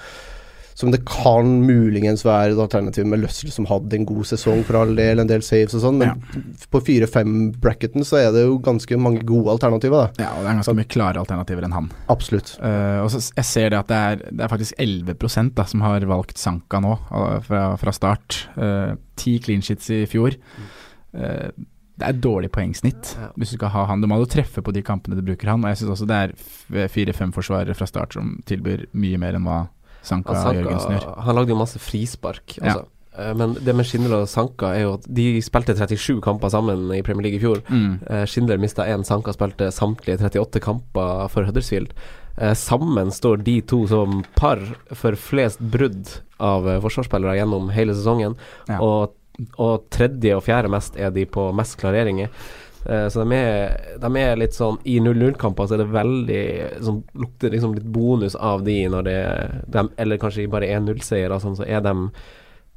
som 0.77 0.91
det 0.93 0.99
kan 1.09 1.47
muligens 1.65 2.21
være 2.25 2.51
et 2.53 2.59
alternativ 2.61 3.07
med 3.09 3.23
Løssel, 3.23 3.49
som 3.49 3.65
hadde 3.65 3.97
en 3.97 4.05
god 4.05 4.27
sesong 4.29 4.59
for 4.67 4.77
all 4.77 4.91
del, 4.97 5.17
en 5.23 5.29
del 5.29 5.41
saves 5.41 5.73
og 5.73 5.81
sånn, 5.81 5.97
men 6.03 6.19
på 6.69 6.81
4-5-bracketen 6.85 8.05
så 8.05 8.19
er 8.19 8.27
det 8.35 8.43
jo 8.43 8.59
ganske 8.61 8.99
mange 9.01 9.23
gode 9.25 9.55
alternativer, 9.55 10.05
da. 10.05 10.27
Ja, 10.27 10.35
og 10.35 10.45
det 10.45 10.51
er 10.51 10.59
ganske 10.59 10.75
mye 10.77 10.91
klare 10.93 11.23
alternativer 11.23 11.65
enn 11.65 11.73
han. 11.73 11.89
Absolutt. 12.13 12.53
Uh, 12.61 13.01
og 13.01 13.09
så 13.09 13.23
Jeg 13.23 13.49
ser 13.49 13.73
det 13.73 13.79
at 13.79 13.89
det 13.89 14.01
er, 14.11 14.21
det 14.29 14.45
er 14.45 14.53
faktisk 14.53 14.77
11 14.77 15.49
da, 15.57 15.65
som 15.65 15.81
har 15.87 16.05
valgt 16.13 16.37
Sanka 16.37 16.83
nå, 16.83 16.93
eh, 17.09 17.39
fra, 17.47 17.63
fra 17.81 17.95
start. 17.95 18.43
Eh, 18.61 18.93
Ti 19.17 19.39
clean 19.41 19.65
sheets 19.65 19.89
i 19.89 20.03
fjor. 20.09 20.37
Eh, 21.17 21.49
det 21.97 22.07
er 22.07 22.13
dårlig 22.21 22.51
poengsnitt 22.53 23.15
Ja. 23.17 23.29
hvis 23.37 23.51
du 23.51 23.57
skal 23.57 23.69
ha 23.73 23.85
han. 23.89 24.01
Du 24.01 24.07
må 24.07 24.19
jo 24.21 24.25
treffe 24.29 24.61
på 24.61 24.73
de 24.73 24.83
kampene 24.85 25.15
du 25.17 25.21
bruker 25.25 25.49
han. 25.49 25.63
Og 25.65 25.71
jeg 25.73 25.77
syns 25.81 25.95
også 25.95 26.07
det 26.07 26.17
er 26.17 26.87
fire-fem 26.93 27.31
forsvarere 27.33 27.73
fra 27.75 27.87
start 27.89 28.13
som 28.13 28.35
tilbyr 28.45 28.85
mye 28.93 29.17
mer 29.17 29.33
enn 29.39 29.43
hva 29.47 29.63
Sanka, 30.05 30.35
Sanka, 30.35 30.61
Jørgensen 30.61 30.93
gjør. 30.93 31.17
han 31.25 31.35
lagde 31.35 31.49
jo 31.49 31.57
masse 31.59 31.79
frispark, 31.81 32.59
altså. 32.61 32.85
Ja. 32.85 33.33
Men 33.33 33.55
det 33.65 33.73
med 33.75 33.83
Schindler 33.89 34.21
og 34.21 34.27
Sanka 34.29 34.75
er 34.77 34.83
jo 34.83 34.91
at 34.99 35.07
de 35.09 35.41
spilte 35.41 35.73
37 35.73 36.21
kamper 36.21 36.51
sammen 36.53 36.83
i 36.93 37.01
Premier 37.01 37.23
League 37.25 37.39
i 37.39 37.41
fjor. 37.41 37.63
Mm. 37.67 37.97
Eh, 38.05 38.25
Schindler 38.29 38.59
mista 38.61 38.85
én, 38.85 39.01
Sanka 39.03 39.33
spilte 39.33 39.71
samtlige 39.73 40.19
38 40.21 40.61
kamper 40.61 41.25
for 41.33 41.43
Huddersfield. 41.49 41.95
Eh, 42.37 42.53
sammen 42.53 43.09
står 43.09 43.41
de 43.43 43.55
to 43.65 43.87
som 43.89 44.19
par 44.37 44.61
for 44.93 45.17
flest 45.17 45.57
brudd 45.59 46.05
av 46.39 46.69
eh, 46.69 46.77
forsvarsspillere 46.79 47.39
gjennom 47.39 47.71
hele 47.73 47.97
sesongen. 47.97 48.37
Ja. 48.69 48.77
Og, 48.85 49.16
og 49.57 49.89
tredje 49.93 50.37
og 50.37 50.45
fjerde 50.45 50.71
mest 50.71 50.97
er 50.97 51.11
de 51.13 51.25
på 51.29 51.49
mest 51.55 51.77
klareringer. 51.81 52.31
Uh, 52.87 53.07
så 53.11 53.23
de 53.23 53.37
er, 53.37 53.77
de 53.99 54.09
er 54.21 54.37
litt 54.39 54.55
sånn 54.55 54.77
I 54.87 54.99
0-0-kamper 55.03 55.67
så 55.67 55.75
er 55.75 55.81
det 55.81 55.87
veldig 55.91 56.43
sånn, 56.85 57.01
Lukter 57.19 57.51
liksom 57.51 57.73
litt 57.75 57.87
bonus 57.91 58.37
av 58.37 58.61
de 58.63 58.77
når 58.93 59.07
det 59.07 59.17
de, 59.73 59.83
Eller 59.99 60.21
kanskje 60.21 60.45
bare 60.51 60.69
1-0-seier 60.77 61.33
sånn, 61.43 61.57
så 61.57 61.65
er 61.67 61.81
de, 61.83 61.95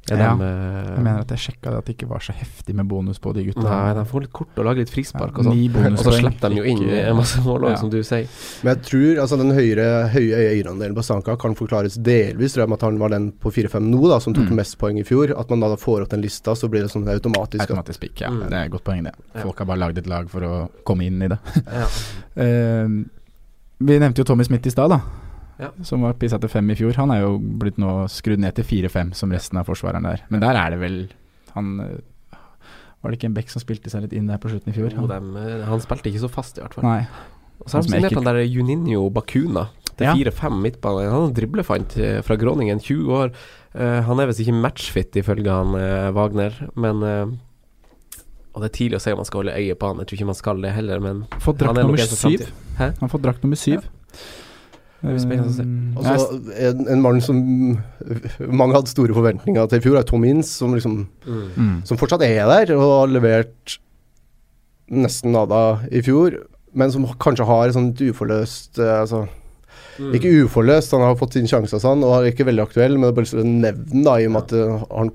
Ja, 0.09 0.15
de 0.17 0.43
eh, 0.43 0.87
Jeg 0.95 1.03
mener 1.05 1.19
at 1.21 1.29
jeg 1.29 1.39
sjekka 1.43 1.69
det 1.71 1.77
at 1.77 1.85
det 1.85 1.93
ikke 1.93 2.07
var 2.09 2.23
så 2.25 2.33
heftig 2.33 2.73
med 2.75 2.87
bonus 2.89 3.19
på 3.21 3.31
de 3.37 3.43
gutta. 3.45 3.61
Nei, 3.67 3.91
de 3.93 4.01
får 4.09 4.23
litt 4.25 4.31
kort 4.33 4.57
og 4.57 4.65
lager 4.65 4.81
litt 4.81 4.89
frispark 4.91 5.35
Ja, 5.37 5.43
og 5.43 5.45
sånn. 5.45 5.75
Og 5.91 6.01
så 6.01 6.13
slipper 6.17 6.49
de 6.49 6.57
jo 6.57 6.65
inn 6.71 6.81
en 6.89 7.15
masse 7.19 7.43
mål, 7.45 7.67
ja. 7.69 7.75
som 7.77 7.91
du 7.93 7.99
sier. 8.03 8.25
Men 8.65 8.73
jeg 8.73 8.81
tror 8.89 9.21
altså 9.23 9.37
den 9.39 9.53
høyere, 9.55 9.85
høye 10.15 10.41
eierandelen 10.49 10.97
på 10.97 11.05
Sanka 11.05 11.37
kan 11.39 11.53
forklares 11.59 11.99
delvis 12.01 12.57
tror 12.57 12.65
jeg, 12.65 12.71
med 12.73 12.81
at 12.81 12.87
han 12.89 12.97
var 13.03 13.13
den 13.13 13.29
på 13.45 13.53
4-5 13.53 13.87
nå, 13.93 14.01
da, 14.09 14.17
som 14.25 14.33
tok 14.35 14.49
Mm. 14.51 14.57
mest 14.57 14.77
poeng 14.81 14.97
i 14.99 15.05
fjor. 15.07 15.35
At 15.37 15.53
man 15.53 15.61
da 15.63 15.69
får 15.79 16.01
opp 16.07 16.09
den 16.15 16.25
lista, 16.25 16.55
så 16.57 16.67
blir 16.67 16.81
det 16.81 16.89
sånn 16.91 17.05
automatisk. 17.07 17.61
Automatisk 17.61 18.01
pick, 18.01 18.19
ja. 18.25 18.33
Mm. 18.33 18.49
Det 18.49 18.57
er 18.57 18.65
et 18.65 18.73
godt 18.73 18.83
poeng, 18.89 19.03
det. 19.05 19.13
Folk 19.37 19.61
har 19.61 19.69
bare 19.69 19.83
lagd 19.85 20.01
et 20.01 20.09
lag 20.09 20.27
for 20.33 20.41
å 20.49 20.53
komme 20.83 21.05
inn 21.07 21.21
i 21.21 21.29
det. 21.31 21.39
Ja. 21.67 21.87
Eh, 22.41 22.87
vi 23.83 23.95
nevnte 23.99 24.21
jo 24.21 24.23
Tommy 24.23 24.45
Smith 24.47 24.65
i 24.65 24.71
stad, 24.71 24.89
da. 24.93 25.01
Ja. 25.61 25.69
Som 25.85 26.05
var 26.05 26.15
pissa 26.19 26.39
til 26.41 26.49
fem 26.49 26.69
i 26.73 26.77
fjor. 26.77 26.95
Han 26.97 27.13
er 27.13 27.23
jo 27.23 27.35
blitt 27.37 27.77
nå 27.81 28.05
skrudd 28.11 28.41
ned 28.41 28.55
til 28.57 28.65
fire-fem, 28.65 29.11
som 29.17 29.33
resten 29.33 29.59
av 29.61 29.67
forsvareren 29.69 30.07
der. 30.09 30.23
Men 30.33 30.41
der 30.43 30.57
er 30.57 30.73
det 30.73 30.79
vel 30.81 31.01
Han 31.53 31.75
eh, 31.83 32.39
Var 33.01 33.11
det 33.11 33.19
ikke 33.19 33.29
en 33.29 33.35
Beck 33.35 33.51
som 33.53 33.61
spilte 33.63 33.91
seg 33.91 34.07
litt 34.07 34.15
inn 34.17 34.31
der 34.31 34.41
på 34.41 34.49
slutten 34.49 34.73
i 34.73 34.75
fjor? 34.77 34.95
Han, 34.97 35.09
dem, 35.11 35.35
eh, 35.37 35.61
han 35.67 35.83
spilte 35.83 36.09
ikke 36.09 36.23
så 36.23 36.31
fast, 36.31 36.57
i 36.57 36.65
hvert 36.65 36.77
fall. 36.77 36.87
Nei. 36.87 37.05
Og 37.61 37.69
så 37.69 37.77
har 37.77 37.85
de 37.85 37.91
Han 37.91 37.93
er 37.93 38.09
signert 38.09 38.17
han 38.17 38.29
der 38.31 38.41
Juninho 38.47 39.05
Bakuna 39.13 39.67
til 39.91 40.07
Ja. 40.07 40.15
4-5 40.17 40.57
midtbane. 40.63 41.05
Han 41.11 41.29
er 41.29 41.37
driblefant 41.37 41.97
eh, 42.01 42.19
fra 42.25 42.37
Groningen, 42.41 42.81
20 42.81 43.13
år. 43.19 43.33
Uh, 43.71 44.01
han 44.03 44.19
er 44.19 44.27
visst 44.27 44.41
ikke 44.43 44.57
matchfit, 44.57 45.15
ifølge 45.15 45.47
han 45.47 45.77
uh, 45.77 46.09
Wagner, 46.11 46.51
men 46.75 47.05
uh, 47.07 47.29
Og 48.51 48.59
det 48.59 48.67
er 48.67 48.73
tidlig 48.75 48.97
å 48.97 48.99
si 48.99 49.13
om 49.13 49.21
man 49.21 49.29
skal 49.29 49.45
holde 49.45 49.53
øye 49.55 49.77
på 49.79 49.87
han. 49.87 50.01
Jeg 50.01 50.09
tror 50.09 50.17
ikke 50.17 50.27
man 50.27 50.39
skal 50.41 50.65
det 50.65 50.73
heller, 50.75 50.99
men 50.99 51.21
Fått 51.39 51.61
drakt 51.61 51.79
er 51.79 51.87
nummer 51.87 52.03
syv. 52.03 52.49
Han 52.81 52.97
har 52.99 53.11
fått 53.13 53.23
drakt 53.23 53.45
nummer 53.45 53.61
syv. 53.61 53.85
Det 53.85 54.40
blir 55.09 55.19
spennende 55.23 55.49
å 55.49 55.55
se. 55.55 55.63
Eh, 55.65 55.97
Og 55.97 56.03
så 56.05 56.55
en, 56.69 56.87
en 56.93 57.01
mann 57.01 57.21
som 57.25 57.37
mange 58.61 58.75
hadde 58.77 58.91
store 58.91 59.13
forventninger 59.17 59.67
til 59.71 59.79
i 59.81 59.85
fjor, 59.87 59.97
er 59.99 60.07
Tom 60.09 60.23
Inns, 60.29 60.51
som 60.61 60.73
liksom 60.77 61.07
Mm. 61.25 61.81
Som 61.87 61.97
fortsatt 61.97 62.21
er 62.25 62.45
der, 62.45 62.75
og 62.77 62.81
har 62.85 63.07
levert 63.15 63.77
nesten 64.91 65.31
nada 65.35 65.79
i 65.91 66.01
fjor. 66.05 66.39
Men 66.73 66.91
som 66.91 67.05
kanskje 67.19 67.45
har 67.47 67.67
et 67.67 67.75
sånt 67.75 67.99
uforløst 67.99 68.79
eh, 68.79 68.99
Altså 69.03 69.27
Mm. 69.99 70.13
Ikke 70.15 70.29
uforløst, 70.45 70.93
han 70.95 71.01
har 71.03 71.17
fått 71.19 71.33
sin 71.35 71.45
sjanse 71.45 71.75
og 71.75 71.81
sånn, 71.83 72.01
og 72.07 72.13
er 72.15 72.29
ikke 72.31 72.45
veldig 72.47 72.63
aktuell, 72.63 72.93
men 72.95 73.03
det 73.03 73.09
er 73.11 73.17
bare 73.17 73.27
så 73.29 73.43
nevn 73.43 74.05
da, 74.05 74.13
i 74.23 74.25
og 74.25 74.31
med 74.33 74.45
at 74.47 74.53
eh, 74.55 74.85
han 74.97 75.11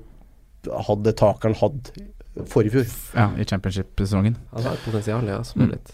hadde 0.85 1.13
taket 1.17 1.47
han 1.49 1.55
hadde 1.59 2.45
forrige 2.53 2.75
fjor. 2.75 2.85
Ja, 3.17 3.25
i 3.41 3.47
championship-sesongen. 3.49 4.35
Han 4.53 4.67
har 4.69 4.77
et 4.77 4.83
potensial, 4.85 5.25
ja. 5.27 5.39
Som 5.43 5.63
er 5.65 5.65
Mm. 5.65 5.71
litt 5.73 5.91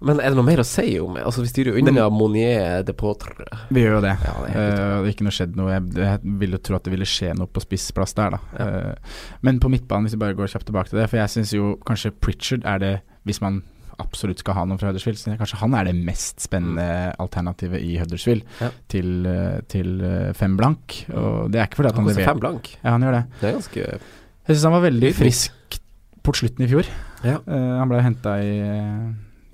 Men 0.00 0.20
er 0.20 0.32
det 0.32 0.38
noe 0.38 0.46
mer 0.46 0.62
å 0.62 0.64
si 0.64 0.94
om? 1.02 1.18
Altså, 1.20 1.42
vi 1.44 1.50
styrer 1.50 1.74
jo 1.74 1.80
unna 1.82 2.06
Monier 2.12 2.84
de 2.88 2.94
Potre. 2.96 3.34
Vi 3.68 3.82
gjør 3.82 3.98
jo 3.98 4.04
det. 4.06 4.14
Ja, 4.24 4.34
det 4.44 4.52
er 4.54 4.60
Eh, 4.60 4.76
det 5.02 5.08
er 5.08 5.10
ikke 5.12 5.26
noe 5.26 5.34
skjedd 5.36 5.58
noe. 5.58 5.74
Jeg, 5.74 5.90
jeg 6.00 6.36
ville 6.40 6.60
tro 6.64 6.76
at 6.78 6.86
det 6.86 6.94
ville 6.94 7.08
skje 7.08 7.34
noe 7.36 7.50
på 7.52 7.60
spissplass 7.64 8.16
der, 8.16 8.36
da. 8.36 8.40
Ja. 8.56 8.68
Uh, 8.70 9.18
men 9.44 9.60
på 9.60 9.68
midtbanen, 9.72 10.08
hvis 10.08 10.16
vi 10.16 10.22
bare 10.22 10.36
går 10.38 10.48
kjapt 10.54 10.66
tilbake 10.70 10.88
til 10.92 11.02
det, 11.02 11.08
for 11.12 11.20
jeg 11.20 11.32
syns 11.34 11.52
jo 11.52 11.74
kanskje 11.88 12.14
Pritchard 12.16 12.64
er 12.68 12.80
det, 12.80 12.94
hvis 13.28 13.42
man 13.44 13.60
absolutt 14.00 14.40
skal 14.40 14.56
ha 14.56 14.64
noen 14.64 14.80
fra 14.80 14.88
Huddersfield, 14.88 15.18
så 15.20 15.34
kanskje 15.36 15.58
han 15.60 15.74
er 15.76 15.90
det 15.90 15.94
mest 16.00 16.40
spennende 16.40 16.86
alternativet 17.20 17.82
i 17.84 17.98
Huddersfield 18.00 18.46
Ja. 18.62 18.70
til, 18.88 19.26
eh, 19.28 19.60
til 19.68 19.90
fem 20.32 20.56
blank. 20.56 21.02
Og 21.12 21.50
det 21.52 21.60
er 21.60 21.68
ikke 21.68 21.82
fordi 21.82 21.90
at 21.92 21.98
Han 22.00 22.06
han, 22.06 22.14
leverer 22.14 22.30
fem 22.32 22.40
blank. 22.40 22.70
Ja, 22.80 22.94
han 22.96 23.04
gjør 23.04 23.18
det. 23.18 23.24
Det 23.42 23.48
er 23.50 23.58
ganske 23.58 23.84
Jeg 23.84 24.56
syns 24.56 24.64
han 24.64 24.72
var 24.78 24.86
veldig 24.88 25.10
frisk 25.14 25.80
på 26.24 26.32
slutten 26.40 26.64
i 26.64 26.70
fjor. 26.72 26.88
Ja. 27.28 27.36
Uh, 27.44 27.76
han 27.82 27.92
ble 27.92 28.00
henta 28.00 28.38
i, 28.40 28.54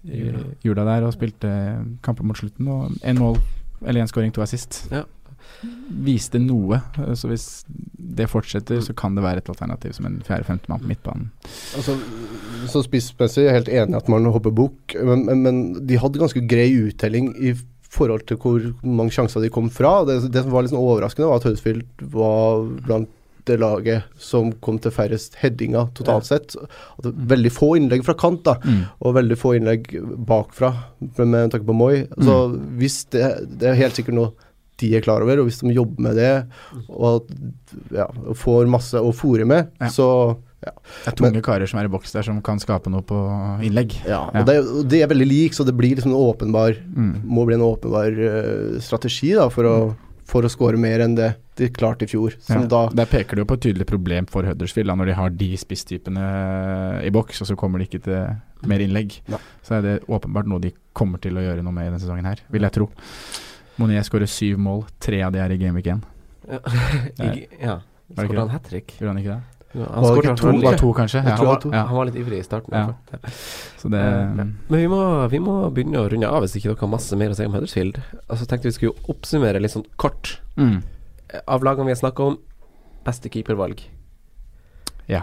i 0.06 0.30
jula 0.64 0.84
der 0.86 1.06
og 1.08 1.14
spilte 1.16 1.50
kamper 2.06 2.24
mot 2.26 2.38
slutten. 2.38 2.68
Og 2.68 2.96
én 3.02 3.18
mål, 3.18 3.38
eller 3.84 4.02
én 4.04 4.10
scoring, 4.10 4.32
to 4.32 4.42
assist. 4.44 4.84
Ja. 4.92 5.04
Viste 6.06 6.38
noe. 6.42 6.80
eh, 6.98 7.14
Så 7.14 7.28
hvis 7.30 7.46
det 8.16 8.28
fortsetter, 8.30 8.80
så 8.82 8.94
kan 8.96 9.14
det 9.16 9.22
være 9.24 9.38
et 9.42 9.48
alternativ 9.52 9.92
som 9.96 10.06
en 10.08 10.18
fjerde-femte 10.26 10.68
mann 10.68 10.80
på 10.82 10.90
midtbanen. 10.90 11.30
Altså, 11.76 11.96
så 12.72 12.82
spissmessig 12.86 13.44
er 13.44 13.50
jeg 13.52 13.58
helt 13.60 13.72
enig 13.72 13.96
at 13.96 14.08
man 14.12 14.24
hopper 14.32 14.50
bukk, 14.54 14.96
men, 15.02 15.24
men, 15.26 15.42
men 15.42 15.86
de 15.86 15.98
hadde 16.02 16.18
ganske 16.22 16.42
grei 16.48 16.70
uttelling 16.88 17.32
i 17.38 17.54
forhold 17.96 18.26
til 18.28 18.36
hvor 18.42 18.60
mange 18.82 19.14
sjanser 19.14 19.40
de 19.44 19.48
kom 19.52 19.70
fra. 19.72 20.00
Det, 20.04 20.18
det 20.34 20.42
som 20.44 20.52
var 20.52 20.66
litt 20.66 20.72
sånn 20.74 20.82
overraskende, 20.82 21.28
var 21.30 21.38
at 21.40 21.46
Huddersfield 21.48 21.86
var 22.12 22.66
blant 22.84 23.12
det 23.46 23.58
laget 23.62 24.04
som 24.18 24.50
kom 24.64 24.78
til 24.82 24.90
færrest 24.94 25.36
headinger 25.40 25.88
totalt 25.96 26.26
sett. 26.28 26.56
Det 27.02 27.12
veldig 27.30 27.52
få 27.54 27.72
innlegg 27.80 28.04
fra 28.06 28.14
kant, 28.18 28.42
da, 28.46 28.56
Mm. 28.64 28.82
og 29.00 29.14
veldig 29.16 29.38
få 29.38 29.54
innlegg 29.58 29.86
bakfra, 30.26 30.72
med, 31.18 31.50
tanke 31.52 31.66
på 31.66 31.74
Moi. 31.76 32.06
Så 32.18 32.36
hvis 32.78 33.04
det, 33.10 33.24
det 33.58 33.70
er 33.70 33.78
helt 33.82 33.94
sikkert 33.98 34.14
noe 34.18 34.32
de 34.78 34.90
er 34.94 35.00
klar 35.00 35.22
over, 35.24 35.38
og 35.40 35.46
hvis 35.48 35.62
de 35.62 35.72
jobber 35.72 36.02
med 36.04 36.16
det 36.20 36.32
og 36.92 37.30
ja, 37.96 38.04
får 38.36 38.66
masse 38.68 38.92
å 39.00 39.12
fòre 39.16 39.46
med, 39.48 39.70
Ja. 39.80 39.88
så 39.88 40.36
Ja. 40.66 40.72
Det 41.04 41.12
er 41.12 41.16
tunge 41.30 41.42
karer 41.44 41.68
som 41.68 41.78
er 41.78 41.84
i 41.84 41.90
boks 41.92 42.10
der, 42.12 42.22
som 42.26 42.40
kan 42.42 42.58
skape 42.58 42.90
noe 42.90 43.02
på 43.06 43.14
innlegg. 43.62 43.92
Ja, 44.08 44.24
og 44.34 44.46
det, 44.48 44.56
og 44.66 44.92
er 44.98 45.06
veldig 45.06 45.26
like, 45.28 45.54
så 45.54 45.64
det 45.64 45.76
blir 45.76 45.94
liksom 45.94 46.10
en 46.10 46.18
åpenbar 46.18 46.74
Mm. 46.96 47.22
Må 47.28 47.44
bli 47.46 47.54
en 47.54 47.60
åpenbar 47.62 48.10
uh, 48.16 48.80
strategi 48.80 49.34
da, 49.36 49.48
for 49.52 49.62
å, 49.68 49.74
for 50.26 50.42
å 50.46 50.50
score 50.50 50.76
mer 50.80 51.04
enn 51.04 51.14
det 51.16 51.30
de 51.56 51.68
klarte 51.72 52.04
i 52.04 52.10
fjor. 52.10 52.34
Som 52.42 52.62
Ja. 52.64 52.66
da 52.66 52.80
Der 52.88 53.06
peker 53.06 53.36
du 53.36 53.42
jo 53.42 53.46
på 53.48 53.54
et 53.56 53.60
tydelig 53.64 53.86
problem 53.86 54.26
for 54.28 54.42
Huddersfield, 54.42 54.88
da, 54.90 54.94
når 54.98 55.06
de 55.06 55.14
har 55.14 55.30
de 55.30 55.50
spisstypene 55.56 56.26
i 57.06 57.10
boks, 57.14 57.40
og 57.42 57.46
så 57.48 57.56
kommer 57.56 57.78
de 57.78 57.86
ikke 57.86 58.02
til 58.02 58.68
mer 58.68 58.78
innlegg. 58.84 59.20
Ja. 59.30 59.38
Så 59.62 59.78
er 59.78 59.82
det 59.82 60.06
åpenbart 60.06 60.46
noe 60.50 60.60
de 60.60 60.72
kommer 60.94 61.20
til 61.22 61.38
å 61.38 61.44
gjøre 61.44 61.62
noe 61.62 61.72
med 61.72 61.86
i 61.86 61.90
denne 61.90 62.00
sesongen 62.02 62.24
her, 62.26 62.40
vil 62.50 62.62
jeg 62.62 62.72
tro. 62.72 62.88
Monier 63.78 64.02
skårer 64.02 64.28
syv 64.28 64.58
mål, 64.58 64.84
tre 65.00 65.22
av 65.22 65.32
de 65.32 65.38
er 65.38 65.50
i 65.52 65.58
Gameweek 65.58 65.86
1. 65.86 66.02
Ja. 66.48 66.58
Ja. 67.60 67.80
Var 68.14 68.24
Skåret 68.28 68.38
han 68.38 68.48
hat 68.54 68.64
trick? 68.70 68.92
Gjorde 69.00 69.14
han 69.14 69.18
ikke 69.18 69.34
det? 69.34 69.55
Han, 69.76 70.02
Var 70.02 70.14
skåret 70.14 70.40
to? 70.40 70.52
Var 70.64 70.78
to, 70.80 70.90
kanskje? 70.96 71.20
Ja, 71.22 71.36
han 71.36 71.46
var 71.46 71.60
to. 71.62 71.70
Han 71.74 71.96
var 71.98 72.08
litt 72.08 72.18
ivrig 72.20 72.40
i 72.40 72.46
starten. 72.46 72.72
Ja. 72.72 73.18
Så 73.80 73.90
det 73.92 74.02
Eh, 74.06 74.34
Men 74.34 74.56
vi 74.68 74.88
må, 74.88 75.00
vi 75.32 75.40
må 75.42 75.56
begynne 75.74 76.02
å 76.02 76.08
runde 76.10 76.28
av 76.28 76.44
hvis 76.44 76.56
ikke 76.58 76.72
dere 76.72 76.82
har 76.84 76.92
masse 76.92 77.18
mer 77.18 77.32
å 77.32 77.38
si 77.38 77.46
om 77.46 77.54
Huddersfield. 77.56 78.00
Altså, 78.26 78.48
tenkte 78.48 78.70
vi 78.70 78.76
skulle 78.76 79.12
oppsummere 79.12 79.60
litt 79.62 79.74
sånn 79.74 79.86
kort 80.00 80.36
mm. 80.56 80.78
av 81.44 81.66
lagene 81.66 81.90
vi 81.90 81.96
har 81.96 82.02
snakka 82.02 82.30
om. 82.32 82.38
Beste 83.06 83.30
keepervalg. 83.32 83.84
Ja. 85.10 85.22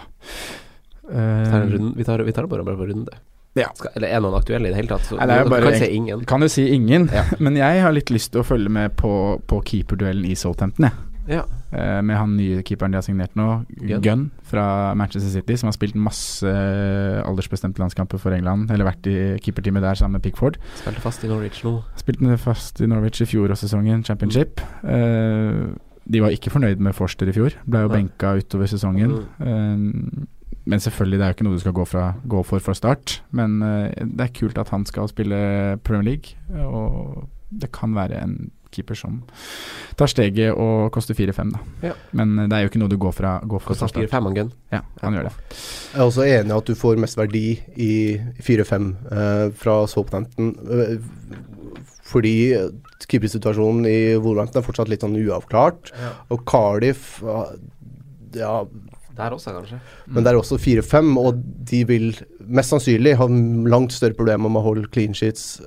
Eh, 1.12 1.64
vi 1.96 2.04
tar, 2.08 2.24
vi 2.24 2.36
tar 2.36 2.48
bare, 2.48 2.64
på 2.64 2.88
runde. 2.88 3.18
Ja. 3.54 3.70
Skal, 3.78 3.92
eller 3.96 4.10
er 4.10 4.22
noen 4.24 4.38
aktuelle 4.40 4.70
i 4.70 4.74
det 4.74 4.80
hele 4.80 4.90
tatt? 4.96 5.06
Så 5.06 5.18
Nei, 5.20 5.28
det 5.30 5.50
bare 5.52 5.70
kan 5.70 5.76
si 5.78 5.90
ingen. 5.94 6.24
kan 6.30 6.42
jo 6.42 6.50
si 6.50 6.68
ingen, 6.74 7.10
Ja. 7.14 7.26
men 7.44 7.58
jeg 7.60 7.82
har 7.86 7.94
litt 7.94 8.10
lyst 8.10 8.34
til 8.34 8.42
å 8.42 8.48
følge 8.48 8.72
med 8.74 8.96
på, 8.98 9.40
på 9.46 9.62
keeperduellen 9.68 10.26
i 10.26 10.38
Southampton, 10.40 10.90
jeg. 10.90 11.13
Ja. 11.30 11.44
Uh, 11.74 12.02
med 12.06 12.18
han 12.20 12.36
nye 12.38 12.62
keeperen 12.66 12.94
de 12.94 13.00
har 13.00 13.06
signert 13.06 13.36
nå, 13.40 13.64
Gunn. 13.80 14.04
Gunn. 14.04 14.26
fra 14.50 14.66
Manchester 15.00 15.32
City, 15.32 15.56
som 15.60 15.70
har 15.70 15.78
spilt 15.78 15.96
masse 15.96 16.50
aldersbestemte 17.24 17.82
landskamper 17.82 18.22
for 18.22 18.36
England, 18.36 18.72
eller 18.74 18.88
vært 18.88 19.08
i 19.10 19.16
keeperteamet 19.44 19.86
der 19.86 19.98
sammen 20.00 20.20
med 20.20 20.26
Pickford. 20.26 20.60
Spilte 20.82 21.04
fast 21.04 21.24
i 21.26 21.32
Norwich 21.32 21.64
nå. 21.66 21.78
Spilte 22.00 22.38
fast 22.42 22.84
i 22.84 22.90
Norwich 22.90 23.24
i 23.24 23.30
fjorårssesongen, 23.30 24.06
championship. 24.06 24.62
Eh, 24.84 25.66
de 26.04 26.22
var 26.22 26.36
ikke 26.36 26.52
fornøyd 26.52 26.82
med 26.84 26.96
Forster 26.98 27.30
i 27.32 27.36
fjor, 27.36 27.56
ble 27.66 27.86
jo 27.86 27.92
Nei. 27.92 28.02
benka 28.02 28.36
utover 28.40 28.70
sesongen. 28.70 29.22
Eh, 29.40 30.26
men 30.64 30.80
selvfølgelig, 30.80 31.20
det 31.20 31.26
er 31.26 31.32
jo 31.32 31.38
ikke 31.38 31.46
noe 31.48 31.60
du 31.60 31.64
skal 31.64 31.76
gå, 31.76 31.86
fra, 31.88 32.08
gå 32.24 32.42
for 32.48 32.64
fra 32.64 32.76
start. 32.78 33.18
Men 33.36 33.62
eh, 33.66 34.04
det 34.04 34.28
er 34.28 34.36
kult 34.36 34.60
at 34.60 34.72
han 34.76 34.86
skal 34.88 35.10
spille 35.12 35.80
Premier 35.84 36.14
League, 36.14 36.60
og 36.64 37.30
det 37.54 37.72
kan 37.76 37.96
være 37.96 38.22
en 38.24 38.38
keeper 38.74 38.98
som 38.98 39.22
tar 40.00 40.10
steget 40.12 40.54
og 40.58 40.90
koster 40.96 41.18
4-5, 41.18 41.54
da. 41.54 41.62
Ja. 41.90 41.94
Men 42.18 42.36
eh, 42.40 42.48
det 42.50 42.58
er 42.58 42.66
jo 42.66 42.72
ikke 42.72 42.82
noe 42.82 42.92
du 42.92 42.98
går, 43.02 43.16
fra, 43.16 43.34
går 43.42 43.64
for 43.64 43.74
Koster 43.74 43.88
fra 43.88 43.94
start. 43.94 44.12
4-5 44.12 44.30
han 44.30 44.54
Ja, 44.74 44.82
han 45.04 45.18
gjør 45.18 45.30
det. 45.30 45.34
Jeg 45.94 46.00
er 46.02 46.06
også 46.08 46.28
enig 46.28 46.54
i 46.54 46.58
at 46.58 46.72
du 46.72 46.76
får 46.80 47.02
mest 47.04 47.20
verdi 47.20 47.46
i 47.78 47.92
4-5 48.42 48.88
eh, 49.14 49.46
fra 49.64 49.78
Southampton. 49.92 50.54
eh, 50.70 50.98
fordi 52.04 52.36
keepersituasjonen 53.10 53.86
i 53.90 54.00
Wolverhampton 54.22 54.62
er 54.62 54.66
fortsatt 54.66 54.90
litt 54.92 55.04
sånn 55.06 55.16
uavklart. 55.18 55.94
Og 56.34 56.44
Cardiff 56.50 57.22
ah, 57.26 57.54
Ja, 58.36 58.64
Der 59.18 59.34
også, 59.36 59.54
kanskje. 59.54 59.80
men 60.08 60.26
det 60.26 60.32
er 60.34 60.40
også 60.40 60.58
4-5, 60.58 61.12
og 61.22 61.42
de 61.70 61.84
vil 61.90 62.08
mest 62.42 62.74
sannsynlig 62.74 63.16
ha 63.20 63.28
langt 63.70 63.94
større 63.94 64.18
problemer 64.18 64.50
med 64.50 64.62
å 64.62 64.68
holde 64.68 64.90
clean 64.94 65.14
sheets 65.14 65.62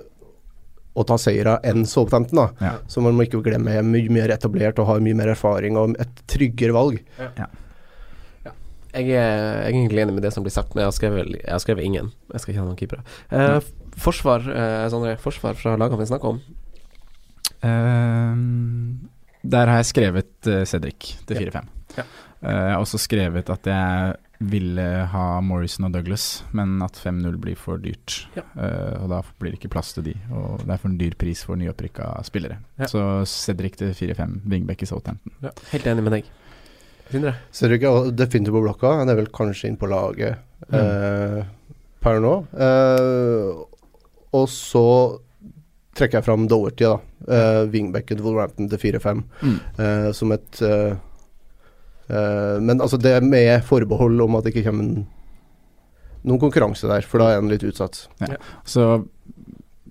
og 0.96 1.06
ta 1.10 1.18
seire 1.20 1.58
enn 1.66 1.84
Southampton. 1.88 2.40
da. 2.40 2.48
Ja. 2.64 2.72
Så 2.88 3.04
man 3.04 3.16
må 3.16 3.26
ikke 3.26 3.42
glemme 3.44 3.74
er 3.76 3.86
mye 3.86 4.10
mer 4.12 4.32
etablert 4.34 4.80
og 4.80 4.88
har 4.90 5.04
mye 5.04 5.16
mer 5.18 5.34
erfaring 5.34 5.78
og 5.80 5.96
et 6.02 6.26
tryggere 6.30 6.76
valg. 6.76 7.00
Jeg 8.96 9.12
er, 9.12 9.12
jeg 9.12 9.16
er 9.20 9.66
egentlig 9.68 10.06
enig 10.06 10.14
med 10.16 10.24
det 10.24 10.32
som 10.32 10.44
blir 10.44 10.54
sagt, 10.54 10.72
men 10.72 10.84
jeg 10.84 10.88
har 10.88 10.96
skrevet, 10.96 11.34
jeg 11.36 11.52
har 11.52 11.60
skrevet 11.60 11.84
ingen. 11.84 12.12
Jeg 12.32 12.42
skal 12.42 12.54
ikke 12.54 12.62
ha 12.62 12.68
noen 12.68 12.78
keepere. 12.80 13.02
Eh, 13.28 13.58
forsvar, 14.00 14.46
eh, 14.48 14.86
Sondre. 14.92 15.18
Forsvar 15.20 15.58
fra 15.58 15.76
lagene 15.76 16.00
vi 16.00 16.08
snakker 16.08 16.36
om. 16.36 16.40
Uh, 17.64 18.36
der 19.46 19.70
har 19.70 19.80
jeg 19.80 19.90
skrevet 19.90 20.48
uh, 20.50 20.62
Cedric 20.68 21.14
til 21.28 21.40
4-5. 21.46 21.68
Ja. 21.96 22.04
Uh, 22.40 22.50
jeg 22.52 22.72
har 22.72 22.82
også 22.82 23.00
skrevet 23.00 23.52
at 23.52 23.68
jeg 23.70 24.16
ville 24.38 24.86
ha 25.12 25.24
Morrison 25.44 25.88
og 25.88 25.94
Douglas, 25.94 26.44
men 26.56 26.76
at 26.84 26.98
5-0 27.00 27.38
blir 27.40 27.56
for 27.58 27.80
dyrt. 27.82 28.18
Ja. 28.36 28.44
Uh, 28.56 29.04
og 29.04 29.12
da 29.12 29.20
blir 29.40 29.54
det 29.54 29.60
ikke 29.60 29.72
plass 29.72 29.94
til 29.96 30.08
de, 30.10 30.16
og 30.30 30.64
det 30.64 30.74
er 30.74 30.80
for 30.82 30.90
en 30.92 30.98
dyr 31.00 31.16
pris 31.18 31.44
for 31.46 31.60
nyopprykka 31.60 32.10
spillere. 32.28 32.58
Ja. 32.80 32.90
Så 32.90 33.02
Cedric 33.30 33.78
til 33.80 33.94
4-5, 33.96 34.40
wingback 34.50 34.84
i 34.84 34.90
Southampton. 34.90 35.32
Helt 35.72 35.88
enig 35.88 36.06
med 36.06 36.18
deg. 36.18 36.32
Sindre? 37.10 37.36
Cedric 37.54 37.86
er 37.86 38.10
definitivt 38.18 38.56
på 38.56 38.64
blokka. 38.64 38.96
Han 39.00 39.12
er 39.12 39.20
vel 39.20 39.30
kanskje 39.34 39.70
inn 39.70 39.78
på 39.78 39.88
laget 39.88 40.40
eh, 40.74 41.42
per 42.02 42.18
nå. 42.24 42.32
Uh, 42.50 43.62
og 44.34 44.48
så 44.50 44.86
trekker 45.96 46.20
jeg 46.20 46.26
fram 46.26 46.46
Doherty, 46.50 46.84
da. 46.84 46.98
Uh, 47.26 47.62
Wingbacken 47.72 48.18
til 48.18 48.26
Wolverhampton 48.26 48.68
til 48.72 48.82
4-5. 48.82 49.22
Mm. 49.40 49.58
eh, 49.80 50.08
som 50.16 50.34
et 50.34 50.60
eh, 50.62 50.98
eh, 52.08 52.60
Men 52.60 52.80
altså, 52.80 52.96
det 53.00 53.22
med 53.24 53.62
forbehold 53.64 54.20
om 54.20 54.36
at 54.38 54.44
det 54.44 54.54
ikke 54.54 54.68
kommer 54.70 55.04
noen 56.26 56.40
konkurranse 56.42 56.88
der, 56.90 57.00
for 57.06 57.18
da 57.22 57.30
er 57.32 57.40
han 57.40 57.48
litt 57.52 57.62
utsatt. 57.66 58.08
Så 58.66 58.86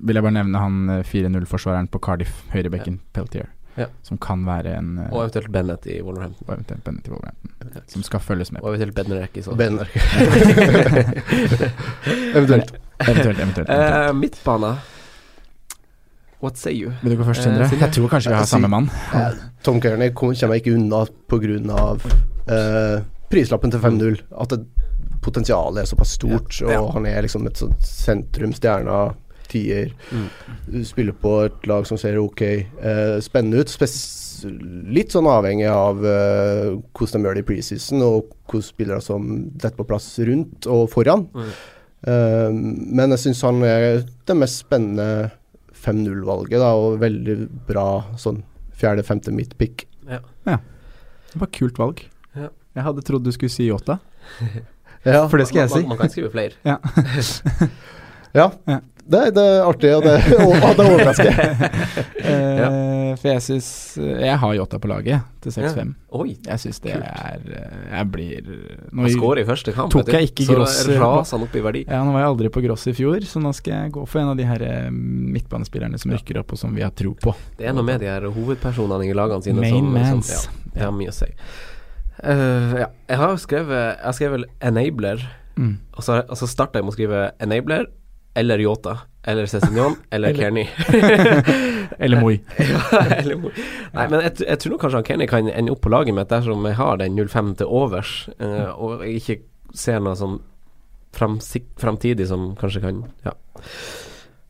vil 0.05 0.15
jeg 0.19 0.23
bare 0.25 0.35
nevne 0.35 0.59
han 0.59 0.89
eh, 0.99 1.03
4-0-forsvareren 1.07 1.87
på 1.91 1.99
Cardiff, 2.03 2.41
høyrebekken 2.53 2.99
Peltier. 3.15 3.47
Ja. 3.75 3.89
Som 4.07 4.15
kan 4.23 4.45
være 4.47 4.71
en 4.79 4.97
eh, 5.03 5.09
Og 5.11 5.25
eventuelt 5.25 5.49
Bennett 5.51 5.83
i 5.91 5.97
Wolverhampton. 6.03 6.45
og 6.47 6.53
eventuelt 6.55 6.83
Bennett 6.85 7.07
i 7.07 7.11
Wolverhampton. 7.11 7.51
Som 7.91 8.03
skal 8.07 8.19
følges 8.23 8.51
med. 8.55 8.61
Og 8.63 8.69
eventuelt 8.71 8.95
Bednarek 8.95 9.35
i 9.35 9.41
så 9.43 9.55
Ben 9.59 9.75
Eventuelt. 12.35 12.71
Eventuelt, 12.99 13.39
eventuelt. 13.39 13.39
eventuelt. 13.39 13.69
Uh, 13.69 14.13
midtbane. 14.15 14.75
What 16.43 16.57
say 16.57 16.71
you? 16.75 16.91
Vil 17.01 17.11
du 17.11 17.17
gå 17.19 17.23
først, 17.27 17.39
Eh, 17.39 17.43
Sindre? 17.49 17.65
Uh, 17.65 17.81
Jeg 17.81 17.91
tror 17.95 18.07
kanskje 18.11 18.29
vi 18.31 18.35
har 18.37 18.45
samme 18.45 18.67
mann. 18.71 18.89
Eh, 19.13 19.31
Tom 19.65 19.81
Kearney 19.83 20.11
kom- 20.13 20.35
kommer 20.37 20.59
ikke 20.61 20.75
unna 20.77 21.03
pga. 21.31 21.83
Uh, 22.45 23.01
prislappen 23.33 23.71
til 23.73 23.81
5-0. 23.81 24.19
At 24.37 24.53
det, 24.53 24.61
potensialet 25.25 25.81
er 25.81 25.89
såpass 25.89 26.11
stort, 26.19 26.59
Ja. 26.61 26.75
Ja. 26.75 26.81
og 26.85 26.91
han 26.93 27.05
er 27.09 27.23
liksom 27.25 27.47
et 27.49 27.57
sånt 27.57 27.81
sentrumstjerna 27.81 29.15
tier. 29.49 29.91
Mm. 30.13 30.83
Spiller 30.85 31.13
på 31.21 31.31
et 31.45 31.65
lag 31.69 31.85
som 31.89 31.97
ser 31.97 32.17
ok 32.21 32.41
uh, 32.45 33.17
spennende 33.25 33.61
ut. 33.65 33.69
Spes 33.73 33.95
litt 34.45 35.13
sånn 35.15 35.25
avhengig 35.31 35.67
av 35.71 36.01
uh, 36.03 36.75
hvordan 36.93 37.23
de 37.23 37.29
gjør 37.29 37.37
det 37.39 37.43
i 37.45 37.47
preseason, 37.49 38.01
og 38.05 38.33
hvordan 38.51 38.67
spillere 38.67 39.01
som 39.01 39.29
detter 39.55 39.77
på 39.79 39.87
plass 39.89 40.11
rundt 40.27 40.67
og 40.69 40.89
foran. 40.93 41.25
Mm. 41.33 41.53
Uh, 42.05 42.51
men 42.53 43.15
jeg 43.15 43.23
syns 43.25 43.41
han 43.47 43.63
er 43.65 44.03
det 44.29 44.37
mest 44.37 44.61
spennende 44.67 45.31
5-0-valget, 45.85 46.59
da, 46.61 46.73
og 46.77 46.99
veldig 47.01 47.37
bra 47.69 47.87
sånn 48.21 48.43
fjerde-femte 48.79 49.31
midtpick. 49.35 49.87
Ja. 50.09 50.19
Det 50.45 51.41
var 51.41 51.47
et 51.49 51.57
kult 51.57 51.79
valg. 51.81 52.05
Ja. 52.35 52.49
Jeg 52.75 52.83
hadde 52.83 53.03
trodd 53.07 53.23
du 53.25 53.31
skulle 53.35 53.53
si 53.53 53.69
Yota. 53.71 53.99
Ja, 55.05 55.27
For 55.29 55.37
det 55.37 55.45
skal 55.45 55.59
jeg 55.59 55.69
man, 55.69 55.77
si. 55.77 55.81
man, 55.85 55.89
man 55.91 55.97
kan 55.99 56.09
skrive 56.09 56.31
flere. 56.33 56.55
Ja. 56.65 56.77
ja. 58.39 58.79
Det, 59.05 59.19
det 59.35 59.41
er 59.45 59.59
artig, 59.69 59.89
og 59.93 60.01
det, 60.01 60.13
og 60.41 60.77
det 60.79 60.85
overrasker. 60.89 61.35
ja. 62.25 62.69
For 63.15 63.29
jeg 63.29 63.41
syns 63.45 63.67
Jeg 64.01 64.37
har 64.41 64.55
Yota 64.57 64.79
på 64.81 64.89
laget 64.89 65.21
til 65.45 65.53
6-5. 65.53 65.91
Ja. 65.93 66.23
Jeg 66.49 66.61
syns 66.63 66.79
det 66.81 66.95
Kult. 66.95 67.05
er 67.05 67.43
eh, 67.59 67.83
Jeg 67.91 68.07
blir 68.15 68.47
nå 68.89 69.05
Han 69.05 69.37
i 69.41 69.45
første 69.45 69.75
kamp. 69.75 69.93
tok 69.93 70.09
jeg 70.09 70.31
ikke 70.31 70.47
så 70.47 70.55
Gross- 70.57 70.79
raser 70.89 71.37
han 71.37 71.45
opp 71.45 71.55
i 71.55 71.61
verdi. 71.67 71.83
Ja, 71.85 72.01
nå 72.03 72.15
var 72.15 72.23
jeg 72.25 72.31
aldri 72.33 72.51
på 72.57 72.63
Gross 72.65 72.87
i 72.89 72.95
fjor, 72.97 73.19
så 73.29 73.41
nå 73.43 73.53
skal 73.55 73.75
jeg 73.77 73.93
gå 73.99 74.07
for 74.09 74.23
en 74.23 74.31
av 74.33 74.39
de 74.41 74.47
her 74.49 74.65
eh, 74.65 74.89
midtbanespillerne 74.89 76.01
som 76.01 76.15
rykker 76.15 76.41
opp, 76.41 76.55
og 76.57 76.61
som 76.63 76.73
vi 76.75 76.81
har 76.85 76.93
tro 76.97 77.13
på. 77.21 77.35
Det 77.59 77.69
er 77.69 77.77
noe 77.77 77.85
med 77.85 78.01
de 78.01 78.09
her 78.09 78.25
hovedpersonene 78.25 79.05
i 79.05 79.13
lagene 79.15 79.45
sine 79.45 79.61
Main 79.61 79.77
som, 79.85 79.93
mans. 79.99 80.33
som 80.33 80.57
ja, 80.65 80.71
det 80.79 80.87
har 80.87 80.95
mye 80.97 81.13
å 81.13 81.17
si. 81.19 81.29
Uh, 82.25 82.73
ja. 82.79 82.87
Jeg 83.11 83.17
har 83.19 83.33
skrevet 83.43 83.79
Jeg 83.99 84.05
har 84.07 84.17
skrevet 84.17 84.49
enabler, 84.63 85.27
Mm. 85.55 85.77
og 85.95 86.03
så, 86.03 86.17
og 86.27 86.35
så 86.35 86.49
starta 86.51 86.81
jeg 86.81 86.83
med 86.83 86.91
å 86.91 86.95
skrive 86.97 87.19
enabler 87.39 87.85
eller 88.35 88.59
Yota. 88.59 88.97
Eller 89.23 89.45
Cézignon 89.45 89.95
eller 90.09 90.33
Kearney. 90.33 90.69
Eller 91.99 92.21
Moi. 92.21 92.39
ja, 92.57 92.99
eller 93.01 93.35
Moi. 93.35 93.51
Nei, 93.93 94.07
men 94.09 94.21
jeg, 94.21 94.41
jeg 94.47 94.59
tror 94.59 94.73
nok 94.73 94.81
kanskje 94.83 94.99
han 94.99 95.05
Kearney 95.07 95.27
kan 95.29 95.49
ende 95.49 95.71
opp 95.73 95.81
på 95.85 95.91
laget 95.93 96.17
mitt 96.17 96.29
dersom 96.29 96.65
jeg 96.67 96.77
har 96.77 96.99
den 96.99 97.15
05 97.17 97.53
til 97.61 97.71
overs, 97.71 98.11
uh, 98.41 98.73
og 98.73 99.05
jeg 99.05 99.21
ikke 99.21 99.37
ser 99.77 100.01
noe 100.03 100.17
sånn 100.19 100.39
framtidig 101.15 102.27
som 102.27 102.49
kanskje 102.59 102.83
kan 102.83 103.05
Ja. 103.23 103.33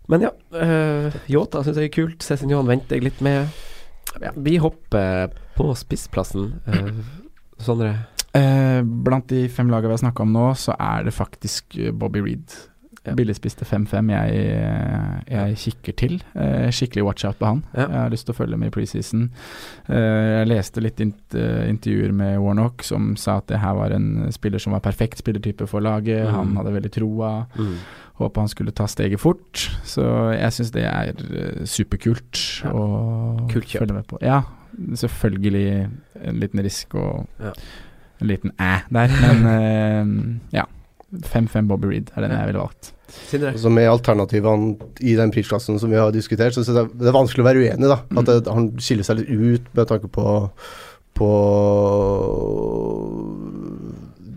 Men 0.09 0.25
ja, 0.25 0.31
uh, 0.57 1.13
Yota 1.31 1.61
syns 1.65 1.79
jeg 1.81 1.91
er 1.91 1.95
kult. 1.95 2.25
Cézignon 2.25 2.67
venter 2.69 2.97
jeg 2.97 3.07
litt 3.07 3.21
med. 3.25 3.53
Ja, 4.21 4.31
vi 4.36 4.57
hopper 4.61 5.33
på 5.55 5.69
spissplassen. 5.77 6.55
Uh, 6.67 7.03
Sondre? 7.61 7.93
Uh, 8.36 8.81
blant 8.81 9.29
de 9.31 9.45
fem 9.49 9.69
lagene 9.71 9.93
vi 9.93 9.99
har 9.99 10.05
snakka 10.07 10.25
om 10.25 10.33
nå, 10.36 10.49
så 10.59 10.75
er 10.77 11.07
det 11.07 11.15
faktisk 11.15 11.77
Bobby 11.99 12.23
Reed 12.25 12.57
Billigspiste 13.14 13.66
5-5 13.66 14.10
jeg, 14.12 14.45
jeg 15.30 15.58
kikker 15.62 15.93
til. 15.99 16.16
Eh, 16.34 16.70
skikkelig 16.74 17.03
watch 17.06 17.26
out 17.26 17.38
på 17.39 17.45
han. 17.51 17.64
Ja. 17.76 17.86
Jeg 17.86 17.99
har 18.01 18.10
lyst 18.10 18.26
til 18.26 18.34
å 18.34 18.38
følge 18.39 18.58
med 18.58 18.72
i 18.72 18.74
preseason. 18.74 19.28
Eh, 19.89 20.39
jeg 20.39 20.47
leste 20.49 20.82
litt 20.82 20.99
int 21.06 21.36
intervjuer 21.36 22.12
med 22.16 22.39
Warnock 22.41 22.84
som 22.84 23.14
sa 23.20 23.38
at 23.38 23.47
det 23.51 23.60
her 23.62 23.76
var 23.78 23.93
en 23.93 24.32
spiller 24.34 24.60
som 24.60 24.74
var 24.74 24.82
perfekt 24.86 25.22
spillertype 25.22 25.68
for 25.70 25.80
laget. 25.86 26.26
Mm. 26.26 26.34
Han 26.39 26.58
hadde 26.58 26.74
veldig 26.80 26.91
troa. 26.97 27.32
Mm. 27.60 27.78
Håpa 28.16 28.41
han 28.45 28.47
skulle 28.49 28.72
ta 28.72 28.88
steget 28.88 29.20
fort. 29.20 29.66
Så 29.84 30.06
jeg 30.34 30.53
syns 30.56 30.72
det 30.72 30.86
er 30.88 31.12
eh, 31.14 31.66
superkult 31.68 32.64
Ja. 32.64 32.72
å 32.72 33.47
følge 33.51 33.93
med 33.93 34.08
på. 34.08 34.18
Ja, 34.24 34.41
selvfølgelig 34.95 35.89
en 36.24 36.39
liten 36.39 36.64
risk 36.64 36.95
og 36.95 37.28
Ja. 37.39 37.51
en 38.22 38.28
liten 38.28 38.51
æ 38.60 38.82
der, 38.89 39.08
men 39.22 39.45
eh, 39.56 40.58
ja. 40.58 40.64
5-5 41.16 41.68
Bobby 41.68 41.88
Reed 41.88 42.10
er 42.16 42.22
den 42.26 42.32
jeg 42.32 42.47
ville 42.47 42.60
valgt. 42.60 42.93
Sindre? 43.30 43.53
Så 43.57 43.70
Med 43.72 43.89
alternativene 43.89 44.76
i 45.01 45.16
den 45.18 45.32
prisklassen 45.32 45.80
som 45.80 45.89
vi 45.91 45.97
har 45.97 46.11
diskutert, 46.11 46.53
så 46.53 46.63
synes 46.63 46.78
jeg 46.82 46.99
det 46.99 47.07
er 47.09 47.16
vanskelig 47.16 47.43
å 47.43 47.47
være 47.47 47.63
uenig. 47.66 47.88
da 47.89 47.99
At 48.20 48.26
det, 48.26 48.51
Han 48.53 48.72
skiller 48.78 49.03
seg 49.07 49.18
litt 49.24 49.30
ut 49.30 49.72
med 49.76 49.88
tanke 49.88 50.07
på 50.11 50.26
På 51.16 51.30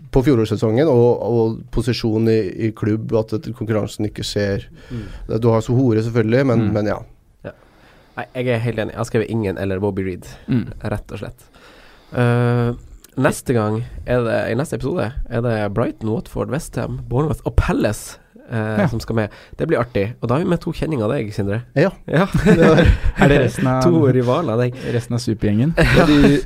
På 0.09 0.23
fjorårssesongen 0.25 0.89
og, 0.89 1.21
og 1.21 1.57
posisjonen 1.75 2.31
i, 2.33 2.39
i 2.67 2.71
klubb, 2.73 3.11
at 3.19 3.35
konkurransen 3.53 4.07
ikke 4.09 4.25
ser 4.25 4.65
Du 4.89 5.49
har 5.53 5.61
Sohore, 5.61 6.01
selvfølgelig, 6.05 6.45
men, 6.49 6.59
Mm. 6.69 6.73
men 6.79 6.85
ja. 6.95 6.99
Nei, 8.19 8.25
jeg 8.35 8.47
er 8.51 8.59
helt 8.59 8.79
enig. 8.81 8.91
Jeg 8.91 8.99
har 8.99 9.07
skrevet 9.07 9.29
ingen 9.31 9.57
eller 9.61 9.79
Bobby 9.79 10.03
Reed, 10.03 10.25
Mm. 10.49 10.65
rett 10.91 11.11
og 11.13 11.19
slett. 11.21 11.45
Uh, 12.11 12.73
neste 13.15 13.53
gang, 13.55 13.83
er 14.05 14.23
det, 14.25 14.39
i 14.51 14.55
neste 14.59 14.75
episode, 14.75 15.05
er 15.29 15.41
det 15.45 15.53
Brighton, 15.73 16.09
Watford, 16.09 16.49
Westham, 16.51 16.97
Bournemouth 17.07 17.39
og 17.45 17.55
Palace 17.55 18.17
eh, 18.49 18.81
Ja. 18.83 18.87
som 18.91 18.99
skal 18.99 19.15
med. 19.15 19.29
Det 19.57 19.67
blir 19.69 19.79
artig. 19.79 20.05
Og 20.21 20.27
da 20.29 20.35
har 20.35 20.43
vi 20.43 20.49
med 20.49 20.61
to 20.61 20.71
kjenninger 20.75 21.05
av 21.05 21.11
deg, 21.15 21.31
Sindre. 21.33 21.61
Ja. 21.75 21.91
Ja. 22.07 22.27
Er 23.21 23.27
det 23.31 23.41
resten 23.45 23.67
av, 23.67 23.81
to 23.83 24.05
rivaler 24.11 24.53
av 24.53 24.59
deg. 24.65 24.75
resten 24.93 25.15
av 25.17 25.23
supergjengen? 25.23 25.73
Ja, 25.77 26.05
de 26.05 26.41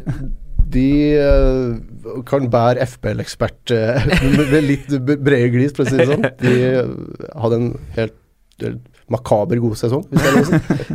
de 0.73 1.13
eh, 1.21 2.21
kan 2.25 2.47
bære 2.49 2.81
FBL-ekspert 2.87 3.71
eh, 3.75 4.07
med 4.49 4.63
litt 4.65 4.87
brede 5.05 5.51
glis, 5.53 5.75
for 5.75 5.85
å 5.85 5.91
si 5.91 5.99
det 5.99 6.07
sånn. 6.09 6.25
De 6.39 6.53
hadde 7.37 7.59
en 7.59 7.67
helt, 7.97 8.15
helt 8.63 8.81
makaber 9.13 9.59
god 9.61 9.75
sesong, 9.77 10.05
er. 10.15 10.39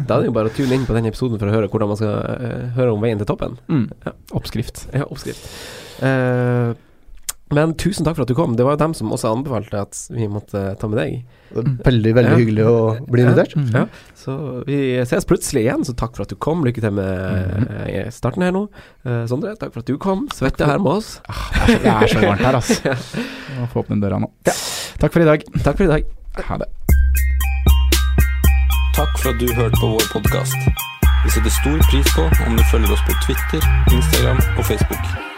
Da 0.09 0.16
er 0.16 0.24
det 0.24 0.30
jo 0.30 0.34
bare 0.34 0.50
å 0.50 0.54
tune 0.56 0.74
inn 0.74 0.86
på 0.88 0.96
den 0.96 1.06
episoden 1.11 1.38
for 1.38 1.46
å 1.46 1.54
høre 1.54 1.68
hvordan 1.70 1.92
man 1.92 1.98
skal 2.00 2.14
uh, 2.16 2.64
høre 2.74 2.94
om 2.96 3.04
veien 3.04 3.20
til 3.20 3.28
toppen. 3.28 3.54
Mm. 3.70 3.84
Ja. 4.09 4.14
Oppskrift. 4.40 4.86
Ja, 4.96 5.04
oppskrift. 5.06 5.44
Eh, 6.02 6.72
men 7.55 7.72
tusen 7.80 8.05
takk 8.05 8.16
for 8.18 8.22
at 8.26 8.28
du 8.28 8.34
kom. 8.36 8.57
Det 8.59 8.64
var 8.66 8.74
jo 8.76 8.80
dem 8.82 8.94
som 8.94 9.11
også 9.14 9.30
anbefalte 9.32 9.80
at 9.80 9.96
vi 10.12 10.26
måtte 10.28 10.76
ta 10.80 10.88
med 10.90 10.99
deg. 11.01 11.24
Veldig, 11.55 12.12
veldig 12.18 12.32
Ja. 12.34 12.36
hyggelig 12.36 12.64
å 12.68 13.07
bli 13.09 13.22
invitert. 13.24 13.55
Ja. 13.72 13.84
Ja, 13.84 13.86
så 14.14 14.34
vi 14.66 14.78
ses 15.09 15.24
plutselig 15.24 15.62
igjen, 15.64 15.84
så 15.88 15.94
takk 15.96 16.14
for 16.16 16.22
at 16.26 16.28
du 16.28 16.36
kom. 16.36 16.64
Lykke 16.66 16.80
til 16.84 16.92
med 16.92 17.88
eh, 17.88 18.11
starten 18.12 18.42
her 18.44 18.53
nå. 18.53 18.66
Eh, 19.07 19.24
Sondre, 19.30 19.55
takk 19.57 19.72
for 19.72 19.80
at 19.80 19.86
du 19.88 19.96
kom. 19.99 20.26
Svette 20.34 20.66
her 20.68 20.78
med 20.78 20.92
oss. 21.01 21.20
Det 21.66 21.80
er 21.88 22.07
så 22.12 22.20
varmt 22.26 22.44
her, 22.44 22.59
altså. 22.61 22.94
Må 23.59 23.70
få 23.72 23.82
åpne 23.86 24.01
døra 24.03 24.20
nå. 24.20 24.28
Takk 24.99 25.12
for 25.14 25.20
i 25.24 25.28
dag. 25.30 25.42
Takk 25.64 25.76
for 25.80 25.84
i 25.88 25.92
dag. 25.94 26.05
Ha 26.49 26.59
det. 26.61 26.68
Takk 28.99 29.16
for 29.22 29.30
at 29.32 29.38
du 29.40 29.46
hørte 29.55 29.78
på 29.80 29.92
vår 29.94 30.07
podkast. 30.12 30.57
Vi 31.24 31.30
setter 31.34 31.51
stor 31.51 31.78
pris 31.90 32.12
på 32.14 32.26
om 32.46 32.57
du 32.59 32.62
følger 32.70 32.92
oss 32.94 33.03
på 33.09 33.14
Twitter, 33.26 33.64
Instagram 33.94 34.38
og 34.59 34.64
Facebook. 34.68 35.38